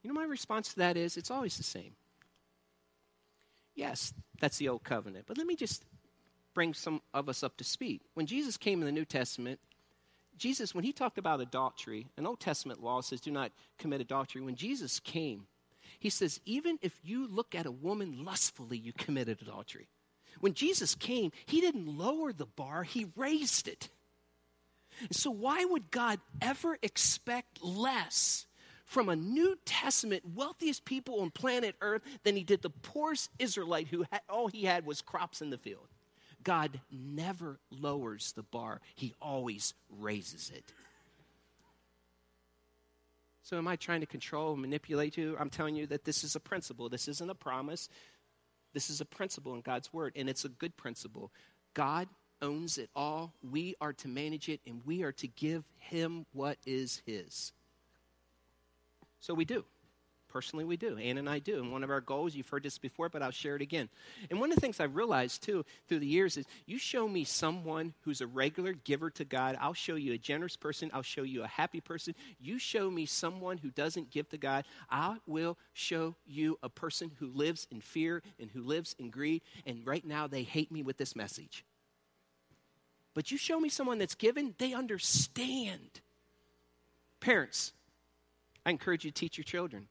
You 0.04 0.10
know, 0.10 0.14
my 0.14 0.26
response 0.26 0.70
to 0.70 0.78
that 0.78 0.98
is 0.98 1.18
it's 1.18 1.32
always 1.32 1.58
the 1.58 1.64
same. 1.64 1.94
Yes, 3.76 4.14
that's 4.40 4.58
the 4.58 4.70
old 4.70 4.84
covenant. 4.84 5.26
But 5.28 5.38
let 5.38 5.48
me 5.48 5.56
just 5.56 5.86
bring 6.54 6.74
some 6.74 7.02
of 7.14 7.30
us 7.30 7.44
up 7.44 7.56
to 7.58 7.64
speed. 7.64 8.02
When 8.14 8.26
Jesus 8.26 8.58
came 8.58 8.80
in 8.80 8.86
the 8.86 8.92
New 8.92 9.06
Testament, 9.06 9.60
Jesus, 10.42 10.74
when 10.74 10.84
he 10.84 10.92
talked 10.92 11.20
about 11.20 11.40
adultery, 11.40 12.08
an 12.18 12.26
Old 12.26 12.40
Testament 12.40 12.82
law 12.82 13.02
says 13.02 13.22
do 13.22 13.30
not 13.30 13.52
commit 13.78 14.02
adultery. 14.02 14.42
When 14.42 14.56
Jesus 14.56 15.00
came, 15.00 15.46
he 16.00 16.10
says, 16.10 16.40
even 16.46 16.80
if 16.82 17.00
you 17.04 17.28
look 17.28 17.54
at 17.54 17.68
a 17.68 17.72
woman 17.72 18.26
lustfully, 18.26 18.80
you 18.80 18.92
committed 18.92 19.40
adultery. 19.44 19.88
When 20.40 20.56
Jesus 20.56 20.96
came, 20.96 21.32
he 21.46 21.62
didn't 21.62 21.96
lower 21.96 22.34
the 22.34 22.48
bar, 22.48 22.82
he 22.82 23.12
raised 23.16 23.68
it. 23.68 23.90
And 25.00 25.16
so, 25.16 25.30
why 25.30 25.64
would 25.64 25.92
God 25.92 26.20
ever 26.42 26.76
expect 26.82 27.64
less 27.64 28.48
from 28.84 29.10
a 29.10 29.16
New 29.16 29.60
Testament 29.64 30.24
wealthiest 30.34 30.86
people 30.86 31.22
on 31.22 31.30
planet 31.30 31.76
Earth 31.82 32.02
than 32.24 32.36
he 32.36 32.44
did 32.44 32.64
the 32.64 32.72
poorest 32.72 33.30
Israelite 33.38 33.90
who 33.90 34.06
had, 34.12 34.22
all 34.28 34.48
he 34.48 34.64
had 34.64 34.88
was 34.88 35.04
crops 35.04 35.40
in 35.40 35.52
the 35.52 35.60
field? 35.60 35.88
God 36.44 36.80
never 36.92 37.60
lowers 37.70 38.34
the 38.34 38.44
bar, 38.44 38.82
he 38.96 39.14
always 39.22 39.74
raises 40.00 40.52
it. 40.54 40.64
So, 43.44 43.58
am 43.58 43.68
I 43.68 43.76
trying 43.76 44.02
to 44.02 44.06
control 44.06 44.54
and 44.54 44.62
manipulate 44.62 45.18
you? 45.18 45.36
I'm 45.40 45.50
telling 45.50 45.76
you 45.76 45.88
that 45.88 46.06
this 46.06 46.24
is 46.24 46.36
a 46.36 46.40
principle. 46.40 46.90
This 46.90 47.08
isn't 47.08 47.30
a 47.30 47.36
promise. 47.36 47.90
This 48.74 48.90
is 48.90 49.02
a 49.02 49.06
principle 49.06 49.54
in 49.56 49.62
God's 49.62 49.92
word, 49.92 50.14
and 50.16 50.30
it's 50.30 50.46
a 50.46 50.50
good 50.50 50.78
principle. 50.78 51.32
God 51.74 52.08
owns 52.42 52.78
it 52.78 52.90
all. 52.96 53.34
We 53.44 53.76
are 53.82 53.94
to 53.94 54.08
manage 54.08 54.48
it, 54.48 54.62
and 54.66 54.82
we 54.86 55.04
are 55.04 55.12
to 55.14 55.28
give 55.28 55.64
Him 55.80 56.26
what 56.34 56.58
is 56.66 57.02
His. 57.06 57.52
So 59.20 59.34
we 59.34 59.44
do. 59.44 59.66
Personally, 60.32 60.64
we 60.64 60.78
do. 60.78 60.98
Ann 60.98 61.18
and 61.18 61.30
I 61.30 61.40
do. 61.40 61.62
And 61.62 61.72
one 61.72 61.84
of 61.84 61.90
our 61.90 62.00
goals, 62.00 62.34
you've 62.36 62.48
heard 62.48 62.64
this 62.64 62.78
before, 62.78 63.10
but 63.10 63.22
I'll 63.22 63.32
share 63.32 63.56
it 63.56 63.62
again. 63.62 63.90
And 64.30 64.40
one 64.40 64.50
of 64.50 64.56
the 64.56 64.62
things 64.62 64.80
I've 64.80 64.96
realized 64.96 65.44
too 65.44 65.66
through 65.88 66.00
the 66.00 66.08
years 66.08 66.38
is 66.38 66.46
you 66.66 66.78
show 66.80 67.08
me 67.08 67.26
someone 67.26 67.94
who's 68.02 68.22
a 68.22 68.28
regular 68.28 68.72
giver 68.74 69.10
to 69.12 69.26
God. 69.26 69.58
I'll 69.60 69.74
show 69.74 69.96
you 69.96 70.14
a 70.14 70.18
generous 70.18 70.56
person. 70.56 70.90
I'll 70.94 71.02
show 71.02 71.24
you 71.24 71.44
a 71.44 71.48
happy 71.48 71.82
person. 71.82 72.16
You 72.40 72.60
show 72.60 72.90
me 72.90 73.06
someone 73.06 73.58
who 73.58 73.72
doesn't 73.72 74.12
give 74.12 74.30
to 74.30 74.38
God. 74.38 74.64
I 74.90 75.18
will 75.28 75.58
show 75.74 76.16
you 76.26 76.58
a 76.64 76.70
person 76.70 77.12
who 77.20 77.28
lives 77.28 77.68
in 77.70 77.82
fear 77.82 78.24
and 78.40 78.50
who 78.52 78.64
lives 78.64 78.96
in 78.98 79.10
greed. 79.10 79.42
And 79.66 79.86
right 79.86 80.06
now, 80.06 80.28
they 80.28 80.44
hate 80.44 80.72
me 80.72 80.82
with 80.82 80.98
this 80.98 81.16
message. 81.16 81.66
But 83.14 83.32
you 83.32 83.38
show 83.38 83.60
me 83.60 83.68
someone 83.68 83.98
that's 83.98 84.16
given, 84.16 84.56
they 84.58 84.74
understand. 84.74 86.00
Parents, 87.20 87.74
I 88.66 88.70
encourage 88.70 89.04
you 89.04 89.12
to 89.12 89.20
teach 89.20 89.38
your 89.38 89.44
children. 89.44 89.88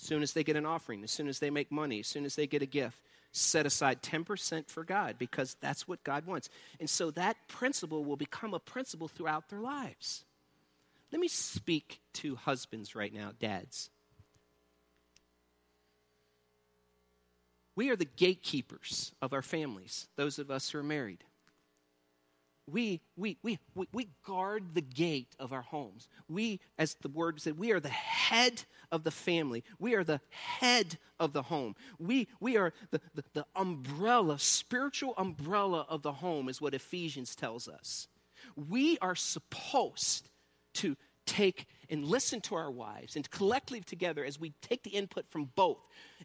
As 0.00 0.06
soon 0.06 0.22
as 0.22 0.32
they 0.32 0.42
get 0.42 0.56
an 0.56 0.64
offering, 0.64 1.04
as 1.04 1.10
soon 1.10 1.28
as 1.28 1.40
they 1.40 1.50
make 1.50 1.70
money, 1.70 2.00
as 2.00 2.06
soon 2.06 2.24
as 2.24 2.34
they 2.34 2.46
get 2.46 2.62
a 2.62 2.66
gift, 2.66 2.98
set 3.32 3.66
aside 3.66 4.02
10% 4.02 4.68
for 4.68 4.82
God 4.82 5.16
because 5.18 5.56
that's 5.60 5.86
what 5.86 6.02
God 6.04 6.26
wants. 6.26 6.48
And 6.80 6.88
so 6.88 7.10
that 7.12 7.36
principle 7.48 8.02
will 8.02 8.16
become 8.16 8.54
a 8.54 8.58
principle 8.58 9.08
throughout 9.08 9.50
their 9.50 9.60
lives. 9.60 10.24
Let 11.12 11.20
me 11.20 11.28
speak 11.28 12.00
to 12.14 12.36
husbands 12.36 12.94
right 12.94 13.12
now, 13.12 13.32
dads. 13.38 13.90
We 17.76 17.90
are 17.90 17.96
the 17.96 18.06
gatekeepers 18.06 19.12
of 19.20 19.32
our 19.32 19.42
families, 19.42 20.08
those 20.16 20.38
of 20.38 20.50
us 20.50 20.70
who 20.70 20.78
are 20.78 20.82
married 20.82 21.24
we, 22.72 23.00
we, 23.16 23.38
we, 23.42 23.58
we, 23.74 23.86
we 23.92 24.08
guard 24.24 24.74
the 24.74 24.80
gate 24.80 25.34
of 25.38 25.52
our 25.52 25.62
homes. 25.62 26.08
We, 26.28 26.60
as 26.78 26.94
the 26.94 27.08
word 27.08 27.40
said, 27.40 27.58
we 27.58 27.72
are 27.72 27.80
the 27.80 27.88
head 27.88 28.64
of 28.90 29.04
the 29.04 29.10
family. 29.10 29.64
We 29.78 29.94
are 29.94 30.04
the 30.04 30.20
head 30.30 30.98
of 31.18 31.32
the 31.32 31.42
home. 31.42 31.76
We, 31.98 32.28
we 32.40 32.56
are 32.56 32.72
the, 32.90 33.00
the, 33.14 33.24
the 33.34 33.46
umbrella, 33.54 34.38
spiritual 34.38 35.14
umbrella 35.16 35.86
of 35.88 36.02
the 36.02 36.12
home, 36.12 36.48
is 36.48 36.60
what 36.60 36.74
Ephesians 36.74 37.34
tells 37.34 37.68
us. 37.68 38.08
We 38.56 38.98
are 38.98 39.14
supposed 39.14 40.28
to 40.74 40.96
take 41.26 41.66
and 41.88 42.04
listen 42.04 42.40
to 42.40 42.54
our 42.54 42.70
wives 42.70 43.14
and 43.14 43.30
collectively 43.30 43.80
together 43.80 44.24
as 44.24 44.40
we 44.40 44.52
take 44.62 44.82
the 44.82 44.90
input 44.90 45.26
from 45.30 45.50
both. 45.54 45.78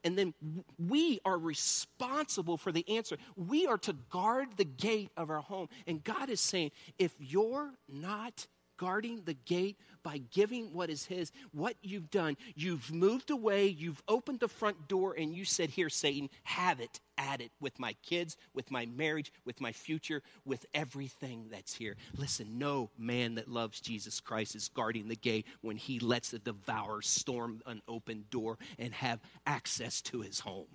And 0.03 0.17
then 0.17 0.33
we 0.79 1.19
are 1.25 1.37
responsible 1.37 2.57
for 2.57 2.71
the 2.71 2.87
answer. 2.89 3.17
We 3.35 3.67
are 3.67 3.77
to 3.79 3.93
guard 4.09 4.57
the 4.57 4.65
gate 4.65 5.11
of 5.15 5.29
our 5.29 5.41
home. 5.41 5.69
And 5.85 6.03
God 6.03 6.29
is 6.29 6.39
saying, 6.39 6.71
if 6.97 7.13
you're 7.19 7.71
not 7.87 8.47
guarding 8.77 9.21
the 9.25 9.33
gate 9.33 9.77
by 10.03 10.19
giving 10.31 10.73
what 10.73 10.89
is 10.89 11.05
His, 11.05 11.31
what 11.51 11.75
you've 11.81 12.11
done, 12.11 12.37
you've 12.55 12.93
moved 12.93 13.31
away, 13.31 13.67
you've 13.67 14.01
opened 14.07 14.39
the 14.39 14.47
front 14.47 14.87
door, 14.87 15.15
and 15.17 15.33
you 15.33 15.45
said, 15.45 15.69
Here, 15.69 15.89
Satan, 15.89 16.29
have 16.43 16.79
it 16.79 16.99
at 17.17 17.41
it 17.41 17.51
with 17.59 17.79
my 17.79 17.93
kids, 18.03 18.37
with 18.53 18.69
my 18.71 18.85
marriage, 18.85 19.31
with 19.45 19.61
my 19.61 19.71
future, 19.71 20.21
with 20.45 20.65
everything 20.73 21.47
that's 21.51 21.73
here. 21.73 21.95
Listen, 22.17 22.57
no 22.57 22.89
man 22.97 23.35
that 23.35 23.49
loves 23.49 23.79
Jesus 23.79 24.19
Christ 24.19 24.55
is 24.55 24.69
guarding 24.69 25.07
the 25.07 25.15
gate 25.15 25.45
when 25.61 25.77
he 25.77 25.99
lets 25.99 26.29
the 26.29 26.39
devourer 26.39 27.01
storm 27.01 27.61
an 27.65 27.81
open 27.87 28.25
door 28.29 28.57
and 28.77 28.93
have 28.93 29.19
access 29.45 30.01
to 30.03 30.21
his 30.21 30.41
home. 30.41 30.67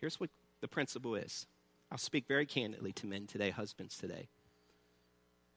Here's 0.00 0.18
what 0.18 0.30
the 0.60 0.68
principle 0.68 1.14
is 1.14 1.46
I'll 1.90 1.98
speak 1.98 2.26
very 2.26 2.46
candidly 2.46 2.92
to 2.94 3.06
men 3.06 3.26
today, 3.26 3.50
husbands 3.50 3.96
today. 3.98 4.28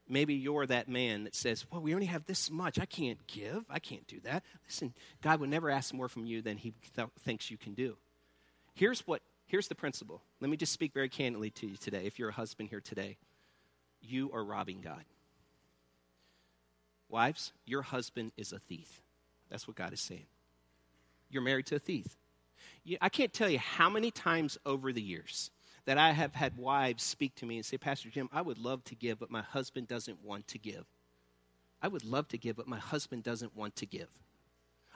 Maybe 0.08 0.34
you're 0.34 0.66
that 0.66 0.88
man 0.88 1.24
that 1.24 1.34
says, 1.34 1.66
Well, 1.70 1.80
we 1.80 1.94
only 1.94 2.06
have 2.06 2.26
this 2.26 2.50
much. 2.50 2.78
I 2.78 2.86
can't 2.86 3.24
give. 3.26 3.64
I 3.68 3.78
can't 3.78 4.06
do 4.06 4.20
that. 4.20 4.44
Listen, 4.66 4.94
God 5.22 5.40
would 5.40 5.50
never 5.50 5.70
ask 5.70 5.92
more 5.92 6.08
from 6.08 6.26
you 6.26 6.42
than 6.42 6.58
he 6.58 6.74
th- 6.94 7.08
thinks 7.20 7.50
you 7.50 7.56
can 7.56 7.74
do. 7.74 7.96
Here's 8.74 9.00
what 9.06 9.22
here's 9.46 9.68
the 9.68 9.74
principle. 9.74 10.22
Let 10.40 10.50
me 10.50 10.56
just 10.56 10.72
speak 10.72 10.92
very 10.92 11.08
candidly 11.08 11.50
to 11.50 11.66
you 11.66 11.76
today. 11.76 12.04
If 12.04 12.18
you're 12.18 12.28
a 12.28 12.32
husband 12.32 12.68
here 12.68 12.80
today, 12.80 13.16
you 14.00 14.30
are 14.32 14.44
robbing 14.44 14.80
God. 14.80 15.04
Wives, 17.08 17.52
your 17.64 17.82
husband 17.82 18.32
is 18.36 18.52
a 18.52 18.58
thief. 18.58 19.00
That's 19.48 19.66
what 19.66 19.76
God 19.76 19.92
is 19.92 20.00
saying. 20.00 20.26
You're 21.30 21.42
married 21.42 21.66
to 21.66 21.76
a 21.76 21.80
thief. 21.80 22.16
You, 22.84 22.98
I 23.00 23.08
can't 23.08 23.32
tell 23.32 23.48
you 23.48 23.58
how 23.58 23.88
many 23.88 24.10
times 24.10 24.58
over 24.66 24.92
the 24.92 25.02
years 25.02 25.50
that 25.86 25.98
I 25.98 26.12
have 26.12 26.34
had 26.34 26.58
wives 26.58 27.02
speak 27.02 27.34
to 27.36 27.46
me 27.46 27.56
and 27.56 27.64
say, 27.64 27.78
Pastor 27.78 28.10
Jim, 28.10 28.28
I 28.32 28.42
would 28.42 28.58
love 28.58 28.84
to 28.84 28.94
give, 28.94 29.18
but 29.18 29.30
my 29.30 29.42
husband 29.42 29.88
doesn't 29.88 30.22
want 30.22 30.46
to 30.48 30.58
give. 30.58 30.84
I 31.80 31.88
would 31.88 32.04
love 32.04 32.28
to 32.28 32.38
give, 32.38 32.56
but 32.56 32.68
my 32.68 32.78
husband 32.78 33.22
doesn't 33.22 33.56
want 33.56 33.76
to 33.76 33.86
give. 33.86 34.08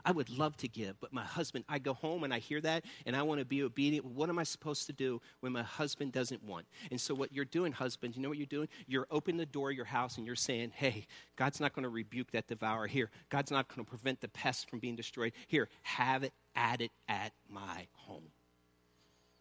I 0.05 0.13
would 0.13 0.31
love 0.31 0.57
to 0.59 0.69
give, 0.69 0.99
but 1.01 1.13
my 1.13 1.25
husband, 1.25 1.65
I 1.69 1.79
go 1.79 1.93
home 1.93 2.25
and 2.25 2.33
I 2.33 2.39
hear 2.39 2.61
that 2.63 2.85
and 3.07 3.15
I 3.15 3.23
want 3.23 3.41
to 3.41 3.45
be 3.45 3.63
obedient. 3.63 4.07
What 4.07 4.29
am 4.29 4.39
I 4.39 4.45
supposed 4.45 4.87
to 4.87 4.93
do 4.93 5.21
when 5.41 5.53
my 5.53 5.63
husband 5.63 6.13
doesn't 6.13 6.43
want? 6.43 6.67
And 6.91 7.01
so, 7.01 7.15
what 7.15 7.33
you're 7.33 7.45
doing, 7.45 7.73
husband, 7.73 8.17
you 8.17 8.23
know 8.23 8.29
what 8.29 8.39
you're 8.39 8.47
doing? 8.47 8.69
You're 8.87 9.07
opening 9.11 9.37
the 9.37 9.47
door 9.47 9.71
of 9.71 9.77
your 9.77 9.85
house 9.85 10.17
and 10.17 10.27
you're 10.27 10.37
saying, 10.37 10.73
hey, 10.75 11.07
God's 11.37 11.61
not 11.61 11.75
going 11.75 11.83
to 11.83 11.91
rebuke 11.91 12.31
that 12.33 12.49
devourer. 12.49 12.87
Here, 12.87 13.11
God's 13.29 13.51
not 13.51 13.69
going 13.69 13.85
to 13.85 13.89
prevent 13.89 14.21
the 14.21 14.29
pests 14.29 14.65
from 14.65 14.79
being 14.79 14.97
destroyed. 14.97 15.33
Here, 15.47 15.69
have 15.83 16.25
it 16.25 16.33
at 16.57 16.81
it 16.81 16.93
at 17.09 17.33
my 17.49 17.87
home. 17.93 18.25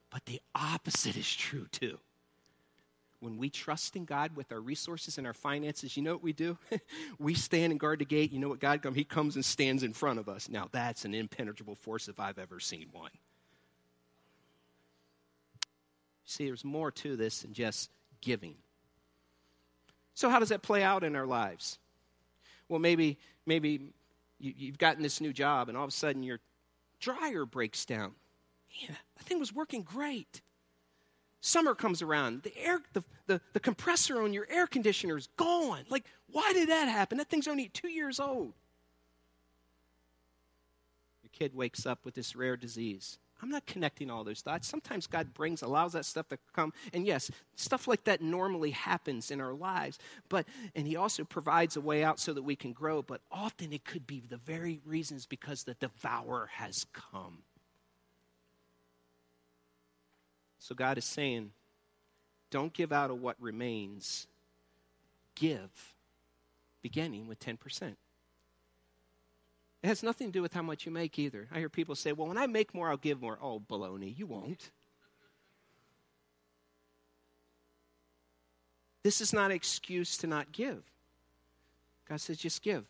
But 0.09 0.25
the 0.25 0.41
opposite 0.55 1.17
is 1.17 1.33
true 1.33 1.67
too 1.71 1.99
when 3.19 3.37
we 3.37 3.49
trust 3.49 3.95
in 3.95 4.05
God 4.05 4.35
with 4.35 4.51
our 4.51 4.61
resources 4.61 5.17
and 5.17 5.27
our 5.27 5.33
finances, 5.33 5.97
you 5.97 6.03
know 6.03 6.13
what 6.13 6.23
we 6.23 6.33
do? 6.33 6.57
we 7.19 7.33
stand 7.33 7.71
and 7.71 7.79
guard 7.79 7.99
the 7.99 8.05
gate. 8.05 8.31
You 8.31 8.39
know 8.39 8.47
what 8.47 8.59
God 8.59 8.81
comes? 8.81 8.95
He 8.95 9.03
comes 9.03 9.35
and 9.35 9.43
stands 9.43 9.83
in 9.83 9.93
front 9.93 10.19
of 10.19 10.29
us. 10.29 10.47
Now 10.49 10.69
that's 10.71 11.05
an 11.05 11.13
impenetrable 11.13 11.75
force 11.75 12.07
if 12.07 12.19
I've 12.19 12.39
ever 12.39 12.59
seen 12.59 12.87
one. 12.91 13.11
See, 16.25 16.45
there's 16.45 16.63
more 16.63 16.91
to 16.91 17.15
this 17.15 17.41
than 17.41 17.53
just 17.53 17.89
giving. 18.21 18.55
So 20.13 20.29
how 20.29 20.39
does 20.39 20.49
that 20.49 20.61
play 20.61 20.83
out 20.83 21.03
in 21.03 21.15
our 21.15 21.25
lives? 21.25 21.77
Well, 22.69 22.79
maybe 22.79 23.17
maybe 23.45 23.93
you, 24.39 24.53
you've 24.55 24.77
gotten 24.77 25.01
this 25.01 25.19
new 25.19 25.33
job, 25.33 25.69
and 25.69 25.77
all 25.77 25.85
of 25.85 25.89
a 25.89 25.91
sudden 25.93 26.23
your 26.23 26.39
dryer 26.99 27.45
breaks 27.45 27.83
down. 27.85 28.11
Man, 28.69 28.97
that 29.17 29.25
thing 29.25 29.39
was 29.39 29.53
working 29.53 29.83
great. 29.83 30.41
Summer 31.41 31.73
comes 31.73 32.01
around, 32.01 32.43
the 32.43 32.57
air, 32.57 32.81
the, 32.93 33.03
the, 33.27 33.41
the 33.53 33.59
compressor 33.59 34.21
on 34.21 34.33
your 34.33 34.45
air 34.49 34.67
conditioner 34.67 35.17
is 35.17 35.27
gone. 35.37 35.85
Like, 35.89 36.03
why 36.31 36.51
did 36.53 36.67
that 36.69 36.89
happen? 36.89 37.17
That 37.17 37.29
thing's 37.29 37.47
only 37.47 37.69
two 37.69 37.87
years 37.87 38.19
old. 38.19 38.53
Your 41.23 41.29
kid 41.31 41.55
wakes 41.55 41.85
up 41.85 41.99
with 42.03 42.13
this 42.13 42.35
rare 42.35 42.57
disease. 42.57 43.19
I'm 43.41 43.49
not 43.49 43.65
connecting 43.65 44.11
all 44.11 44.25
those 44.25 44.41
dots. 44.41 44.67
Sometimes 44.67 45.07
God 45.07 45.33
brings, 45.33 45.61
allows 45.61 45.93
that 45.93 46.03
stuff 46.03 46.27
to 46.27 46.37
come. 46.53 46.73
And 46.93 47.05
yes, 47.05 47.31
stuff 47.55 47.87
like 47.87 48.03
that 48.03 48.21
normally 48.21 48.71
happens 48.71 49.31
in 49.31 49.39
our 49.39 49.53
lives. 49.53 49.97
But, 50.27 50.45
and 50.75 50.85
He 50.85 50.97
also 50.97 51.23
provides 51.23 51.77
a 51.77 51.81
way 51.81 52.03
out 52.03 52.19
so 52.19 52.33
that 52.33 52.43
we 52.43 52.57
can 52.57 52.73
grow. 52.73 53.01
But 53.01 53.21
often 53.31 53.71
it 53.71 53.85
could 53.85 54.05
be 54.05 54.19
the 54.19 54.35
very 54.35 54.81
reasons 54.85 55.25
because 55.25 55.63
the 55.63 55.75
devourer 55.75 56.49
has 56.55 56.85
come. 56.91 57.43
So 60.59 60.75
God 60.75 60.97
is 60.97 61.05
saying, 61.05 61.51
don't 62.51 62.73
give 62.73 62.91
out 62.91 63.11
of 63.11 63.21
what 63.21 63.35
remains, 63.39 64.27
give, 65.35 65.93
beginning 66.81 67.27
with 67.27 67.39
10%. 67.39 67.95
It 69.81 69.87
has 69.87 70.03
nothing 70.03 70.27
to 70.27 70.33
do 70.33 70.41
with 70.41 70.53
how 70.53 70.61
much 70.61 70.85
you 70.85 70.91
make 70.91 71.17
either. 71.17 71.47
I 71.51 71.59
hear 71.59 71.69
people 71.69 71.95
say, 71.95 72.11
well, 72.11 72.27
when 72.27 72.37
I 72.37 72.47
make 72.47 72.73
more, 72.73 72.89
I'll 72.89 72.97
give 72.97 73.21
more. 73.21 73.39
Oh, 73.41 73.61
baloney, 73.61 74.17
you 74.17 74.27
won't. 74.27 74.71
This 79.03 79.21
is 79.21 79.31
not 79.31 79.51
an 79.51 79.55
excuse 79.55 80.17
to 80.17 80.27
not 80.27 80.51
give. 80.51 80.83
God 82.09 82.19
says, 82.19 82.37
just 82.37 82.61
give. 82.61 82.85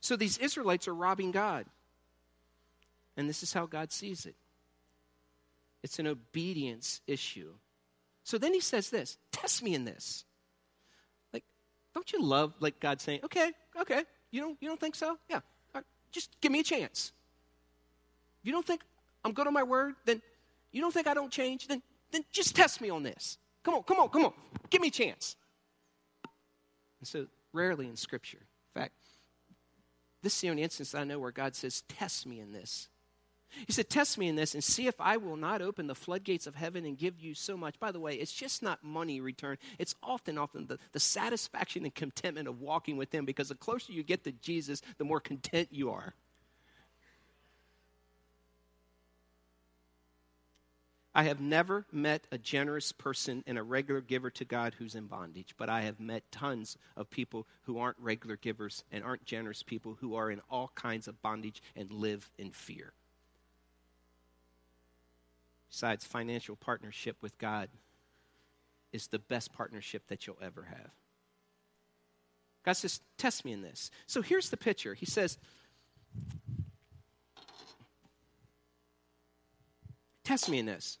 So 0.00 0.16
these 0.16 0.38
Israelites 0.38 0.88
are 0.88 0.94
robbing 0.94 1.30
God. 1.30 1.66
And 3.16 3.28
this 3.28 3.44
is 3.44 3.52
how 3.52 3.66
God 3.66 3.92
sees 3.92 4.26
it. 4.26 4.34
It's 5.84 5.98
an 5.98 6.06
obedience 6.06 7.02
issue. 7.06 7.52
So 8.24 8.38
then 8.38 8.54
he 8.54 8.60
says 8.60 8.88
this 8.88 9.18
test 9.30 9.62
me 9.62 9.74
in 9.74 9.84
this. 9.84 10.24
Like, 11.30 11.44
don't 11.94 12.10
you 12.10 12.22
love 12.22 12.54
like 12.58 12.80
God 12.80 13.02
saying, 13.02 13.20
okay, 13.22 13.52
okay, 13.78 14.02
you 14.30 14.40
don't, 14.40 14.56
you 14.62 14.68
don't 14.68 14.80
think 14.80 14.94
so? 14.94 15.18
Yeah, 15.28 15.40
right, 15.74 15.84
just 16.10 16.40
give 16.40 16.50
me 16.50 16.60
a 16.60 16.64
chance. 16.64 17.12
You 18.42 18.50
don't 18.50 18.66
think 18.66 18.80
I'm 19.26 19.32
good 19.32 19.46
on 19.46 19.52
my 19.52 19.62
word, 19.62 19.94
then 20.06 20.22
you 20.72 20.80
don't 20.80 20.92
think 20.92 21.06
I 21.06 21.12
don't 21.12 21.30
change, 21.30 21.68
then, 21.68 21.82
then 22.12 22.24
just 22.32 22.56
test 22.56 22.80
me 22.80 22.88
on 22.88 23.02
this. 23.02 23.36
Come 23.62 23.74
on, 23.74 23.82
come 23.82 23.98
on, 24.00 24.08
come 24.08 24.24
on, 24.24 24.32
give 24.70 24.80
me 24.80 24.88
a 24.88 24.90
chance. 24.90 25.36
And 26.98 27.06
so, 27.06 27.26
rarely 27.52 27.86
in 27.86 27.96
Scripture, 27.96 28.40
in 28.74 28.80
fact, 28.80 28.94
this 30.22 30.34
is 30.34 30.40
the 30.40 30.48
only 30.48 30.62
instance 30.62 30.94
I 30.94 31.04
know 31.04 31.18
where 31.18 31.30
God 31.30 31.54
says, 31.54 31.82
Test 31.88 32.26
me 32.26 32.40
in 32.40 32.52
this. 32.52 32.88
He 33.66 33.72
said, 33.72 33.88
Test 33.88 34.18
me 34.18 34.28
in 34.28 34.36
this 34.36 34.54
and 34.54 34.62
see 34.62 34.86
if 34.86 35.00
I 35.00 35.16
will 35.16 35.36
not 35.36 35.62
open 35.62 35.86
the 35.86 35.94
floodgates 35.94 36.46
of 36.46 36.54
heaven 36.54 36.84
and 36.84 36.98
give 36.98 37.20
you 37.20 37.34
so 37.34 37.56
much. 37.56 37.78
By 37.78 37.92
the 37.92 38.00
way, 38.00 38.14
it's 38.14 38.32
just 38.32 38.62
not 38.62 38.84
money 38.84 39.20
return. 39.20 39.58
It's 39.78 39.94
often, 40.02 40.38
often 40.38 40.66
the, 40.66 40.78
the 40.92 41.00
satisfaction 41.00 41.84
and 41.84 41.94
contentment 41.94 42.48
of 42.48 42.60
walking 42.60 42.96
with 42.96 43.14
Him 43.14 43.24
because 43.24 43.48
the 43.48 43.54
closer 43.54 43.92
you 43.92 44.02
get 44.02 44.24
to 44.24 44.32
Jesus, 44.32 44.82
the 44.98 45.04
more 45.04 45.20
content 45.20 45.68
you 45.70 45.90
are. 45.90 46.14
I 51.16 51.24
have 51.24 51.40
never 51.40 51.86
met 51.92 52.26
a 52.32 52.38
generous 52.38 52.90
person 52.90 53.44
and 53.46 53.56
a 53.56 53.62
regular 53.62 54.00
giver 54.00 54.30
to 54.30 54.44
God 54.44 54.74
who's 54.76 54.96
in 54.96 55.06
bondage, 55.06 55.54
but 55.56 55.68
I 55.68 55.82
have 55.82 56.00
met 56.00 56.32
tons 56.32 56.76
of 56.96 57.08
people 57.08 57.46
who 57.62 57.78
aren't 57.78 57.98
regular 58.00 58.36
givers 58.36 58.82
and 58.90 59.04
aren't 59.04 59.24
generous 59.24 59.62
people 59.62 59.96
who 60.00 60.16
are 60.16 60.28
in 60.28 60.40
all 60.50 60.72
kinds 60.74 61.06
of 61.06 61.22
bondage 61.22 61.62
and 61.76 61.92
live 61.92 62.32
in 62.36 62.50
fear. 62.50 62.94
Besides, 65.74 66.04
financial 66.04 66.54
partnership 66.54 67.16
with 67.20 67.36
God 67.36 67.68
is 68.92 69.08
the 69.08 69.18
best 69.18 69.52
partnership 69.52 70.06
that 70.06 70.24
you'll 70.24 70.38
ever 70.40 70.62
have. 70.62 70.90
God 72.64 72.74
says, 72.74 73.00
Test 73.18 73.44
me 73.44 73.50
in 73.50 73.60
this. 73.60 73.90
So 74.06 74.22
here's 74.22 74.50
the 74.50 74.56
picture. 74.56 74.94
He 74.94 75.04
says, 75.04 75.36
Test 80.22 80.48
me 80.48 80.60
in 80.60 80.66
this. 80.66 80.98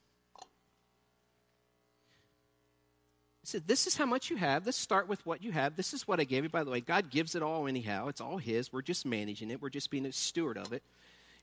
He 3.42 3.46
said, 3.46 3.68
This 3.68 3.86
is 3.86 3.96
how 3.96 4.06
much 4.06 4.28
you 4.28 4.34
have. 4.38 4.66
Let's 4.66 4.76
start 4.76 5.06
with 5.06 5.24
what 5.24 5.40
you 5.40 5.52
have. 5.52 5.76
This 5.76 5.94
is 5.94 6.08
what 6.08 6.18
I 6.18 6.24
gave 6.24 6.42
you. 6.42 6.50
By 6.50 6.64
the 6.64 6.72
way, 6.72 6.80
God 6.80 7.10
gives 7.10 7.36
it 7.36 7.44
all 7.44 7.68
anyhow. 7.68 8.08
It's 8.08 8.20
all 8.20 8.38
His. 8.38 8.72
We're 8.72 8.82
just 8.82 9.06
managing 9.06 9.52
it, 9.52 9.62
we're 9.62 9.70
just 9.70 9.92
being 9.92 10.04
a 10.04 10.10
steward 10.10 10.58
of 10.58 10.72
it. 10.72 10.82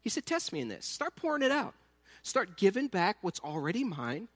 He 0.02 0.10
said, 0.10 0.26
Test 0.26 0.52
me 0.52 0.60
in 0.60 0.68
this. 0.68 0.86
Start 0.86 1.16
pouring 1.16 1.44
it 1.44 1.52
out. 1.52 1.76
Start 2.24 2.58
giving 2.58 2.88
back 2.88 3.18
what's 3.22 3.40
already 3.40 3.84
mine 3.84 4.28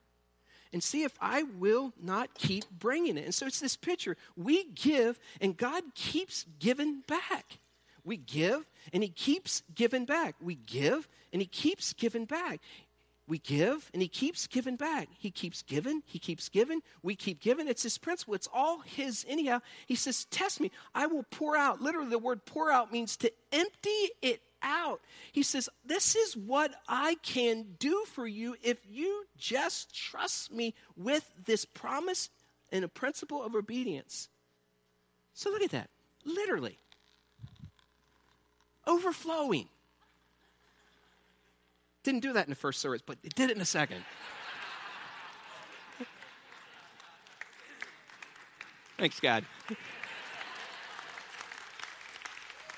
and 0.72 0.82
see 0.82 1.04
if 1.04 1.12
I 1.20 1.44
will 1.44 1.92
not 2.00 2.34
keep 2.34 2.64
bringing 2.70 3.16
it. 3.16 3.24
And 3.24 3.34
so 3.34 3.46
it's 3.46 3.60
this 3.60 3.76
picture. 3.76 4.16
We 4.36 4.64
give, 4.64 5.18
and 5.40 5.56
God 5.56 5.84
keeps 5.94 6.44
giving 6.58 7.02
back. 7.06 7.58
We 8.04 8.16
give, 8.16 8.66
and 8.92 9.02
He 9.02 9.08
keeps 9.08 9.62
giving 9.74 10.04
back. 10.04 10.34
We 10.40 10.56
give, 10.56 11.08
and 11.32 11.40
He 11.40 11.46
keeps 11.46 11.92
giving 11.92 12.24
back 12.24 12.60
we 13.28 13.38
give 13.38 13.90
and 13.92 14.00
he 14.00 14.08
keeps 14.08 14.46
giving 14.46 14.76
back. 14.76 15.08
He 15.18 15.30
keeps 15.30 15.62
giving, 15.62 16.02
he 16.06 16.18
keeps 16.18 16.48
giving, 16.48 16.80
we 17.02 17.16
keep 17.16 17.40
giving. 17.40 17.66
It's 17.68 17.82
his 17.82 17.98
principle, 17.98 18.34
it's 18.34 18.48
all 18.52 18.80
his 18.80 19.24
anyhow. 19.28 19.60
He 19.86 19.96
says, 19.96 20.26
Test 20.26 20.60
me, 20.60 20.70
I 20.94 21.06
will 21.06 21.24
pour 21.24 21.56
out. 21.56 21.82
Literally, 21.82 22.10
the 22.10 22.18
word 22.18 22.44
pour 22.44 22.70
out 22.70 22.92
means 22.92 23.16
to 23.18 23.32
empty 23.52 24.10
it 24.22 24.40
out. 24.66 25.00
He 25.32 25.42
says, 25.42 25.70
This 25.86 26.14
is 26.14 26.36
what 26.36 26.74
I 26.86 27.14
can 27.22 27.76
do 27.78 28.04
for 28.12 28.26
you 28.26 28.56
if 28.62 28.78
you 28.86 29.24
just 29.38 29.94
trust 29.94 30.52
me 30.52 30.74
with 30.96 31.30
this 31.46 31.64
promise 31.64 32.28
and 32.70 32.84
a 32.84 32.88
principle 32.88 33.42
of 33.42 33.54
obedience. 33.54 34.28
So 35.32 35.50
look 35.50 35.62
at 35.62 35.70
that. 35.70 35.88
Literally. 36.24 36.78
Overflowing. 38.86 39.68
Didn't 42.02 42.20
do 42.20 42.32
that 42.34 42.44
in 42.44 42.50
the 42.50 42.56
first 42.56 42.80
service, 42.80 43.02
but 43.04 43.18
it 43.22 43.34
did 43.34 43.50
it 43.50 43.54
in 43.54 43.58
the 43.58 43.64
second. 43.64 44.04
Thanks, 48.98 49.20
God. 49.20 49.44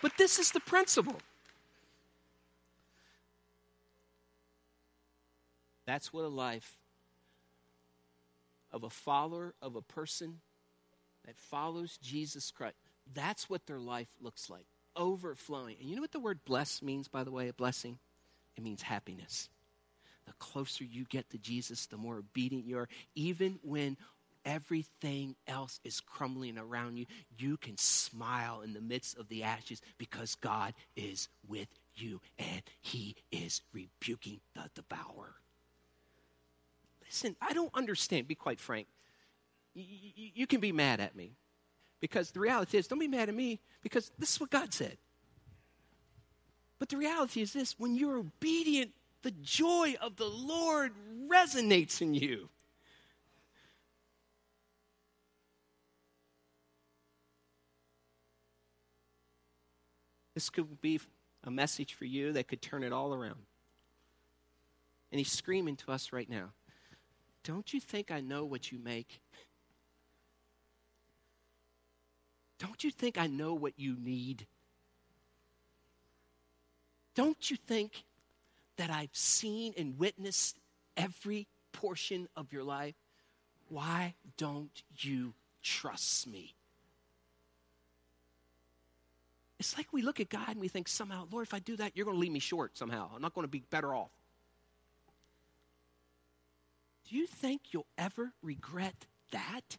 But 0.03 0.13
this 0.17 0.39
is 0.39 0.51
the 0.51 0.61
principle. 0.61 1.21
That's 5.89 6.13
what 6.13 6.27
a 6.27 6.29
life 6.29 6.77
of 8.71 8.85
a 8.85 8.91
follower 8.91 9.55
of 9.63 9.75
a 9.75 9.81
person 9.81 10.41
that 11.25 11.39
follows 11.39 11.99
Jesus 12.03 12.51
Christ, 12.51 12.77
that's 13.15 13.49
what 13.49 13.65
their 13.65 13.79
life 13.79 14.09
looks 14.21 14.51
like 14.51 14.67
overflowing. 14.95 15.77
And 15.81 15.89
you 15.89 15.97
know 15.97 16.03
what 16.03 16.13
the 16.13 16.21
word 16.21 16.41
bless 16.45 16.83
means, 16.83 17.09
by 17.09 17.25
the 17.25 17.31
way, 17.31 17.49
a 17.49 17.55
blessing? 17.55 17.99
it 18.55 18.63
means 18.63 18.83
happiness. 18.83 19.49
The 20.27 20.35
closer 20.35 20.85
you 20.85 21.07
get 21.09 21.31
to 21.31 21.39
Jesus, 21.39 21.87
the 21.87 21.97
more 21.97 22.19
obedient 22.19 22.67
you 22.67 22.77
are. 22.77 22.89
Even 23.15 23.59
when 23.63 23.97
everything 24.45 25.37
else 25.47 25.81
is 25.85 26.01
crumbling 26.01 26.59
around 26.59 26.99
you, 26.99 27.07
you 27.39 27.57
can 27.57 27.79
smile 27.79 28.61
in 28.61 28.75
the 28.75 28.83
midst 28.83 29.17
of 29.17 29.29
the 29.29 29.45
ashes 29.45 29.81
because 29.97 30.35
God 30.35 30.75
is 30.97 31.29
with 31.49 31.69
you 31.95 32.21
and 32.39 32.61
He 32.83 33.17
is 33.33 33.63
rebuking 33.73 34.41
the 34.55 34.69
devourer. 34.75 35.37
Listen, 37.09 37.37
I 37.41 37.53
don't 37.53 37.75
understand, 37.75 38.29
be 38.29 38.35
quite 38.35 38.61
frank. 38.61 38.87
You, 39.75 39.85
you, 40.15 40.31
you 40.35 40.47
can 40.47 40.61
be 40.61 40.73
mad 40.73 41.01
at 41.01 41.17
me 41.17 41.33
because 42.01 42.31
the 42.31 42.41
reality 42.41 42.79
is, 42.79 42.87
don't 42.87 42.99
be 42.99 43.09
mad 43.09 43.29
at 43.29 43.35
me 43.35 43.61
because 43.83 44.11
this 44.19 44.33
is 44.35 44.41
what 44.41 44.51
God 44.51 44.73
said. 44.73 44.99
But 46.79 46.91
the 46.91 46.97
reality 46.97 47.41
is 47.41 47.53
this 47.53 47.79
when 47.79 47.97
you're 47.97 48.19
obedient, 48.19 48.93
the 49.23 49.31
joy 49.31 49.97
of 50.01 50.17
the 50.17 50.29
Lord 50.29 50.93
resonates 51.27 52.01
in 52.01 52.15
you. 52.15 52.49
This 60.35 60.51
could 60.51 60.81
be 60.81 61.01
a 61.43 61.51
message 61.51 61.95
for 61.95 62.05
you 62.05 62.33
that 62.35 62.47
could 62.47 62.63
turn 62.63 62.85
it 62.85 62.93
all 62.93 63.13
around. 63.13 63.41
And 65.11 65.19
he's 65.19 65.33
screaming 65.33 65.75
to 65.77 65.91
us 65.91 66.13
right 66.13 66.31
now 66.31 66.51
Don't 67.49 67.73
you 67.73 67.81
think 67.81 68.11
I 68.11 68.21
know 68.21 68.45
what 68.45 68.71
you 68.71 68.79
make? 68.79 69.23
Don't 72.59 72.85
you 72.85 72.91
think 72.91 73.17
I 73.17 73.27
know 73.27 73.55
what 73.55 73.73
you 73.79 73.97
need? 73.99 74.47
Don't 77.15 77.51
you 77.51 77.57
think 77.57 78.05
that 78.77 78.91
I've 78.91 79.15
seen 79.15 79.73
and 79.79 79.99
witnessed 79.99 80.59
every 80.95 81.47
portion 81.73 82.29
of 82.37 82.53
your 82.53 82.65
life? 82.65 82.97
Why 83.71 84.13
don't 84.37 84.83
you 84.99 85.33
trust 85.63 86.27
me? 86.27 86.55
It's 89.59 89.75
like 89.79 89.91
we 89.91 90.03
look 90.03 90.21
at 90.21 90.29
God 90.29 90.51
and 90.51 90.61
we 90.61 90.69
think 90.69 90.87
somehow, 90.87 91.27
Lord, 91.33 91.47
if 91.47 91.55
I 91.55 91.61
do 91.61 91.77
that, 91.77 91.93
you're 91.97 92.05
going 92.05 92.19
to 92.19 92.21
leave 92.21 92.31
me 92.31 92.41
short 92.41 92.77
somehow. 92.77 93.09
I'm 93.15 93.23
not 93.23 93.35
going 93.35 93.47
to 93.47 93.51
be 93.51 93.65
better 93.71 93.95
off. 93.95 94.11
Do 97.09 97.17
you 97.17 97.27
think 97.27 97.73
you'll 97.73 97.87
ever 97.97 98.33
regret 98.43 99.07
that? 99.33 99.79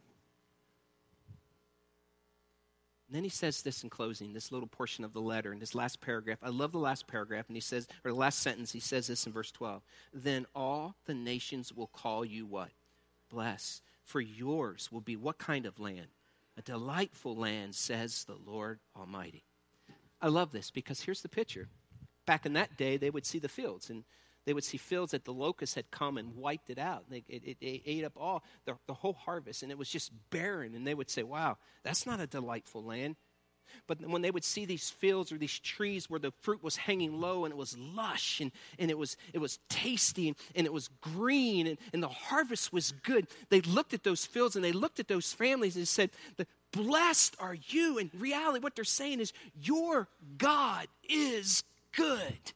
And 3.07 3.15
then 3.15 3.23
he 3.23 3.29
says 3.29 3.63
this 3.63 3.83
in 3.83 3.89
closing, 3.89 4.33
this 4.33 4.51
little 4.51 4.67
portion 4.67 5.03
of 5.03 5.13
the 5.13 5.21
letter, 5.21 5.51
in 5.51 5.59
this 5.59 5.73
last 5.73 5.99
paragraph. 5.99 6.37
I 6.43 6.49
love 6.49 6.71
the 6.71 6.79
last 6.79 7.07
paragraph, 7.07 7.45
and 7.47 7.57
he 7.57 7.61
says, 7.61 7.87
or 8.05 8.11
the 8.11 8.17
last 8.17 8.39
sentence, 8.39 8.71
he 8.71 8.79
says 8.79 9.07
this 9.07 9.25
in 9.25 9.33
verse 9.33 9.51
12. 9.51 9.81
Then 10.13 10.45
all 10.53 10.95
the 11.05 11.15
nations 11.15 11.73
will 11.73 11.87
call 11.87 12.23
you 12.23 12.45
what? 12.45 12.69
Bless. 13.29 13.81
For 14.03 14.21
yours 14.21 14.91
will 14.91 15.01
be 15.01 15.15
what 15.15 15.39
kind 15.39 15.65
of 15.65 15.79
land? 15.79 16.07
A 16.57 16.61
delightful 16.61 17.35
land, 17.35 17.73
says 17.73 18.25
the 18.25 18.37
Lord 18.45 18.79
Almighty. 18.95 19.43
I 20.21 20.27
love 20.27 20.51
this 20.51 20.69
because 20.69 21.01
here's 21.01 21.21
the 21.21 21.29
picture. 21.29 21.67
Back 22.25 22.45
in 22.45 22.53
that 22.53 22.77
day, 22.77 22.97
they 22.97 23.09
would 23.09 23.25
see 23.25 23.39
the 23.39 23.49
fields, 23.49 23.89
and 23.89 24.03
they 24.49 24.53
would 24.55 24.63
see 24.63 24.77
fields 24.77 25.11
that 25.11 25.25
the 25.25 25.31
locusts 25.31 25.75
had 25.75 25.91
come 25.91 26.17
and 26.17 26.35
wiped 26.35 26.71
it 26.71 26.79
out. 26.79 27.03
It, 27.11 27.23
it, 27.29 27.57
it, 27.61 27.81
ate 27.85 28.03
up 28.03 28.13
all 28.17 28.43
the, 28.65 28.75
the 28.87 28.95
whole 28.95 29.13
harvest, 29.13 29.61
and 29.61 29.71
it 29.71 29.77
was 29.77 29.87
just 29.87 30.11
barren. 30.31 30.73
And 30.73 30.87
they 30.87 30.95
would 30.95 31.11
say, 31.11 31.21
"Wow, 31.21 31.57
that's 31.83 32.07
not 32.07 32.19
a 32.19 32.25
delightful 32.25 32.83
land." 32.83 33.15
But 33.85 34.01
when 34.01 34.23
they 34.23 34.31
would 34.31 34.43
see 34.43 34.65
these 34.65 34.89
fields 34.89 35.31
or 35.31 35.37
these 35.37 35.59
trees 35.59 36.09
where 36.09 36.19
the 36.19 36.31
fruit 36.41 36.63
was 36.63 36.77
hanging 36.77 37.21
low 37.21 37.45
and 37.45 37.51
it 37.51 37.57
was 37.57 37.77
lush 37.77 38.41
and, 38.41 38.51
and 38.79 38.89
it, 38.89 38.97
was, 38.97 39.15
it 39.31 39.37
was 39.37 39.59
tasty 39.69 40.29
and, 40.29 40.37
and 40.55 40.65
it 40.65 40.73
was 40.73 40.89
green 41.01 41.67
and, 41.67 41.77
and 41.93 42.01
the 42.01 42.07
harvest 42.07 42.73
was 42.73 42.91
good, 43.03 43.27
they 43.49 43.61
looked 43.61 43.93
at 43.93 44.03
those 44.03 44.25
fields 44.25 44.55
and 44.55 44.65
they 44.65 44.71
looked 44.71 44.99
at 44.99 45.07
those 45.07 45.31
families 45.31 45.75
and 45.75 45.87
said, 45.87 46.09
Blessed 46.71 47.35
are 47.39 47.55
you. 47.67 47.99
In 47.99 48.09
reality, 48.17 48.59
what 48.59 48.75
they're 48.75 48.83
saying 48.83 49.19
is, 49.19 49.33
Your 49.61 50.07
God 50.39 50.87
is 51.07 51.63
good. 51.95 52.53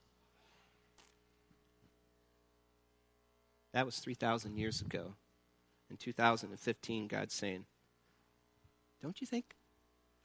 That 3.73 3.85
was 3.85 3.97
3,000 3.97 4.57
years 4.57 4.81
ago. 4.81 5.15
In 5.89 5.97
2015, 5.97 7.07
God's 7.07 7.33
saying, 7.33 7.65
Don't 9.01 9.19
you 9.19 9.27
think 9.27 9.55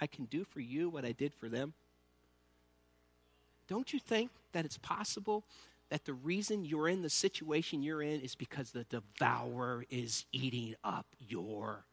I 0.01 0.07
can 0.07 0.27
do 0.27 0.45
for 0.45 0.61
you 0.61 0.89
what 0.89 1.05
I 1.05 1.13
did 1.13 1.35
for 1.35 1.49
them? 1.49 1.75
Don't 3.67 3.93
you 3.93 3.99
think 3.99 4.31
that 4.53 4.65
it's 4.65 4.79
possible 4.79 5.45
that 5.91 6.05
the 6.05 6.15
reason 6.15 6.65
you're 6.65 6.89
in 6.89 7.03
the 7.03 7.11
situation 7.11 7.83
you're 7.83 8.03
in 8.03 8.21
is 8.21 8.35
because 8.35 8.71
the 8.71 8.85
devourer 8.85 9.85
is 9.91 10.25
eating 10.33 10.75
up 10.85 11.07
your 11.19 11.85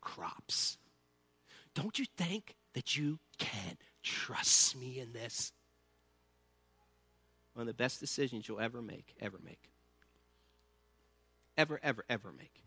crops? 0.00 0.78
Don't 1.74 1.98
you 1.98 2.06
think 2.16 2.54
that 2.74 2.96
you 2.96 3.18
can 3.38 3.76
trust 4.02 4.76
me 4.76 4.98
in 5.00 5.12
this? 5.12 5.52
One 7.54 7.62
of 7.62 7.66
the 7.66 7.74
best 7.82 8.00
decisions 8.00 8.48
you'll 8.48 8.60
ever 8.60 8.80
make, 8.80 9.14
ever 9.20 9.38
make, 9.44 9.71
ever, 11.56 11.80
ever, 11.82 12.04
ever 12.08 12.32
make, 12.32 12.62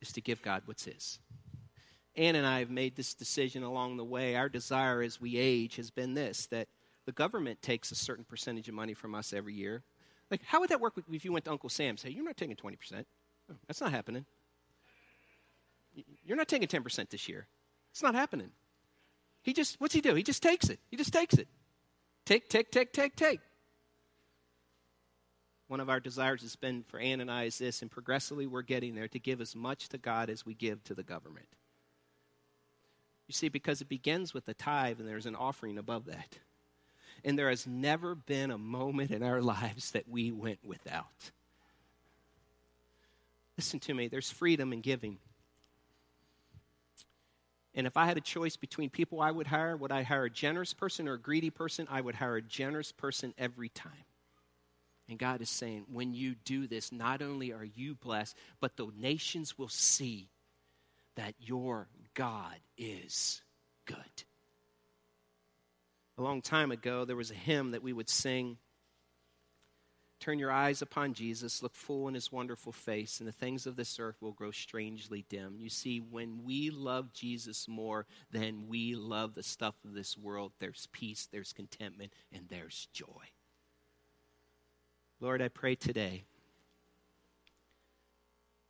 is 0.00 0.12
to 0.12 0.20
give 0.20 0.42
God 0.42 0.62
what's 0.66 0.84
His. 0.84 1.18
Ann 2.16 2.36
and 2.36 2.46
I 2.46 2.58
have 2.58 2.70
made 2.70 2.96
this 2.96 3.14
decision 3.14 3.62
along 3.62 3.96
the 3.96 4.04
way. 4.04 4.36
Our 4.36 4.48
desire 4.48 5.00
as 5.00 5.20
we 5.20 5.36
age 5.36 5.76
has 5.76 5.90
been 5.90 6.14
this 6.14 6.46
that 6.46 6.68
the 7.06 7.12
government 7.12 7.62
takes 7.62 7.90
a 7.90 7.94
certain 7.94 8.24
percentage 8.24 8.68
of 8.68 8.74
money 8.74 8.94
from 8.94 9.14
us 9.14 9.32
every 9.32 9.54
year. 9.54 9.82
Like, 10.30 10.42
how 10.44 10.60
would 10.60 10.70
that 10.70 10.80
work 10.80 10.94
if 11.10 11.24
you 11.24 11.32
went 11.32 11.44
to 11.46 11.50
Uncle 11.50 11.68
Sam? 11.68 11.90
and 11.90 12.00
Say, 12.00 12.10
you're 12.10 12.24
not 12.24 12.36
taking 12.36 12.56
20%. 12.56 13.04
that's 13.66 13.80
not 13.80 13.90
happening. 13.90 14.24
You're 16.24 16.36
not 16.36 16.48
taking 16.48 16.68
10% 16.68 17.10
this 17.10 17.28
year. 17.28 17.46
It's 17.90 18.02
not 18.02 18.14
happening. 18.14 18.50
He 19.42 19.52
just, 19.52 19.80
what's 19.80 19.94
he 19.94 20.00
do? 20.00 20.14
He 20.14 20.22
just 20.22 20.42
takes 20.42 20.70
it. 20.70 20.78
He 20.90 20.96
just 20.96 21.12
takes 21.12 21.34
it. 21.34 21.48
Take, 22.24 22.48
take, 22.48 22.70
take, 22.70 22.92
take, 22.92 23.16
take. 23.16 23.40
One 25.72 25.80
of 25.80 25.88
our 25.88 26.00
desires 26.00 26.42
has 26.42 26.54
been 26.54 26.82
for 26.82 27.00
Ann 27.00 27.22
and 27.22 27.30
I 27.30 27.44
is 27.44 27.56
this, 27.56 27.80
and 27.80 27.90
progressively 27.90 28.46
we're 28.46 28.60
getting 28.60 28.94
there 28.94 29.08
to 29.08 29.18
give 29.18 29.40
as 29.40 29.56
much 29.56 29.88
to 29.88 29.96
God 29.96 30.28
as 30.28 30.44
we 30.44 30.52
give 30.52 30.84
to 30.84 30.94
the 30.94 31.02
government. 31.02 31.46
You 33.26 33.32
see, 33.32 33.48
because 33.48 33.80
it 33.80 33.88
begins 33.88 34.34
with 34.34 34.44
the 34.44 34.52
tithe 34.52 35.00
and 35.00 35.08
there's 35.08 35.24
an 35.24 35.34
offering 35.34 35.78
above 35.78 36.04
that. 36.04 36.36
And 37.24 37.38
there 37.38 37.48
has 37.48 37.66
never 37.66 38.14
been 38.14 38.50
a 38.50 38.58
moment 38.58 39.12
in 39.12 39.22
our 39.22 39.40
lives 39.40 39.92
that 39.92 40.06
we 40.06 40.30
went 40.30 40.58
without. 40.62 41.30
Listen 43.56 43.80
to 43.80 43.94
me, 43.94 44.08
there's 44.08 44.30
freedom 44.30 44.74
in 44.74 44.82
giving. 44.82 45.16
And 47.74 47.86
if 47.86 47.96
I 47.96 48.04
had 48.04 48.18
a 48.18 48.20
choice 48.20 48.56
between 48.56 48.90
people 48.90 49.22
I 49.22 49.30
would 49.30 49.46
hire, 49.46 49.74
would 49.74 49.90
I 49.90 50.02
hire 50.02 50.24
a 50.24 50.30
generous 50.30 50.74
person 50.74 51.08
or 51.08 51.14
a 51.14 51.18
greedy 51.18 51.48
person? 51.48 51.88
I 51.90 52.02
would 52.02 52.16
hire 52.16 52.36
a 52.36 52.42
generous 52.42 52.92
person 52.92 53.32
every 53.38 53.70
time. 53.70 54.04
And 55.12 55.18
God 55.18 55.42
is 55.42 55.50
saying, 55.50 55.84
when 55.92 56.14
you 56.14 56.36
do 56.46 56.66
this, 56.66 56.90
not 56.90 57.20
only 57.20 57.52
are 57.52 57.66
you 57.66 57.94
blessed, 57.94 58.34
but 58.60 58.78
the 58.78 58.88
nations 58.98 59.58
will 59.58 59.68
see 59.68 60.30
that 61.16 61.34
your 61.38 61.86
God 62.14 62.56
is 62.78 63.42
good. 63.84 63.96
A 66.16 66.22
long 66.22 66.40
time 66.40 66.72
ago, 66.72 67.04
there 67.04 67.14
was 67.14 67.30
a 67.30 67.34
hymn 67.34 67.72
that 67.72 67.82
we 67.82 67.92
would 67.92 68.08
sing 68.08 68.56
Turn 70.18 70.38
your 70.38 70.52
eyes 70.52 70.80
upon 70.82 71.14
Jesus, 71.14 71.64
look 71.64 71.74
full 71.74 72.06
in 72.06 72.14
his 72.14 72.30
wonderful 72.30 72.70
face, 72.70 73.18
and 73.18 73.28
the 73.28 73.32
things 73.32 73.66
of 73.66 73.74
this 73.74 73.98
earth 73.98 74.14
will 74.20 74.30
grow 74.30 74.52
strangely 74.52 75.24
dim. 75.28 75.56
You 75.58 75.68
see, 75.68 75.98
when 75.98 76.44
we 76.44 76.70
love 76.70 77.12
Jesus 77.12 77.66
more 77.66 78.06
than 78.30 78.68
we 78.68 78.94
love 78.94 79.34
the 79.34 79.42
stuff 79.42 79.74
of 79.84 79.94
this 79.94 80.16
world, 80.16 80.52
there's 80.60 80.86
peace, 80.92 81.28
there's 81.32 81.52
contentment, 81.52 82.12
and 82.32 82.46
there's 82.48 82.86
joy. 82.92 83.32
Lord, 85.22 85.40
I 85.40 85.46
pray 85.46 85.76
today. 85.76 86.24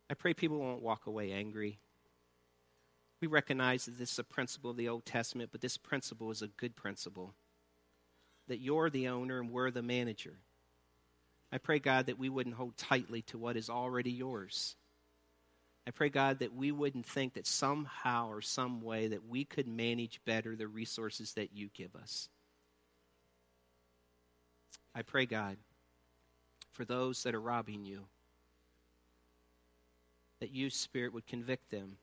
I 0.07 0.13
pray 0.13 0.35
people 0.35 0.59
won't 0.59 0.83
walk 0.83 1.07
away 1.07 1.31
angry. 1.31 1.79
We 3.21 3.27
recognize 3.27 3.85
that 3.85 3.97
this 3.97 4.11
is 4.11 4.19
a 4.19 4.23
principle 4.23 4.69
of 4.69 4.77
the 4.77 4.87
Old 4.87 5.03
Testament, 5.03 5.49
but 5.51 5.61
this 5.61 5.77
principle 5.77 6.29
is 6.29 6.43
a 6.43 6.47
good 6.47 6.75
principle. 6.75 7.33
That 8.49 8.59
you're 8.59 8.91
the 8.91 9.07
owner 9.07 9.39
and 9.39 9.49
we're 9.49 9.71
the 9.71 9.81
manager. 9.81 10.35
I 11.51 11.57
pray, 11.57 11.79
God, 11.79 12.05
that 12.05 12.19
we 12.19 12.29
wouldn't 12.29 12.57
hold 12.57 12.77
tightly 12.77 13.23
to 13.23 13.39
what 13.39 13.57
is 13.57 13.67
already 13.67 14.11
yours. 14.11 14.75
I 15.87 15.91
pray, 15.91 16.09
God, 16.09 16.37
that 16.37 16.53
we 16.53 16.71
wouldn't 16.71 17.07
think 17.07 17.33
that 17.33 17.47
somehow 17.47 18.29
or 18.29 18.41
some 18.41 18.83
way 18.83 19.07
that 19.07 19.27
we 19.27 19.43
could 19.43 19.67
manage 19.67 20.21
better 20.23 20.55
the 20.55 20.67
resources 20.67 21.33
that 21.33 21.49
you 21.51 21.71
give 21.73 21.95
us. 21.95 22.29
I 24.93 25.01
pray, 25.01 25.25
God, 25.25 25.57
for 26.73 26.85
those 26.85 27.23
that 27.23 27.35
are 27.35 27.41
robbing 27.41 27.85
you, 27.85 28.03
that 30.39 30.51
you, 30.51 30.69
Spirit, 30.69 31.13
would 31.13 31.25
convict 31.25 31.71
them. 31.71 31.97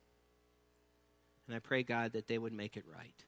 And 1.47 1.55
I 1.55 1.59
pray, 1.59 1.83
God, 1.83 2.13
that 2.13 2.29
they 2.29 2.39
would 2.39 2.53
make 2.53 2.77
it 2.77 2.85
right. 2.87 3.25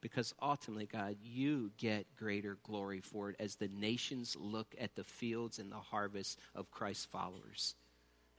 Because 0.00 0.32
ultimately, 0.40 0.86
God, 0.86 1.16
you 1.20 1.72
get 1.76 2.06
greater 2.16 2.56
glory 2.62 3.00
for 3.00 3.30
it 3.30 3.36
as 3.40 3.56
the 3.56 3.68
nations 3.68 4.36
look 4.38 4.74
at 4.80 4.94
the 4.94 5.02
fields 5.02 5.58
and 5.58 5.70
the 5.70 5.76
harvest 5.76 6.38
of 6.54 6.70
Christ's 6.70 7.06
followers. 7.06 7.74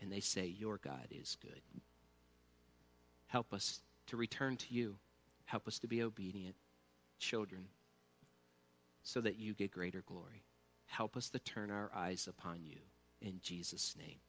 And 0.01 0.09
they 0.09 0.21
say, 0.21 0.45
Your 0.45 0.77
God 0.77 1.07
is 1.11 1.37
good. 1.41 1.61
Help 3.27 3.53
us 3.53 3.81
to 4.07 4.15
return 4.15 4.55
to 4.55 4.73
you. 4.73 4.95
Help 5.45 5.67
us 5.67 5.79
to 5.79 5.87
be 5.87 6.01
obedient 6.01 6.55
children 7.19 7.65
so 9.03 9.19
that 9.19 9.37
you 9.37 9.53
get 9.53 9.71
greater 9.71 10.01
glory. 10.07 10.43
Help 10.89 11.15
us 11.15 11.29
to 11.29 11.39
turn 11.39 11.71
our 11.71 11.91
eyes 11.95 12.27
upon 12.27 12.65
you. 12.65 12.79
In 13.21 13.39
Jesus' 13.41 13.95
name, 13.97 14.19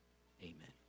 amen. 0.43 0.80